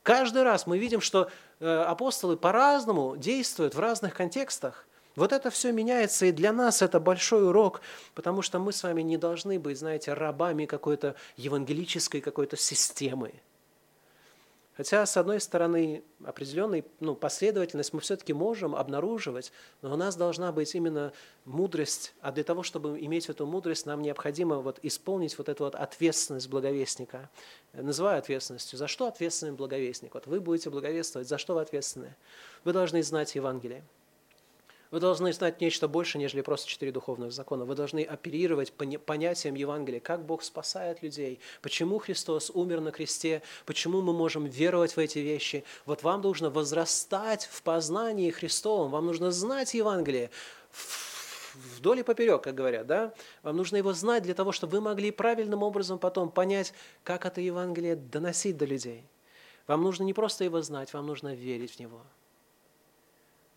Каждый 0.01 0.41
раз 0.41 0.65
мы 0.65 0.79
видим, 0.79 1.01
что 1.01 1.29
э, 1.59 1.67
апостолы 1.67 2.35
по-разному 2.35 3.15
действуют 3.15 3.75
в 3.75 3.79
разных 3.79 4.15
контекстах. 4.15 4.87
Вот 5.15 5.31
это 5.33 5.51
все 5.51 5.71
меняется, 5.71 6.25
и 6.25 6.31
для 6.31 6.51
нас 6.51 6.81
это 6.81 6.99
большой 6.99 7.47
урок, 7.47 7.81
потому 8.15 8.41
что 8.41 8.57
мы 8.57 8.71
с 8.71 8.81
вами 8.81 9.03
не 9.03 9.17
должны 9.17 9.59
быть, 9.59 9.77
знаете, 9.77 10.13
рабами 10.13 10.65
какой-то 10.65 11.15
евангелической 11.37 12.21
какой-то 12.21 12.57
системы. 12.57 13.33
Хотя, 14.77 15.05
с 15.05 15.17
одной 15.17 15.41
стороны, 15.41 16.01
определенную 16.23 16.85
ну, 17.01 17.13
последовательность 17.13 17.91
мы 17.91 17.99
все-таки 17.99 18.31
можем 18.31 18.73
обнаруживать, 18.73 19.51
но 19.81 19.93
у 19.93 19.97
нас 19.97 20.15
должна 20.15 20.51
быть 20.51 20.73
именно 20.75 21.11
мудрость, 21.43 22.13
а 22.21 22.31
для 22.31 22.43
того, 22.43 22.63
чтобы 22.63 22.97
иметь 22.99 23.27
эту 23.27 23.45
мудрость, 23.45 23.85
нам 23.85 24.01
необходимо 24.01 24.57
вот 24.57 24.79
исполнить 24.81 25.37
вот 25.37 25.49
эту 25.49 25.65
вот 25.65 25.75
ответственность 25.75 26.49
благовестника. 26.49 27.29
Называю 27.73 28.19
ответственностью. 28.19 28.79
За 28.79 28.87
что 28.87 29.07
ответственный 29.07 29.53
благовестник? 29.53 30.13
Вот 30.13 30.25
вы 30.25 30.39
будете 30.39 30.69
благовествовать, 30.69 31.27
за 31.27 31.37
что 31.37 31.55
вы 31.55 31.61
ответственны? 31.61 32.15
Вы 32.63 32.71
должны 32.71 33.03
знать 33.03 33.35
Евангелие. 33.35 33.83
Вы 34.91 34.99
должны 34.99 35.31
знать 35.31 35.61
нечто 35.61 35.87
больше, 35.87 36.17
нежели 36.17 36.41
просто 36.41 36.67
четыре 36.67 36.91
духовных 36.91 37.31
закона. 37.31 37.63
Вы 37.63 37.75
должны 37.75 38.03
оперировать 38.03 38.73
понятием 38.73 39.55
Евангелия, 39.55 40.01
как 40.01 40.25
Бог 40.25 40.43
спасает 40.43 41.01
людей, 41.01 41.39
почему 41.61 41.97
Христос 41.97 42.51
умер 42.53 42.81
на 42.81 42.91
кресте, 42.91 43.41
почему 43.65 44.01
мы 44.01 44.11
можем 44.11 44.45
веровать 44.45 44.97
в 44.97 44.99
эти 44.99 45.19
вещи. 45.19 45.63
Вот 45.85 46.03
вам 46.03 46.21
нужно 46.21 46.49
возрастать 46.49 47.45
в 47.45 47.63
познании 47.63 48.31
Христовом, 48.31 48.91
вам 48.91 49.05
нужно 49.05 49.31
знать 49.31 49.73
Евангелие 49.73 50.29
вдоль 51.77 51.99
и 51.99 52.03
поперек, 52.03 52.43
как 52.43 52.55
говорят, 52.55 52.87
да? 52.87 53.13
Вам 53.43 53.57
нужно 53.57 53.77
его 53.77 53.93
знать 53.93 54.23
для 54.23 54.33
того, 54.33 54.51
чтобы 54.51 54.73
вы 54.73 54.81
могли 54.81 55.11
правильным 55.11 55.63
образом 55.63 55.99
потом 55.99 56.31
понять, 56.31 56.73
как 57.03 57.25
это 57.25 57.41
Евангелие 57.41 57.95
доносить 57.95 58.57
до 58.57 58.65
людей. 58.65 59.05
Вам 59.67 59.83
нужно 59.83 60.03
не 60.03 60.13
просто 60.13 60.43
его 60.43 60.61
знать, 60.61 60.93
вам 60.93 61.07
нужно 61.07 61.33
верить 61.33 61.75
в 61.75 61.79
него. 61.79 62.01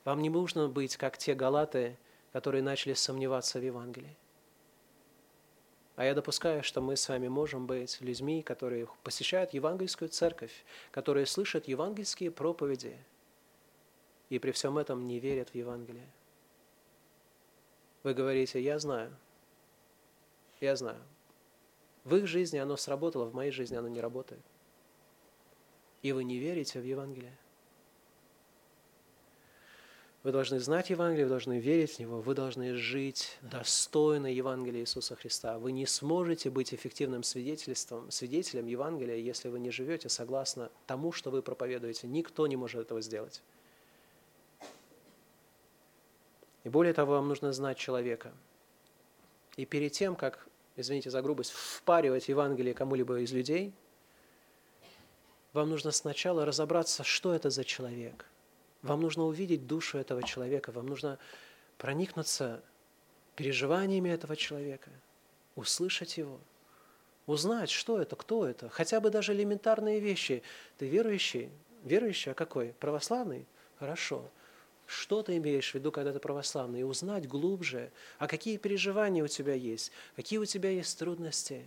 Вам 0.05 0.20
не 0.20 0.30
нужно 0.30 0.68
быть, 0.68 0.96
как 0.96 1.18
те 1.18 1.34
галаты, 1.34 1.96
которые 2.32 2.62
начали 2.62 2.94
сомневаться 2.94 3.59
в 3.59 3.62
Евангелии. 3.62 4.16
А 5.96 6.05
я 6.05 6.14
допускаю, 6.14 6.62
что 6.62 6.80
мы 6.80 6.96
с 6.96 7.09
вами 7.09 7.28
можем 7.28 7.66
быть 7.66 8.00
людьми, 8.00 8.42
которые 8.42 8.88
посещают 9.05 9.55
евангельскую 9.55 10.09
церковь, 10.09 10.64
которые 10.90 11.24
слышат 11.24 11.68
евангельские 11.68 12.30
проповеди 12.32 12.98
и 14.28 14.38
при 14.40 14.50
всем 14.50 14.76
этом 14.76 15.07
не 15.07 15.20
верят 15.20 15.50
в 15.50 15.55
Евангелие. 15.55 16.09
Вы 18.02 18.12
говорите, 18.12 18.61
я 18.61 18.78
знаю, 18.80 19.16
я 20.61 20.74
знаю. 20.74 21.00
В 22.02 22.16
их 22.16 22.26
жизни 22.26 22.59
оно 22.59 22.76
сработало, 22.76 23.26
в 23.26 23.34
моей 23.34 23.52
жизни 23.52 23.76
оно 23.76 23.88
не 23.88 24.00
работает. 24.00 24.42
И 26.02 26.12
вы 26.12 26.24
не 26.24 26.38
верите 26.38 26.80
в 26.80 26.84
Евангелие. 26.84 27.38
Вы 30.25 30.33
должны 30.33 30.59
знать 30.59 30.89
Евангелие, 30.89 31.27
вы 31.27 31.29
должны 31.29 31.59
верить 31.61 31.97
в 31.97 31.99
него, 31.99 32.22
вы 32.22 32.35
должны 32.35 32.75
жить 32.77 33.37
достойно 33.43 34.27
Евангелия 34.27 34.81
Иисуса 34.81 35.14
Христа. 35.16 35.59
Вы 35.59 35.72
не 35.72 35.85
сможете 35.85 36.49
быть 36.49 36.72
эффективным 36.72 37.22
свидетельством, 37.22 38.11
свидетелем 38.11 38.64
Евангелия, 38.64 39.16
если 39.16 39.51
вы 39.51 39.61
не 39.61 39.70
живете 39.70 40.09
согласно 40.09 40.70
тому, 40.87 41.12
что 41.12 41.31
вы 41.31 41.43
проповедуете. 41.43 42.07
Никто 42.07 42.47
не 42.47 42.57
может 42.57 42.81
этого 42.81 43.03
сделать. 43.03 43.43
И 46.64 46.70
более 46.70 46.95
того, 46.95 47.12
вам 47.12 47.29
нужно 47.29 47.53
знать 47.53 47.77
человека. 47.77 48.33
И 49.59 49.66
перед 49.66 49.93
тем, 49.93 50.16
как 50.16 50.49
извините 50.77 51.11
за 51.11 51.20
грубость, 51.20 51.51
впаривать 51.51 52.29
Евангелие 52.29 52.72
кому-либо 52.72 53.20
из 53.20 53.31
людей, 53.31 53.75
вам 55.53 55.68
нужно 55.68 55.91
сначала 55.91 56.47
разобраться, 56.47 57.05
что 57.05 57.35
это 57.35 57.51
за 57.51 57.62
человек. 57.62 58.25
Вам 58.85 59.01
нужно 59.01 59.24
увидеть 59.24 59.66
душу 59.66 59.97
этого 59.97 60.22
человека, 60.22 60.70
вам 60.70 60.87
нужно 60.87 61.18
проникнуться 61.78 62.62
переживаниями 63.35 64.11
этого 64.11 64.37
человека, 64.37 64.91
услышать 65.57 66.18
его, 66.18 66.39
узнать, 67.24 67.70
что 67.70 67.99
это, 67.99 68.14
кто 68.14 68.47
это, 68.47 68.68
хотя 68.68 69.01
бы 69.01 69.09
даже 69.09 69.32
элементарные 69.32 70.01
вещи. 70.01 70.43
Ты 70.76 70.87
верующий? 70.87 71.49
Верующий, 71.82 72.32
а 72.32 72.35
какой? 72.35 72.74
Православный? 72.78 73.47
Хорошо. 73.78 74.30
Что 74.85 75.22
ты 75.22 75.39
имеешь 75.39 75.70
в 75.70 75.74
виду, 75.76 75.91
когда 75.91 76.12
ты 76.12 76.18
православный? 76.18 76.80
И 76.80 76.85
узнать 76.85 77.26
глубже, 77.26 77.91
а 78.18 78.28
какие 78.28 78.59
переживания 78.59 79.24
у 79.24 79.28
тебя 79.28 79.55
есть, 79.55 79.93
какие 80.14 80.39
у 80.39 80.45
тебя 80.45 80.68
есть 80.68 80.99
трудности. 80.99 81.66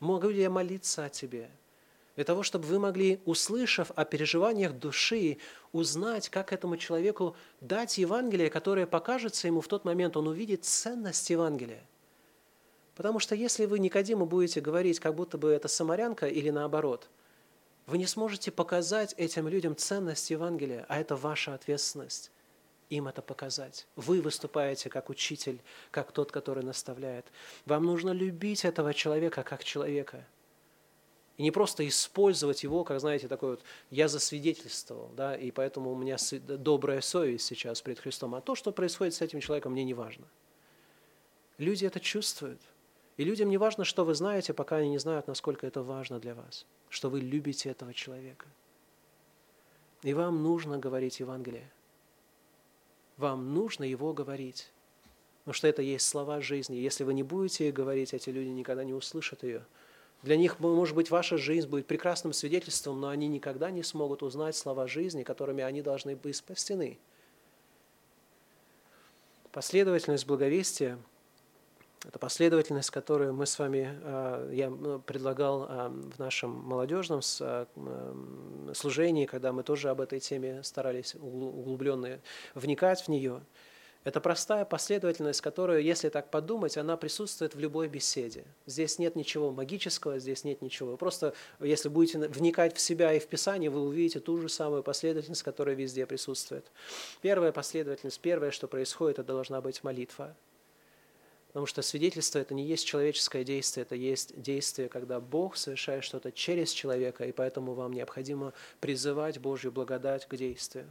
Могу 0.00 0.30
ли 0.30 0.40
я 0.40 0.48
молиться 0.48 1.04
о 1.04 1.10
тебе? 1.10 1.50
Для 2.18 2.24
того, 2.24 2.42
чтобы 2.42 2.66
вы 2.66 2.80
могли, 2.80 3.20
услышав 3.26 3.92
о 3.94 4.04
переживаниях 4.04 4.72
души, 4.72 5.38
узнать, 5.70 6.28
как 6.28 6.52
этому 6.52 6.76
человеку 6.76 7.36
дать 7.60 7.96
Евангелие, 7.96 8.50
которое 8.50 8.88
покажется 8.88 9.46
ему 9.46 9.60
в 9.60 9.68
тот 9.68 9.84
момент, 9.84 10.16
он 10.16 10.26
увидит 10.26 10.64
ценность 10.64 11.30
Евангелия. 11.30 11.84
Потому 12.96 13.20
что 13.20 13.36
если 13.36 13.66
вы 13.66 13.78
Никодиму 13.78 14.26
будете 14.26 14.60
говорить, 14.60 14.98
как 14.98 15.14
будто 15.14 15.38
бы 15.38 15.50
это 15.50 15.68
самарянка 15.68 16.26
или 16.26 16.50
наоборот, 16.50 17.08
вы 17.86 17.98
не 17.98 18.06
сможете 18.08 18.50
показать 18.50 19.14
этим 19.16 19.46
людям 19.46 19.76
ценность 19.76 20.28
Евангелия, 20.30 20.86
а 20.88 20.98
это 20.98 21.14
ваша 21.14 21.54
ответственность 21.54 22.32
им 22.90 23.06
это 23.06 23.22
показать. 23.22 23.86
Вы 23.94 24.20
выступаете 24.20 24.90
как 24.90 25.08
учитель, 25.08 25.60
как 25.92 26.10
тот, 26.10 26.32
который 26.32 26.64
наставляет. 26.64 27.26
Вам 27.64 27.84
нужно 27.84 28.10
любить 28.10 28.64
этого 28.64 28.92
человека 28.92 29.44
как 29.44 29.62
человека. 29.62 30.26
И 31.38 31.42
не 31.42 31.50
просто 31.50 31.88
использовать 31.88 32.62
его, 32.62 32.84
как, 32.84 33.00
знаете, 33.00 33.28
такой 33.28 33.50
вот, 33.50 33.62
я 33.90 34.08
засвидетельствовал, 34.08 35.10
да, 35.16 35.34
и 35.34 35.50
поэтому 35.50 35.90
у 35.90 35.96
меня 35.96 36.16
добрая 36.42 37.00
совесть 37.00 37.46
сейчас 37.46 37.80
перед 37.80 37.98
Христом. 37.98 38.34
А 38.34 38.42
то, 38.42 38.54
что 38.54 38.72
происходит 38.72 39.14
с 39.14 39.22
этим 39.22 39.40
человеком, 39.40 39.72
мне 39.72 39.84
не 39.84 39.94
важно. 39.94 40.26
Люди 41.56 41.86
это 41.86 42.00
чувствуют. 42.00 42.60
И 43.16 43.24
людям 43.24 43.48
не 43.48 43.56
важно, 43.56 43.84
что 43.84 44.04
вы 44.04 44.14
знаете, 44.14 44.52
пока 44.52 44.76
они 44.76 44.90
не 44.90 44.98
знают, 44.98 45.26
насколько 45.26 45.66
это 45.66 45.82
важно 45.82 46.20
для 46.20 46.34
вас, 46.34 46.66
что 46.90 47.08
вы 47.08 47.20
любите 47.20 47.70
этого 47.70 47.94
человека. 47.94 48.46
И 50.02 50.12
вам 50.12 50.42
нужно 50.42 50.78
говорить 50.78 51.20
Евангелие 51.20 51.70
вам 53.18 53.52
нужно 53.52 53.84
его 53.84 54.14
говорить. 54.14 54.70
Потому 55.40 55.54
что 55.54 55.68
это 55.68 55.82
есть 55.82 56.08
слова 56.08 56.40
жизни. 56.40 56.76
Если 56.76 57.04
вы 57.04 57.14
не 57.14 57.22
будете 57.22 57.72
говорить, 57.72 58.14
эти 58.14 58.30
люди 58.30 58.48
никогда 58.48 58.84
не 58.84 58.94
услышат 58.94 59.42
ее. 59.42 59.64
Для 60.22 60.36
них, 60.36 60.58
может 60.58 60.94
быть, 60.96 61.10
ваша 61.10 61.38
жизнь 61.38 61.68
будет 61.68 61.86
прекрасным 61.86 62.32
свидетельством, 62.32 63.00
но 63.00 63.08
они 63.08 63.28
никогда 63.28 63.70
не 63.70 63.82
смогут 63.82 64.22
узнать 64.22 64.56
слова 64.56 64.88
жизни, 64.88 65.22
которыми 65.22 65.62
они 65.62 65.80
должны 65.80 66.16
быть 66.16 66.36
спасены. 66.36 66.98
Последовательность 69.52 70.26
благовестия– 70.26 70.98
это 72.06 72.18
последовательность, 72.18 72.90
которую 72.90 73.34
мы 73.34 73.44
с 73.46 73.58
вами, 73.58 73.90
а, 74.02 74.50
я 74.52 74.70
предлагал 75.00 75.66
а, 75.68 75.88
в 75.88 76.18
нашем 76.18 76.50
молодежном 76.50 77.20
а, 77.40 77.66
служении, 78.72 79.26
когда 79.26 79.52
мы 79.52 79.62
тоже 79.62 79.90
об 79.90 80.00
этой 80.00 80.20
теме 80.20 80.62
старались 80.62 81.14
углубленно 81.16 82.20
вникать 82.54 83.02
в 83.02 83.08
нее. 83.08 83.40
Это 84.04 84.20
простая 84.20 84.64
последовательность, 84.64 85.40
которая, 85.40 85.80
если 85.80 86.08
так 86.08 86.30
подумать, 86.30 86.76
она 86.76 86.96
присутствует 86.96 87.54
в 87.54 87.58
любой 87.58 87.88
беседе. 87.88 88.44
Здесь 88.64 88.98
нет 88.98 89.16
ничего 89.16 89.50
магического, 89.50 90.18
здесь 90.18 90.44
нет 90.44 90.62
ничего. 90.62 90.96
просто, 90.96 91.34
если 91.60 91.88
будете 91.88 92.18
вникать 92.18 92.76
в 92.76 92.80
себя 92.80 93.12
и 93.12 93.18
в 93.18 93.26
Писание, 93.26 93.70
вы 93.70 93.82
увидите 93.82 94.20
ту 94.20 94.38
же 94.38 94.48
самую 94.48 94.82
последовательность, 94.82 95.42
которая 95.42 95.74
везде 95.74 96.06
присутствует. 96.06 96.64
Первая 97.20 97.52
последовательность, 97.52 98.20
первое, 98.20 98.50
что 98.50 98.68
происходит, 98.68 99.18
это 99.18 99.32
должна 99.32 99.60
быть 99.60 99.82
молитва. 99.82 100.34
Потому 101.48 101.66
что 101.66 101.82
свидетельство– 101.82 102.38
это 102.40 102.54
не 102.54 102.64
есть 102.64 102.86
человеческое 102.86 103.42
действие, 103.42 103.82
это 103.82 103.94
есть 103.94 104.40
действие, 104.40 104.88
когда 104.88 105.18
Бог 105.18 105.56
совершает 105.56 106.04
что-то 106.04 106.30
через 106.30 106.70
человека, 106.70 107.24
и 107.24 107.32
поэтому 107.32 107.74
вам 107.74 107.92
необходимо 107.92 108.52
призывать 108.80 109.38
Божью 109.38 109.72
благодать 109.72 110.26
к 110.26 110.36
действию. 110.36 110.86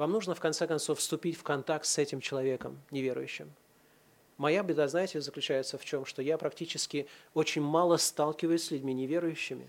Вам 0.00 0.12
нужно, 0.12 0.34
в 0.34 0.40
конце 0.40 0.66
концов, 0.66 0.98
вступить 0.98 1.36
в 1.36 1.42
контакт 1.42 1.84
с 1.84 1.98
этим 1.98 2.22
человеком, 2.22 2.80
неверующим. 2.90 3.52
Моя 4.38 4.62
беда, 4.62 4.88
знаете, 4.88 5.20
заключается 5.20 5.76
в 5.76 5.84
чем? 5.84 6.06
Что 6.06 6.22
я 6.22 6.38
практически 6.38 7.06
очень 7.34 7.60
мало 7.60 7.98
сталкиваюсь 7.98 8.64
с 8.64 8.70
людьми 8.70 8.94
неверующими. 8.94 9.68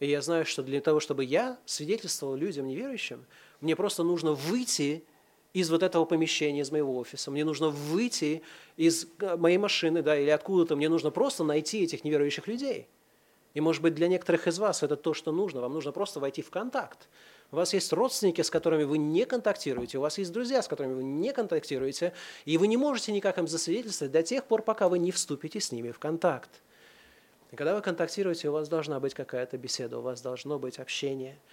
И 0.00 0.10
я 0.10 0.22
знаю, 0.22 0.44
что 0.44 0.64
для 0.64 0.80
того, 0.80 0.98
чтобы 0.98 1.22
я 1.22 1.56
свидетельствовал 1.66 2.34
людям 2.34 2.66
неверующим, 2.66 3.26
мне 3.60 3.76
просто 3.76 4.02
нужно 4.02 4.32
выйти 4.32 5.04
из 5.52 5.70
вот 5.70 5.84
этого 5.84 6.04
помещения, 6.04 6.62
из 6.62 6.72
моего 6.72 6.98
офиса. 6.98 7.30
Мне 7.30 7.44
нужно 7.44 7.68
выйти 7.68 8.42
из 8.76 9.06
э, 9.20 9.36
моей 9.36 9.58
машины, 9.58 10.02
да, 10.02 10.18
или 10.18 10.30
откуда-то. 10.30 10.74
Мне 10.74 10.88
нужно 10.88 11.12
просто 11.12 11.44
найти 11.44 11.84
этих 11.84 12.02
неверующих 12.02 12.48
людей. 12.48 12.88
И, 13.54 13.60
может 13.60 13.82
быть, 13.82 13.94
для 13.94 14.08
некоторых 14.08 14.48
из 14.48 14.58
вас 14.58 14.82
это 14.82 14.96
то, 14.96 15.14
что 15.14 15.30
нужно. 15.30 15.60
Вам 15.60 15.74
нужно 15.74 15.92
просто 15.92 16.18
войти 16.18 16.42
в 16.42 16.50
контакт. 16.50 17.08
У 17.50 17.56
вас 17.56 17.72
есть 17.72 17.92
родственники, 17.92 18.42
с 18.42 18.50
которыми 18.50 18.84
вы 18.84 18.98
не 18.98 19.24
контактируете, 19.24 19.98
у 19.98 20.02
вас 20.02 20.18
есть 20.18 20.32
друзья, 20.32 20.62
с 20.62 20.68
которыми 20.68 20.94
вы 20.94 21.04
не 21.04 21.32
контактируете, 21.32 22.12
и 22.44 22.58
вы 22.58 22.66
не 22.66 22.76
можете 22.76 23.12
никак 23.12 23.38
им 23.38 23.48
засвидетельствовать 23.48 24.12
до 24.12 24.22
тех 24.22 24.44
пор, 24.44 24.62
пока 24.62 24.88
вы 24.88 24.98
не 24.98 25.12
вступите 25.12 25.60
с 25.60 25.72
ними 25.72 25.90
в 25.90 25.98
контакт. 25.98 26.50
И 27.50 27.56
когда 27.56 27.74
вы 27.74 27.80
контактируете, 27.80 28.50
у 28.50 28.52
вас 28.52 28.68
должна 28.68 29.00
быть 29.00 29.14
какая-то 29.14 29.56
беседа, 29.56 29.98
у 29.98 30.02
вас 30.02 30.20
должно 30.20 30.58
быть 30.58 30.78
общение– 30.78 31.38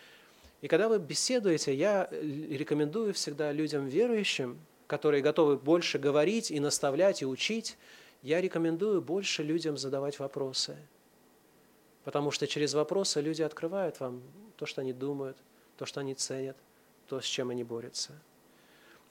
и 0.66 0.68
когда 0.68 0.90
вы 0.90 0.98
беседуете, 0.98 1.76
я 1.76 2.08
э, 2.10 2.22
рекомендую 2.22 3.14
всегда 3.14 3.52
людям 3.52 3.88
верующим, 3.88 4.60
которые 4.88 5.22
готовы 5.22 5.58
больше 5.58 6.00
говорить 6.00 6.50
и 6.50 6.60
наставлять, 6.60 7.22
и 7.22 7.26
учить, 7.26 7.78
я 8.22 8.42
рекомендую 8.42 9.02
больше 9.02 9.44
людям 9.44 9.78
задавать 9.78 10.18
вопросы. 10.18 10.76
Потому 12.04 12.32
что 12.32 12.48
через 12.48 12.74
вопросы 12.74 13.22
люди 13.22 13.44
открывают 13.44 14.00
вам 14.00 14.24
то, 14.58 14.66
что 14.66 14.82
они 14.82 14.92
думают, 14.92 15.38
то, 15.78 15.86
что 15.86 16.00
они 16.00 16.14
ценят, 16.14 16.58
то, 17.08 17.22
с 17.22 17.26
чем 17.26 17.50
они 17.50 17.64
борются. 17.64 18.14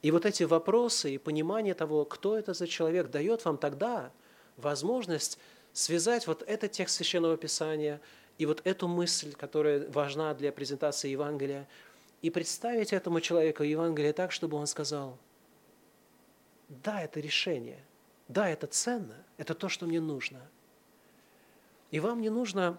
И 0.02 0.10
вот 0.10 0.26
эти 0.26 0.42
вопросы 0.42 1.14
и 1.14 1.18
понимание 1.18 1.74
того, 1.74 2.04
кто 2.04 2.36
это 2.36 2.54
за 2.54 2.66
человек, 2.66 3.10
дает 3.10 3.44
вам 3.44 3.56
тогда 3.56 4.10
возможность 4.56 5.38
связать 5.72 6.26
вот 6.26 6.42
этот 6.46 6.72
текст 6.72 6.96
Священного 6.96 7.36
Писания– 7.36 8.00
и 8.38 8.46
вот 8.46 8.62
эту 8.64 8.88
мысль, 8.88 9.32
которая 9.32 9.88
важна 9.90 10.34
для 10.34 10.52
презентации 10.52 11.10
Евангелия, 11.10 11.68
и 12.22 12.30
представить 12.30 12.92
этому 12.92 13.20
человеку 13.20 13.62
Евангелие 13.62 14.12
так, 14.12 14.32
чтобы 14.32 14.56
он 14.56 14.66
сказал, 14.66 15.18
да, 16.68 17.02
это 17.02 17.20
решение, 17.20 17.84
да, 18.28 18.48
это 18.48 18.66
ценно, 18.66 19.16
это 19.36 19.54
то, 19.54 19.68
что 19.68 19.86
мне 19.86 20.00
нужно. 20.00 20.40
И 21.90 22.00
вам 22.00 22.22
не 22.22 22.30
нужно 22.30 22.78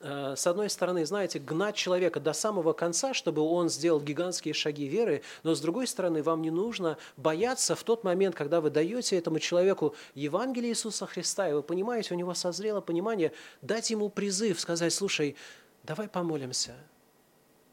с 0.00 0.46
одной 0.46 0.68
стороны, 0.68 1.06
знаете, 1.06 1.38
гнать 1.38 1.76
человека 1.76 2.18
до 2.18 2.32
самого 2.32 2.72
конца, 2.72 3.14
чтобы 3.14 3.42
он 3.42 3.68
сделал 3.68 4.00
гигантские 4.00 4.52
шаги 4.52 4.86
веры, 4.86 5.22
но 5.44 5.54
с 5.54 5.60
другой 5.60 5.86
стороны, 5.86 6.22
вам 6.22 6.42
не 6.42 6.50
нужно 6.50 6.98
бояться 7.16 7.76
в 7.76 7.84
тот 7.84 8.02
момент, 8.02 8.34
когда 8.34 8.60
вы 8.60 8.70
даете 8.70 9.16
этому 9.16 9.38
человеку 9.38 9.94
Евангелие 10.14 10.72
Иисуса 10.72 11.06
Христа, 11.06 11.48
и 11.48 11.52
вы 11.52 11.62
понимаете, 11.62 12.14
у 12.14 12.16
него 12.16 12.34
созрело 12.34 12.80
понимание, 12.80 13.32
дать 13.62 13.90
ему 13.90 14.08
призыв, 14.08 14.58
сказать, 14.58 14.92
слушай, 14.92 15.36
давай 15.84 16.08
помолимся, 16.08 16.74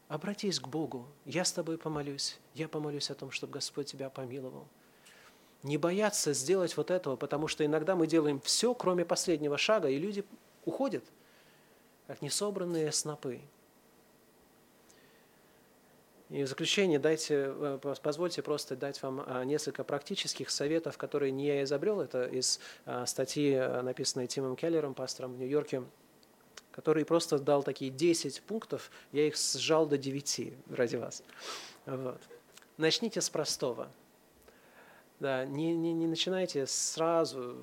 обратись 0.06 0.60
к 0.60 0.68
Богу, 0.68 1.08
я 1.24 1.44
с 1.44 1.52
тобой 1.52 1.78
помолюсь, 1.78 2.38
я 2.54 2.68
помолюсь 2.68 3.10
о 3.10 3.14
том, 3.14 3.32
чтобы 3.32 3.54
Господь 3.54 3.86
тебя 3.86 4.08
помиловал. 4.08 4.68
Не 5.64 5.78
бояться 5.78 6.32
сделать 6.32 6.76
вот 6.76 6.90
этого, 6.90 7.16
потому 7.16 7.48
что 7.48 7.64
иногда 7.64 7.96
мы 7.96 8.06
делаем 8.06 8.40
все, 8.40 8.72
кроме 8.72 9.04
последнего 9.04 9.58
шага, 9.58 9.88
и 9.88 9.98
люди 9.98 10.24
уходят– 10.64 11.02
как 12.06 12.22
несобранные 12.22 12.92
снопы. 12.92 13.40
И 16.30 16.42
в 16.42 16.48
заключение 16.48 16.98
дайте, 16.98 17.52
э, 17.54 17.94
позвольте 18.02 18.42
просто 18.42 18.76
дать 18.76 19.00
вам 19.02 19.22
а, 19.26 19.44
несколько 19.44 19.84
практических 19.84 20.50
советов, 20.50 20.98
которые 20.98 21.30
не 21.30 21.46
я 21.46 21.62
изобрел. 21.62 22.00
Это 22.00 22.24
из 22.24 22.60
а, 22.86 23.06
статьи, 23.06 23.52
э, 23.52 23.82
написанной 23.82 24.26
Тимом 24.26 24.56
Келлером, 24.56 24.94
пастором 24.94 25.34
в 25.34 25.38
Нью-Йорке, 25.38 25.84
который 26.72 27.04
просто 27.04 27.38
дал 27.38 27.62
такие 27.62 27.90
10 27.90 28.42
пунктов, 28.42 28.90
я 29.12 29.26
их 29.26 29.36
сжал 29.36 29.86
до 29.86 29.96
9 29.96 30.54
ради 30.70 30.96
вас. 30.96 31.22
Вот. 31.86 32.20
Начните 32.78 33.20
с 33.20 33.30
простого. 33.30 33.88
Да, 35.20 35.44
не, 35.44 35.74
не, 35.74 35.92
не 35.92 36.06
начинайте 36.06 36.66
сразу 36.66 37.56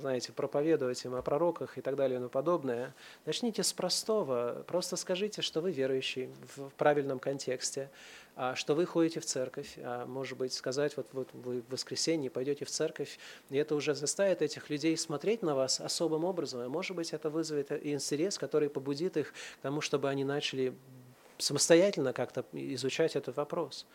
знаете, 0.00 0.32
проповедовать 0.32 1.04
им 1.04 1.14
о 1.14 1.22
пророках 1.22 1.78
и 1.78 1.80
так 1.80 1.96
далее 1.96 2.16
и 2.16 2.18
тому 2.18 2.28
подобное, 2.28 2.94
начните 3.24 3.62
с 3.62 3.72
простого. 3.72 4.64
Просто 4.66 4.96
скажите, 4.96 5.42
что 5.42 5.60
вы 5.60 5.72
верующий 5.72 6.30
в 6.56 6.70
правильном 6.76 7.18
контексте, 7.18 7.90
а, 8.36 8.54
что 8.54 8.74
вы 8.74 8.86
ходите 8.86 9.20
в 9.20 9.24
церковь, 9.24 9.74
а, 9.78 10.06
может 10.06 10.36
быть, 10.38 10.52
сказать, 10.52 10.96
вот, 10.96 11.08
вот 11.12 11.28
вы 11.32 11.62
в 11.62 11.72
воскресенье 11.72 12.30
пойдете 12.30 12.64
в 12.64 12.70
церковь, 12.70 13.18
и 13.50 13.56
это 13.56 13.74
уже 13.74 13.94
заставит 13.94 14.42
этих 14.42 14.70
людей 14.70 14.96
смотреть 14.96 15.42
на 15.42 15.54
вас 15.54 15.80
особым 15.80 16.24
образом, 16.24 16.62
и, 16.62 16.68
может 16.68 16.94
быть, 16.94 17.12
это 17.12 17.30
вызовет 17.30 17.72
интерес, 17.84 18.38
который 18.38 18.68
побудит 18.68 19.16
их 19.16 19.32
к 19.32 19.62
тому, 19.62 19.80
чтобы 19.80 20.08
они 20.08 20.24
начали 20.24 20.74
самостоятельно 21.38 22.12
как-то 22.12 22.44
изучать 22.52 23.16
этот 23.16 23.36
вопрос. 23.36 23.86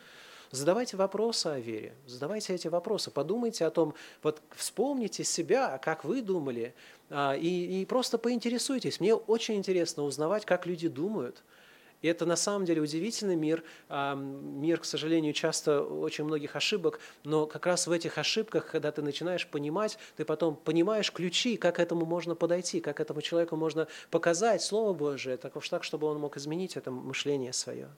Задавайте 0.52 0.98
вопросы 0.98 1.48
о 1.48 1.60
вере, 1.60 1.94
задавайте 2.06 2.54
эти 2.54 2.68
вопросы, 2.68 3.10
подумайте 3.10 3.66
о 3.66 3.72
том, 3.72 3.94
вот 4.22 4.42
вспомните 4.56 5.24
себя, 5.24 5.78
как 5.78 6.04
вы 6.04 6.22
думали, 6.22 6.76
а, 7.10 7.36
и, 7.36 7.82
и 7.82 7.86
просто 7.86 8.18
поинтересуйтесь. 8.18 9.00
Мне 9.00 9.16
очень 9.16 9.56
интересно 9.56 10.04
узнавать, 10.04 10.46
как 10.46 10.66
люди 10.66 10.88
думают– 10.88 11.44
и 12.02 12.08
это 12.08 12.26
на 12.26 12.36
самом 12.36 12.66
деле 12.66 12.82
удивительный 12.82 13.36
мир. 13.36 13.64
Мир, 13.90 14.80
к 14.80 14.86
сожалению, 14.86 15.34
часто 15.34 15.84
очень 15.84 16.24
многих 16.24 16.56
ошибок, 16.56 17.00
но 17.24 17.46
как 17.46 17.66
раз 17.66 17.88
в 17.88 17.92
этих 17.92 18.18
ошибках, 18.18 18.72
когда 18.72 18.92
ты 18.92 19.02
начинаешь 19.02 19.48
понимать, 19.48 19.98
ты 20.18 20.26
потом 20.26 20.56
понимаешь 20.56 21.12
ключи, 21.12 21.58
как 21.58 21.80
этому 21.80 22.06
можно 22.06 22.36
подойти, 22.36 22.82
как 22.82 23.00
этому 23.00 23.22
человеку 23.22 23.56
можно 23.56 23.88
показать 24.10 24.62
Слово 24.62 24.94
Божие, 24.94 25.38
так, 25.38 25.54
так 25.70 25.84
чтобы 25.84 26.08
он 26.08 26.20
мог 26.20 26.38
изменить 26.38 26.76
это 26.76 26.92
мышление 26.92 27.54
свое. 27.54 27.90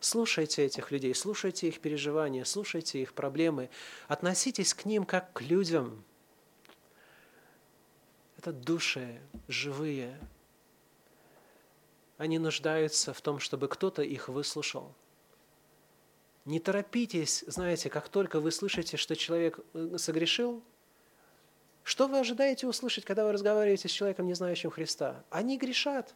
Слушайте 0.00 0.64
этих 0.64 0.90
людей, 0.90 1.14
слушайте 1.14 1.68
их 1.68 1.80
переживания, 1.80 2.44
слушайте 2.44 3.00
их 3.02 3.12
проблемы, 3.12 3.68
относитесь 4.08 4.72
к 4.72 4.86
ним 4.86 5.04
как 5.04 5.32
к 5.34 5.42
людям. 5.42 6.02
Это 8.38 8.52
души 8.52 9.20
живые, 9.46 10.18
они 12.20 12.38
нуждаются 12.38 13.14
в 13.14 13.20
том, 13.22 13.38
чтобы 13.38 13.66
кто-то 13.66 14.02
их 14.02 14.28
выслушал. 14.28 14.94
Не 16.44 16.60
торопитесь, 16.60 17.44
знаете, 17.46 17.88
как 17.88 18.10
только 18.10 18.40
вы 18.40 18.50
слышите, 18.50 18.98
что 18.98 19.16
человек 19.16 19.58
э, 19.72 19.96
согрешил, 19.96 20.62
что 21.82 22.08
вы 22.08 22.18
ожидаете 22.18 22.66
услышать, 22.66 23.06
когда 23.06 23.24
вы 23.24 23.32
разговариваете 23.32 23.88
с 23.88 23.92
человеком, 23.92 24.26
не 24.26 24.34
знающим 24.34 24.70
Христа? 24.70 25.24
Они 25.30 25.56
грешат. 25.56 26.14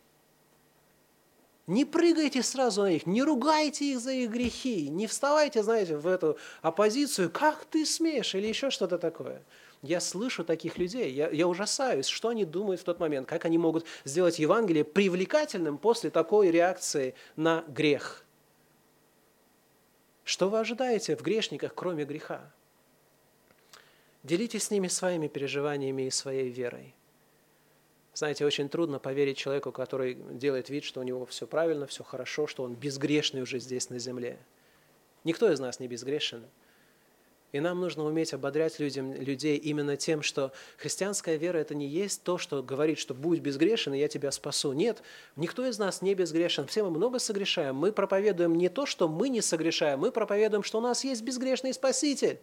Не 1.66 1.86
прыгайте 1.86 2.42
сразу 2.42 2.82
на 2.82 2.90
них, 2.90 3.06
не 3.06 3.22
ругайте 3.22 3.86
их 3.92 4.00
за 4.00 4.12
их 4.12 4.30
грехи, 4.30 4.88
не 4.90 5.06
вставайте, 5.06 5.62
знаете, 5.62 5.96
в 5.96 6.06
эту 6.06 6.36
оппозицию, 6.60 7.30
как 7.30 7.64
ты 7.64 7.86
смеешь, 7.86 8.34
или 8.34 8.46
еще 8.46 8.68
что-то 8.68 8.98
такое. 8.98 9.42
Я 9.80 10.00
слышу 10.00 10.44
таких 10.44 10.76
людей, 10.76 11.10
я, 11.10 11.30
я 11.30 11.48
ужасаюсь, 11.48 12.06
что 12.06 12.28
они 12.28 12.44
думают 12.44 12.82
в 12.82 12.84
тот 12.84 13.00
момент, 13.00 13.26
как 13.26 13.46
они 13.46 13.56
могут 13.56 13.86
сделать 14.04 14.38
Евангелие 14.38 14.84
привлекательным 14.84 15.78
после 15.78 16.10
такой 16.10 16.50
реакции 16.50 17.14
на 17.36 17.64
грех. 17.68 18.24
Что 20.24 20.48
вы 20.50 20.58
ожидаете 20.58 21.16
в 21.16 21.22
грешниках, 21.22 21.74
кроме 21.74 22.04
греха? 22.04 22.50
Делитесь 24.22 24.64
с 24.64 24.70
ними 24.70 24.88
своими 24.88 25.28
переживаниями 25.28 26.02
и 26.02 26.10
своей 26.10 26.50
верой. 26.50 26.94
Знаете, 28.14 28.46
очень 28.46 28.68
трудно 28.68 29.00
поверить 29.00 29.36
человеку, 29.36 29.72
который 29.72 30.14
делает 30.14 30.70
вид, 30.70 30.84
что 30.84 31.00
у 31.00 31.02
него 31.02 31.26
все 31.26 31.48
правильно, 31.48 31.86
все 31.86 32.04
хорошо, 32.04 32.46
что 32.46 32.62
он 32.62 32.74
безгрешный 32.74 33.42
уже 33.42 33.58
здесь 33.58 33.90
на 33.90 33.98
земле. 33.98 34.38
Никто 35.24 35.50
из 35.50 35.58
нас 35.58 35.80
не 35.80 35.88
безгрешен. 35.88 36.44
И 37.50 37.60
нам 37.60 37.80
нужно 37.80 38.04
уметь 38.04 38.32
ободрять 38.32 38.78
людям, 38.80 39.14
людей 39.14 39.56
именно 39.56 39.96
тем, 39.96 40.22
что 40.22 40.52
христианская 40.76 41.36
вера– 41.36 41.58
это 41.58 41.74
не 41.74 41.86
есть 41.86 42.22
то, 42.24 42.36
что 42.38 42.62
говорит, 42.62 42.98
что 42.98 43.14
будь 43.14 43.40
безгрешен, 43.40 43.94
и 43.94 43.98
я 43.98 44.08
тебя 44.08 44.32
спасу. 44.32 44.72
Нет, 44.72 45.02
никто 45.36 45.64
из 45.66 45.78
нас 45.78 46.02
не 46.02 46.14
безгрешен. 46.14 46.66
Все 46.66 46.82
мы 46.82 46.90
много 46.90 47.20
согрешаем. 47.20 47.76
Мы 47.76 47.92
проповедуем 47.92 48.56
не 48.56 48.68
то, 48.68 48.86
что 48.86 49.08
мы 49.08 49.28
не 49.28 49.40
согрешаем, 49.40 50.00
мы 50.00 50.10
проповедуем, 50.10 50.64
что 50.64 50.78
у 50.78 50.80
нас 50.80 51.04
есть 51.04 51.22
безгрешный 51.22 51.72
Спаситель. 51.72 52.38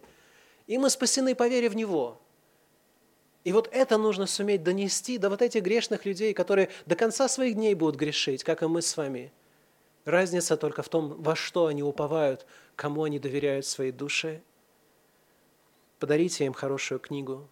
И 0.66 0.78
мы 0.78 0.88
спасены 0.88 1.34
по 1.34 1.46
вере 1.46 1.68
в 1.68 1.76
Него. 1.76 2.18
И 3.44 3.52
вот 3.52 3.68
это 3.72 3.98
нужно 3.98 4.26
суметь 4.26 4.62
донести 4.62 5.18
до 5.18 5.30
вот 5.30 5.42
этих 5.42 5.62
грешных 5.62 6.04
людей, 6.04 6.32
которые 6.32 6.68
до 6.86 6.94
конца 6.94 7.28
своих 7.28 7.54
дней 7.54 7.74
будут 7.74 7.96
грешить, 7.96 8.44
как 8.44 8.62
и 8.62 8.66
мы 8.66 8.82
с 8.82 8.96
вами. 8.96 9.32
Разница 10.04 10.56
только 10.56 10.82
в 10.82 10.88
том, 10.88 11.20
во 11.22 11.34
что 11.36 11.66
они 11.66 11.82
уповают, 11.82 12.46
кому 12.76 13.04
они 13.04 13.18
доверяют 13.18 13.66
своей 13.66 13.92
душе 13.92 14.42
Подарите 16.02 16.46
им 16.46 16.52
хорошую 16.52 16.98
книгу. 16.98 17.48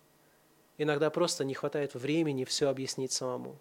Иногда 0.77 1.09
просто 1.11 1.45
не 1.45 1.55
хватает 1.55 1.95
времени 1.95 2.43
все 2.45 2.69
объяснить 2.69 3.13
самому. 3.13 3.57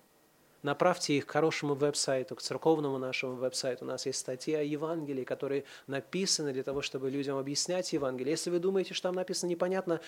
Направьте 0.63 1.15
их 1.15 1.27
к 1.27 1.31
хорошему 1.31 1.75
веб-сайту, 1.75 2.35
к 2.35 2.41
церковному 2.41 2.97
нашему 2.97 3.35
веб-сайту. 3.35 3.85
У 3.85 3.87
нас 3.87 4.07
есть 4.07 4.17
статьи 4.17 4.55
о 4.55 4.63
Евангелии, 4.63 5.25
которые 5.25 5.65
написаны 5.85 6.53
для 6.53 6.63
того, 6.63 6.81
чтобы 6.81 7.11
людям 7.11 7.37
объяснять 7.37 7.93
Евангелие. 7.93 8.31
Если 8.31 8.49
вы 8.49 8.57
думаете, 8.57 8.95
что 8.95 9.09
там 9.09 9.15
написано 9.17 9.51
непонятно, 9.51 10.01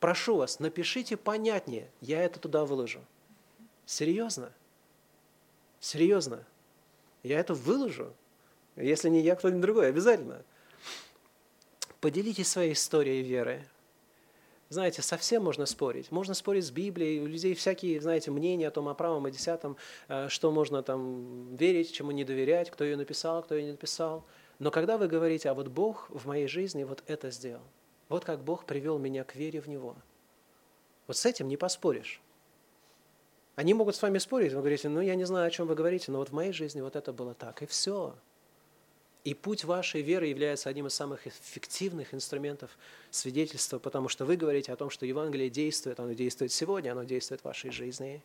прошу 0.00 0.36
вас, 0.36 0.60
напишите 0.60 1.16
понятнее. 1.16 1.90
Я 2.00 2.22
это 2.22 2.38
туда 2.40 2.64
выложу. 2.64 3.04
Серьезно? 3.86 4.52
Серьезно? 5.80 6.44
Я 7.22 7.40
это 7.40 7.54
выложу. 7.54 8.14
Если 8.76 9.08
не 9.08 9.20
я, 9.20 9.34
кто-нибудь 9.34 9.62
другой, 9.62 9.88
обязательно. 9.88 10.42
Поделитесь 12.00 12.48
своей 12.48 12.74
историей 12.74 13.22
веры 13.22 13.66
знаете, 14.70 15.02
совсем 15.02 15.44
можно 15.44 15.66
спорить. 15.66 16.10
Можно 16.10 16.34
спорить 16.34 16.66
с 16.66 16.70
Библией, 16.70 17.20
у 17.20 17.26
людей 17.26 17.54
всякие, 17.54 18.00
знаете, 18.00 18.30
мнения 18.30 18.68
о 18.68 18.70
том, 18.70 18.88
о 18.88 18.94
правом, 18.94 19.24
о 19.24 19.30
десятом, 19.30 19.76
э, 20.08 20.28
что 20.28 20.50
можно 20.50 20.82
там 20.82 21.56
верить, 21.56 21.92
чему 21.92 22.10
не 22.10 22.24
доверять, 22.24 22.70
кто 22.70 22.84
ее 22.84 22.96
написал, 22.96 23.42
кто 23.42 23.54
ее 23.54 23.64
не 23.64 23.70
написал. 23.72 24.24
Но 24.58 24.70
когда 24.70 24.98
вы 24.98 25.08
говорите, 25.08 25.48
а 25.48 25.54
вот 25.54 25.68
Бог 25.68 26.10
в 26.10 26.26
моей 26.26 26.48
жизни 26.48 26.84
вот 26.84 27.02
это 27.06 27.30
сделал, 27.30 27.62
вот 28.08 28.24
как 28.24 28.42
Бог 28.42 28.64
привел 28.64 28.98
меня 28.98 29.24
к 29.24 29.34
вере 29.34 29.60
в 29.60 29.68
Него, 29.68 29.96
вот 31.06 31.16
с 31.16 31.26
этим 31.26 31.48
не 31.48 31.56
поспоришь. 31.56 32.20
Они 33.56 33.74
могут 33.74 33.96
с 33.96 34.02
вами 34.02 34.18
спорить, 34.18 34.52
вы 34.52 34.60
говорите, 34.60 34.88
ну 34.88 35.00
я 35.00 35.16
не 35.16 35.24
знаю, 35.24 35.48
о 35.48 35.50
чем 35.50 35.66
вы 35.66 35.74
говорите, 35.74 36.12
но 36.12 36.18
вот 36.18 36.28
в 36.28 36.32
моей 36.32 36.52
жизни 36.52 36.80
вот 36.80 36.94
это 36.94 37.12
было 37.12 37.34
так, 37.34 37.62
и 37.62 37.66
все. 37.66 38.14
И 39.24 39.34
путь 39.34 39.64
вашей 39.64 40.00
веры 40.00 40.26
является 40.26 40.68
одним 40.68 40.86
из 40.86 40.94
самых 40.94 41.26
эффективных 41.26 42.14
инструментов 42.14 42.78
свидетельства, 43.10 43.78
потому 43.78 44.08
что 44.08 44.24
вы 44.24 44.36
говорите 44.36 44.72
о 44.72 44.76
том, 44.76 44.90
что 44.90 45.06
Евангелие 45.06 45.50
действует, 45.50 45.98
оно 45.98 46.12
действует 46.12 46.52
сегодня, 46.52 46.92
оно 46.92 47.02
действует 47.02 47.40
в 47.40 47.44
вашей 47.44 47.70
жизни. 47.72 48.22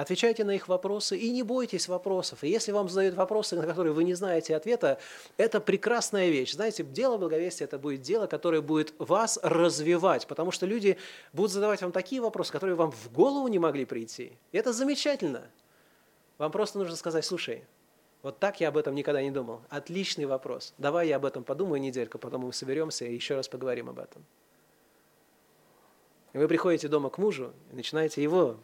Отвечайте 0.00 0.44
на 0.44 0.52
их 0.52 0.66
вопросы 0.66 1.18
и 1.18 1.30
не 1.30 1.42
бойтесь 1.42 1.86
вопросов. 1.86 2.42
И 2.42 2.48
если 2.48 2.72
вам 2.72 2.88
задают 2.88 3.16
вопросы, 3.16 3.54
на 3.54 3.66
которые 3.66 3.92
вы 3.92 4.04
не 4.04 4.14
знаете 4.14 4.56
ответа, 4.56 4.98
это 5.36 5.60
прекрасная 5.60 6.30
вещь. 6.30 6.54
Знаете, 6.54 6.84
дело 6.84 7.18
благовестия– 7.18 7.66
это 7.66 7.78
будет 7.78 8.00
дело, 8.00 8.26
которое 8.26 8.62
будет 8.62 8.94
вас 8.98 9.38
развивать, 9.42 10.26
потому 10.26 10.52
что 10.52 10.64
люди 10.64 10.96
будут 11.34 11.52
задавать 11.52 11.82
вам 11.82 11.92
такие 11.92 12.22
вопросы, 12.22 12.50
которые 12.50 12.76
вам 12.76 12.92
в 12.92 13.12
голову 13.12 13.46
не 13.48 13.58
могли 13.58 13.84
прийти. 13.84 14.32
И 14.52 14.56
это 14.56 14.72
замечательно. 14.72 15.42
Вам 16.38 16.50
просто 16.50 16.78
нужно 16.78 16.96
сказать, 16.96 17.26
слушай, 17.26 17.66
вот 18.22 18.38
так 18.38 18.58
я 18.58 18.68
об 18.68 18.78
этом 18.78 18.94
никогда 18.94 19.20
не 19.20 19.30
думал. 19.30 19.60
Отличный 19.68 20.24
вопрос. 20.24 20.72
Давай 20.78 21.08
я 21.08 21.16
об 21.16 21.26
этом 21.26 21.44
подумаю 21.44 21.78
недельку, 21.78 22.16
потом 22.16 22.46
мы 22.46 22.54
соберемся 22.54 23.04
и 23.04 23.14
еще 23.14 23.34
раз 23.34 23.48
поговорим 23.48 23.90
об 23.90 23.98
этом. 23.98 24.24
И 26.32 26.38
вы 26.38 26.48
приходите 26.48 26.88
дома 26.88 27.10
к 27.10 27.18
мужу 27.18 27.52
и 27.70 27.76
начинаете 27.76 28.22
его 28.22 28.60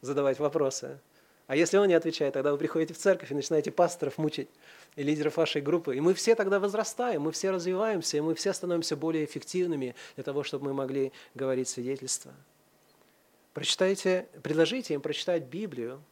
задавать 0.00 0.38
вопросы. 0.38 0.98
А 1.46 1.56
если 1.56 1.78
он 1.78 1.88
не 1.88 1.94
отвечает, 1.94 2.34
тогда 2.34 2.52
вы 2.52 2.58
приходите 2.58 2.92
в 2.92 2.98
церковь 2.98 3.30
и 3.30 3.34
начинаете 3.34 3.70
пасторов 3.70 4.18
мучить 4.18 4.48
и 4.96 5.02
лидеров 5.02 5.38
вашей 5.38 5.62
группы. 5.62 5.96
И 5.96 6.00
мы 6.00 6.12
все 6.12 6.34
тогда 6.34 6.60
возрастаем, 6.60 7.22
мы 7.22 7.32
все 7.32 7.50
развиваемся, 7.50 8.18
и 8.18 8.20
мы 8.20 8.34
все 8.34 8.52
становимся 8.52 8.96
более 8.96 9.24
эффективными 9.24 9.94
для 10.16 10.24
того, 10.24 10.42
чтобы 10.42 10.66
мы 10.66 10.74
могли 10.74 11.12
говорить 11.34 11.68
свидетельства. 11.68 12.32
Прочитайте, 13.54 14.28
предложите 14.42 14.94
им 14.94 15.00
прочитать 15.00 15.44
Библию 15.44 16.02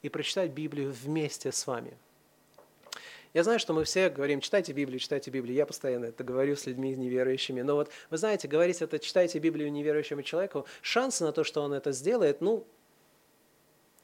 и 0.00 0.08
прочитать 0.08 0.52
Библию 0.52 0.92
вместе 0.92 1.52
с 1.52 1.66
вами– 1.66 1.96
я 3.36 3.42
знаю, 3.42 3.58
что 3.58 3.74
мы 3.74 3.84
все 3.84 4.08
говорим, 4.08 4.40
читайте 4.40 4.72
Библию, 4.72 4.98
читайте 4.98 5.30
Библию. 5.30 5.54
Я 5.54 5.66
постоянно 5.66 6.06
это 6.06 6.24
говорю 6.24 6.56
с 6.56 6.64
людьми 6.64 6.96
неверующими. 6.96 7.60
Но 7.60 7.74
вот, 7.74 7.90
вы 8.08 8.16
знаете, 8.16 8.48
говорить 8.48 8.80
это, 8.80 8.98
читайте 8.98 9.38
Библию 9.38 9.70
неверующему 9.70 10.22
человеку, 10.22 10.64
шансы 10.80 11.22
на 11.22 11.32
то, 11.32 11.44
что 11.44 11.60
он 11.60 11.74
это 11.74 11.92
сделает, 11.92 12.40
ну, 12.40 12.66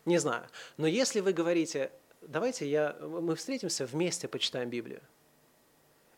не 0.05 0.19
знаю. 0.19 0.47
Но 0.77 0.87
если 0.87 1.21
вы 1.21 1.33
говорите, 1.33 1.91
давайте 2.21 2.69
я, 2.69 2.97
мы 3.01 3.35
встретимся 3.37 3.87
вместе, 3.87 4.29
почитаем 4.29 4.71
Библию. 4.71 5.01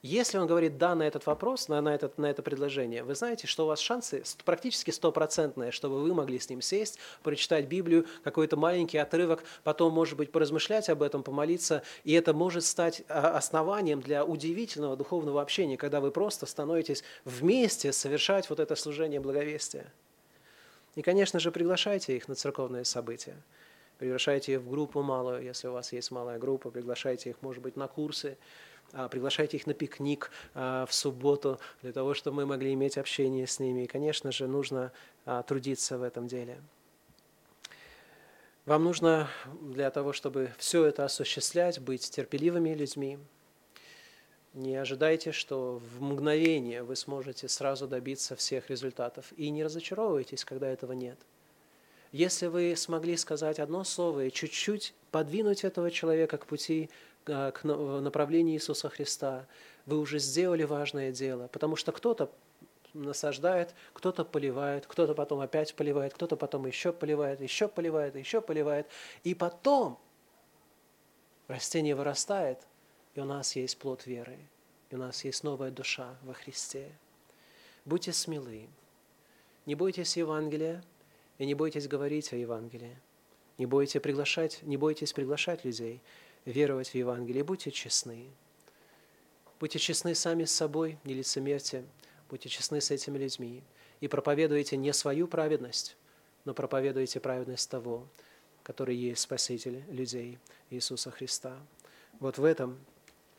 Если 0.07 0.37
он 0.37 0.47
говорит 0.47 0.77
«да» 0.77 0.95
на 0.95 1.05
этот 1.05 1.25
вопрос, 1.25 1.69
на, 1.69 1.81
на, 1.81 1.95
этот, 1.95 2.19
на 2.19 2.27
это 2.27 2.43
предложение, 2.43 3.03
вы 3.03 3.15
знаете, 3.15 3.47
что 3.47 3.65
у 3.65 3.69
вас 3.69 3.81
шансы 3.81 4.23
практически 4.45 4.91
стопроцентные, 4.91 5.71
чтобы 5.71 5.99
вы 6.03 6.13
могли 6.13 6.39
с 6.39 6.51
ним 6.51 6.61
сесть, 6.61 6.99
прочитать 7.23 7.69
Библию, 7.69 8.05
какой-то 8.23 8.59
маленький 8.59 8.99
отрывок, 8.99 9.45
потом, 9.63 9.95
может 9.95 10.19
быть, 10.19 10.31
поразмышлять 10.31 10.91
об 10.91 11.03
этом, 11.03 11.23
помолиться, 11.23 11.83
и 12.05 12.13
это 12.13 12.35
может 12.35 12.67
стать 12.67 13.03
а, 13.09 13.39
основанием 13.39 14.03
для 14.03 14.27
удивительного 14.27 14.95
духовного 14.95 15.41
общения, 15.41 15.79
когда 15.79 16.03
вы 16.03 16.11
просто 16.11 16.45
становитесь 16.45 17.03
вместе 17.25 17.91
совершать 17.91 18.51
вот 18.51 18.61
это 18.61 18.77
служение 18.77 19.21
благовестия. 19.21 19.91
И, 20.97 21.01
конечно 21.01 21.41
же, 21.41 21.51
приглашайте 21.51 22.15
их 22.15 22.29
на 22.29 22.35
церковные 22.35 22.85
события. 22.85 23.37
Приглашайте 23.99 24.55
их 24.55 24.61
в 24.61 24.71
группу 24.71 25.03
малую, 25.03 25.43
если 25.43 25.69
у 25.69 25.73
вас 25.73 25.93
есть 25.93 26.11
малая 26.11 26.39
группа, 26.39 26.71
приглашайте 26.71 27.31
их, 27.31 27.43
может 27.43 27.63
быть, 27.63 27.77
на 27.77 27.87
курсы, 27.87 28.37
а, 28.93 29.09
приглашайте 29.09 29.57
их 29.57 29.67
на 29.67 29.75
пикник 29.75 30.31
а, 30.55 30.87
в 30.87 30.95
субботу, 30.95 31.61
для 31.83 31.93
того, 31.93 32.15
чтобы 32.15 32.39
мы 32.39 32.47
могли 32.47 32.73
иметь 32.75 32.99
общение 32.99 33.47
с 33.47 33.61
ними. 33.61 33.85
И, 33.85 33.87
конечно 33.87 34.33
же, 34.33 34.47
нужно 34.47 34.93
а, 35.25 35.43
трудиться 35.43 35.97
в 35.97 36.03
этом 36.03 36.27
деле. 36.27 36.61
Вам 38.67 38.85
нужно 38.85 39.29
для 39.61 39.91
того, 39.91 40.13
чтобы 40.13 40.51
все 40.59 40.87
это 40.87 41.05
осуществлять, 41.05 41.81
быть 41.81 42.11
терпеливыми 42.11 42.75
людьми. 42.75 43.19
Не 44.55 44.77
ожидайте, 44.77 45.33
что 45.33 45.83
в 45.97 46.03
мгновение 46.03 46.83
вы 46.83 46.97
сможете 46.97 47.49
сразу 47.49 47.87
добиться 47.87 48.37
всех 48.37 48.71
результатов. 48.71 49.33
И 49.37 49.51
не 49.51 49.65
разочаровывайтесь, 49.65 50.45
когда 50.45 50.69
этого 50.69 50.93
нет. 50.93 51.19
Если 52.15 52.47
вы 52.47 52.77
смогли 52.77 53.17
сказать 53.17 53.59
одно 53.59 53.85
слово 53.85 54.27
и 54.27 54.33
чуть-чуть 54.33 54.95
подвинуть 55.11 55.65
этого 55.65 55.91
человека 55.91 56.39
к 56.39 56.47
пути 56.47 56.89
Э, 57.27 57.53
к 57.53 57.65
направлению 57.65 58.55
Иисуса 58.57 58.89
Христа, 58.91 59.47
вы 59.87 59.99
уже 59.99 60.19
сделали 60.19 60.65
важное 60.65 61.11
дело, 61.11 61.49
потому 61.49 61.77
что 61.77 61.91
кто-то 61.93 62.31
насаждает, 62.93 63.75
кто-то 63.93 64.25
поливает, 64.25 64.87
кто-то 64.87 65.15
потом 65.15 65.41
опять 65.41 65.75
поливает, 65.75 66.13
кто-то 66.15 66.37
потом 66.37 66.67
еще 66.67 66.93
поливает, 66.93 67.41
еще 67.41 67.67
поливает, 67.67 68.15
еще 68.15 68.41
поливает. 68.41 68.87
И 69.25 69.35
потом 69.35 69.99
растение 71.49 71.95
вырастает, 71.95 72.59
и 73.15 73.21
у 73.21 73.25
нас 73.25 73.57
есть 73.57 73.79
плод 73.79 74.07
веры, 74.07 74.39
и 74.91 74.95
у 74.95 74.99
нас 74.99 75.25
есть 75.25 75.45
новая 75.45 75.71
душа 75.71 76.17
во 76.23 76.35
Христе. 76.35 76.93
Будьте 77.87 78.13
смелы, 78.13 78.69
не 79.67 79.75
бойтесь 79.75 80.17
Евангелия 80.17 80.85
и 81.45 81.47
не 81.47 81.53
бойтесь 81.53 81.87
говорить 81.89 82.33
о 82.33 82.37
Евангелии. 82.37 82.97
Не 83.59 83.67
бойтесь 83.67 84.01
приглашать, 84.01 84.63
не 84.63 84.79
бойтесь 84.79 85.13
приглашать 85.13 85.63
людей, 85.63 86.01
веровать 86.47 86.89
в 86.89 86.95
Евангелие. 86.95 87.45
Будьте 87.45 87.71
честны. 87.71 88.31
Будьте 89.61 89.79
честны 89.79 90.15
сами 90.15 90.45
с 90.45 90.53
собой, 90.53 90.99
не 91.05 91.13
лицемерьте. 91.13 91.85
Будьте 92.31 92.49
честны 92.49 92.81
с 92.81 92.91
этими 92.91 93.19
людьми. 93.19 93.63
И 94.01 94.09
проповедуйте 94.09 94.79
не 94.79 94.91
свою 94.95 95.29
праведность, 95.29 95.99
но 96.47 96.55
проповедуйте 96.55 97.21
праведность 97.21 97.71
того, 97.71 98.09
который 98.63 98.97
есть 98.97 99.21
Спаситель 99.21 99.85
людей, 99.91 100.39
Иисуса 100.71 101.11
Христа. 101.11 101.59
Вот 102.21 102.39
в 102.39 102.45
этом 102.45 102.79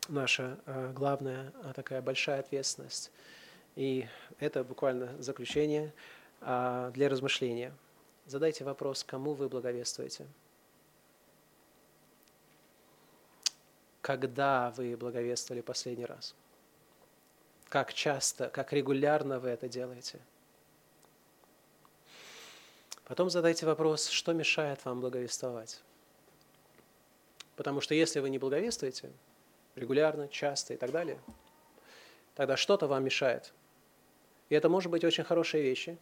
наша 0.08 0.60
а, 0.64 0.92
главная 0.92 1.52
а, 1.64 1.72
такая 1.72 2.00
большая 2.02 2.38
ответственность. 2.38 3.10
И 3.74 4.06
это 4.38 4.62
буквально 4.62 5.20
заключение 5.20 5.92
а, 6.40 6.92
для 6.92 7.08
размышления. 7.08 7.74
Задайте 8.26 8.64
вопрос, 8.64 9.04
кому 9.04 9.34
вы 9.34 9.48
благовествуете. 9.48 10.26
когда 14.06 14.70
вы 14.76 14.96
благовествовали 14.96 15.62
последний 15.62 16.04
раз? 16.04 16.36
Как 17.68 17.92
часто, 17.92 18.48
как 18.48 18.72
регулярно 18.72 19.40
вы 19.40 19.48
это 19.48 19.68
делаете? 19.68 20.20
Потом 23.02 23.30
задайте 23.30 23.66
вопрос, 23.66 24.06
что 24.06 24.32
мешает 24.32 24.84
вам 24.84 25.00
благовествовать. 25.00 25.82
Потому 27.56 27.80
что 27.80 27.96
если 27.96 28.20
вы 28.20 28.30
не 28.30 28.38
благовествуете 28.38 29.10
регулярно, 29.74 30.28
часто 30.28 30.74
и 30.74 30.76
так 30.76 30.92
далее, 30.92 31.18
тогда 32.36 32.56
что-то 32.56 32.86
вам 32.86 33.02
мешает. 33.02 33.52
И 34.50 34.54
это 34.54 34.68
может 34.68 34.92
быть 34.92 35.02
очень 35.02 35.24
хорошие 35.24 35.64
вещи, 35.64 35.98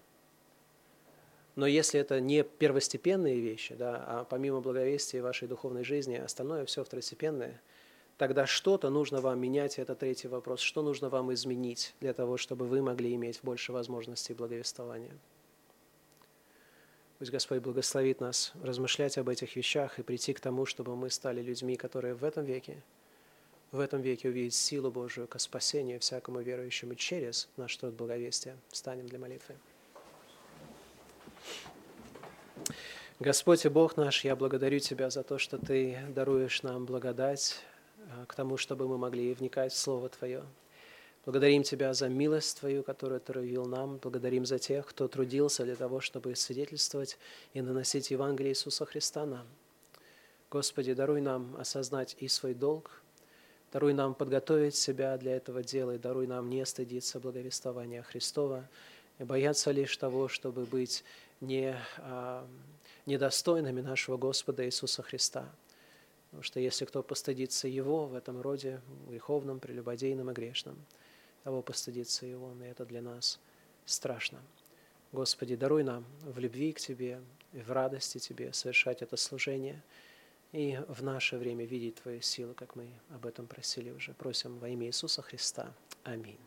но 1.57 1.67
если 1.67 2.01
это 2.01 2.21
не 2.21 2.43
первостепенные 2.43 3.41
вещи, 3.41 3.75
да, 3.75 4.05
а 4.07 4.25
помимо 4.25 4.61
благовестия 4.61 5.23
вашей 5.23 5.49
духовной 5.49 5.85
жизни, 5.85 6.17
остальное 6.17 6.65
все 6.65 6.85
второстепенное– 6.85 7.61
тогда 8.17 8.47
что-то 8.47 8.91
нужно 8.91 9.21
вам 9.21 9.41
менять, 9.41 9.79
это 9.79 9.95
третий 9.95 10.29
вопрос, 10.29 10.61
что 10.61 10.83
нужно 10.83 11.09
вам 11.09 11.33
изменить 11.35 11.95
для 12.01 12.13
того, 12.13 12.37
чтобы 12.37 12.67
вы 12.67 12.83
могли 12.83 13.15
иметь 13.15 13.41
больше 13.43 13.73
возможностей 13.73 14.35
благовествования. 14.35 15.17
Пусть 17.19 17.31
Господь 17.31 17.61
благословит 17.61 18.21
нас 18.21 18.53
размышлять 18.63 19.19
об 19.19 19.29
этих 19.29 19.57
вещах 19.57 19.99
и 19.99 20.03
прийти 20.03 20.33
к 20.33 20.41
тому, 20.41 20.67
чтобы 20.67 20.97
мы 20.97 21.11
стали 21.11 21.41
людьми, 21.41 21.77
которые 21.77 22.15
в 22.15 22.25
этом 22.25 22.45
веке, 22.45 22.83
в 23.73 23.81
этом 23.81 24.03
веке 24.03 24.29
увидеть 24.29 24.55
силу 24.55 24.91
Божию 24.91 25.27
ко 25.27 25.39
спасению 25.39 26.01
всякому 26.01 26.41
верующему 26.41 26.95
через 26.95 27.49
наш 27.57 27.77
труд 27.77 27.95
благовестия. 27.95 28.57
Встанем 28.69 29.07
для 29.07 29.19
молитвы. 29.19 29.57
Господь 33.21 33.65
и 33.65 33.69
Бог 33.69 33.97
наш, 33.97 34.25
я 34.25 34.37
благодарю 34.37 34.79
Тебя 34.81 35.11
за 35.11 35.23
то, 35.23 35.39
что 35.39 35.59
Ты 35.59 35.99
даруешь 36.15 36.63
нам 36.63 36.85
благодать, 36.85 37.63
Э, 38.11 38.25
к 38.27 38.35
тому, 38.35 38.57
чтобы 38.57 38.89
мы 38.89 38.99
могли 38.99 39.33
вникать 39.35 39.73
в 39.73 39.79
Слово 39.79 40.09
Твое. 40.09 40.45
Благодарим 41.25 41.63
Тебя 41.63 41.95
за 41.95 42.09
милость 42.09 42.59
Твою, 42.59 42.83
которую 42.83 43.21
Ты 43.21 43.33
явил 43.39 43.65
нам. 43.67 43.97
Благодарим 43.99 44.45
за 44.45 44.59
тех, 44.59 44.87
кто 44.87 45.09
трудился 45.09 45.65
для 45.65 45.77
того, 45.77 46.01
чтобы 46.01 46.35
свидетельствовать 46.37 47.19
и 47.55 47.63
наносить 47.63 48.11
Евангелие 48.11 48.53
Иисуса 48.53 48.85
Христа 48.85 49.25
нам. 49.25 49.47
Господи, 50.51 50.93
даруй 50.93 51.21
нам 51.21 51.57
осознать 51.59 52.17
и 52.21 52.29
свой 52.29 52.55
долг, 52.55 53.03
даруй 53.73 53.93
нам 53.95 54.15
подготовить 54.15 54.77
себя 54.77 55.17
для 55.17 55.37
этого 55.37 55.63
дела, 55.63 55.93
и 55.93 55.99
даруй 55.99 56.27
нам 56.27 56.49
не 56.49 56.65
стыдиться 56.65 57.19
благовествования 57.19 58.03
Христова, 58.03 58.69
и 59.19 59.25
бояться 59.25 59.71
лишь 59.71 59.97
того, 59.97 60.29
чтобы 60.29 60.65
быть 60.65 61.03
не, 61.41 61.77
а, 61.99 62.47
недостойными 63.07 63.81
нашего 63.81 64.17
Господа 64.17 64.65
Иисуса 64.65 65.03
Христа– 65.03 65.53
Потому 66.35 66.43
что 66.43 66.59
если 66.59 66.85
кто 66.85 67.05
постыдится 67.05 67.69
его 67.69 68.07
в 68.07 68.15
этом 68.17 68.41
роде, 68.41 68.81
греховном, 69.09 69.61
прелюбодейном 69.61 70.33
и 70.33 70.35
грешном, 70.35 70.85
того 71.45 71.63
постыдится 71.63 72.27
и 72.27 72.35
он, 72.35 72.61
и 72.61 72.67
это 72.67 72.85
для 72.85 73.01
нас 73.01 73.39
страшно. 73.87 74.43
Господи, 75.13 75.55
даруй 75.55 75.85
нам 75.85 76.05
в 76.23 76.41
любви 76.41 76.73
к 76.73 76.81
Тебе 76.81 77.21
и 77.53 77.61
в 77.61 77.71
радости 77.71 78.19
Тебе 78.19 78.53
совершать 78.53 79.01
это 79.01 79.17
служение 79.17 79.81
и 80.51 80.81
в 80.89 81.05
наше 81.05 81.37
время 81.37 81.67
видеть 81.67 82.03
Твою 82.03 82.21
силу, 82.21 82.53
как 82.53 82.75
мы 82.75 82.89
об 83.11 83.27
этом 83.27 83.47
просили 83.47 83.93
уже. 83.93 84.13
Просим 84.13 84.59
во 84.59 84.69
имя 84.69 84.89
Иисуса 84.89 85.23
Христа. 85.23 85.73
Аминь. 86.03 86.41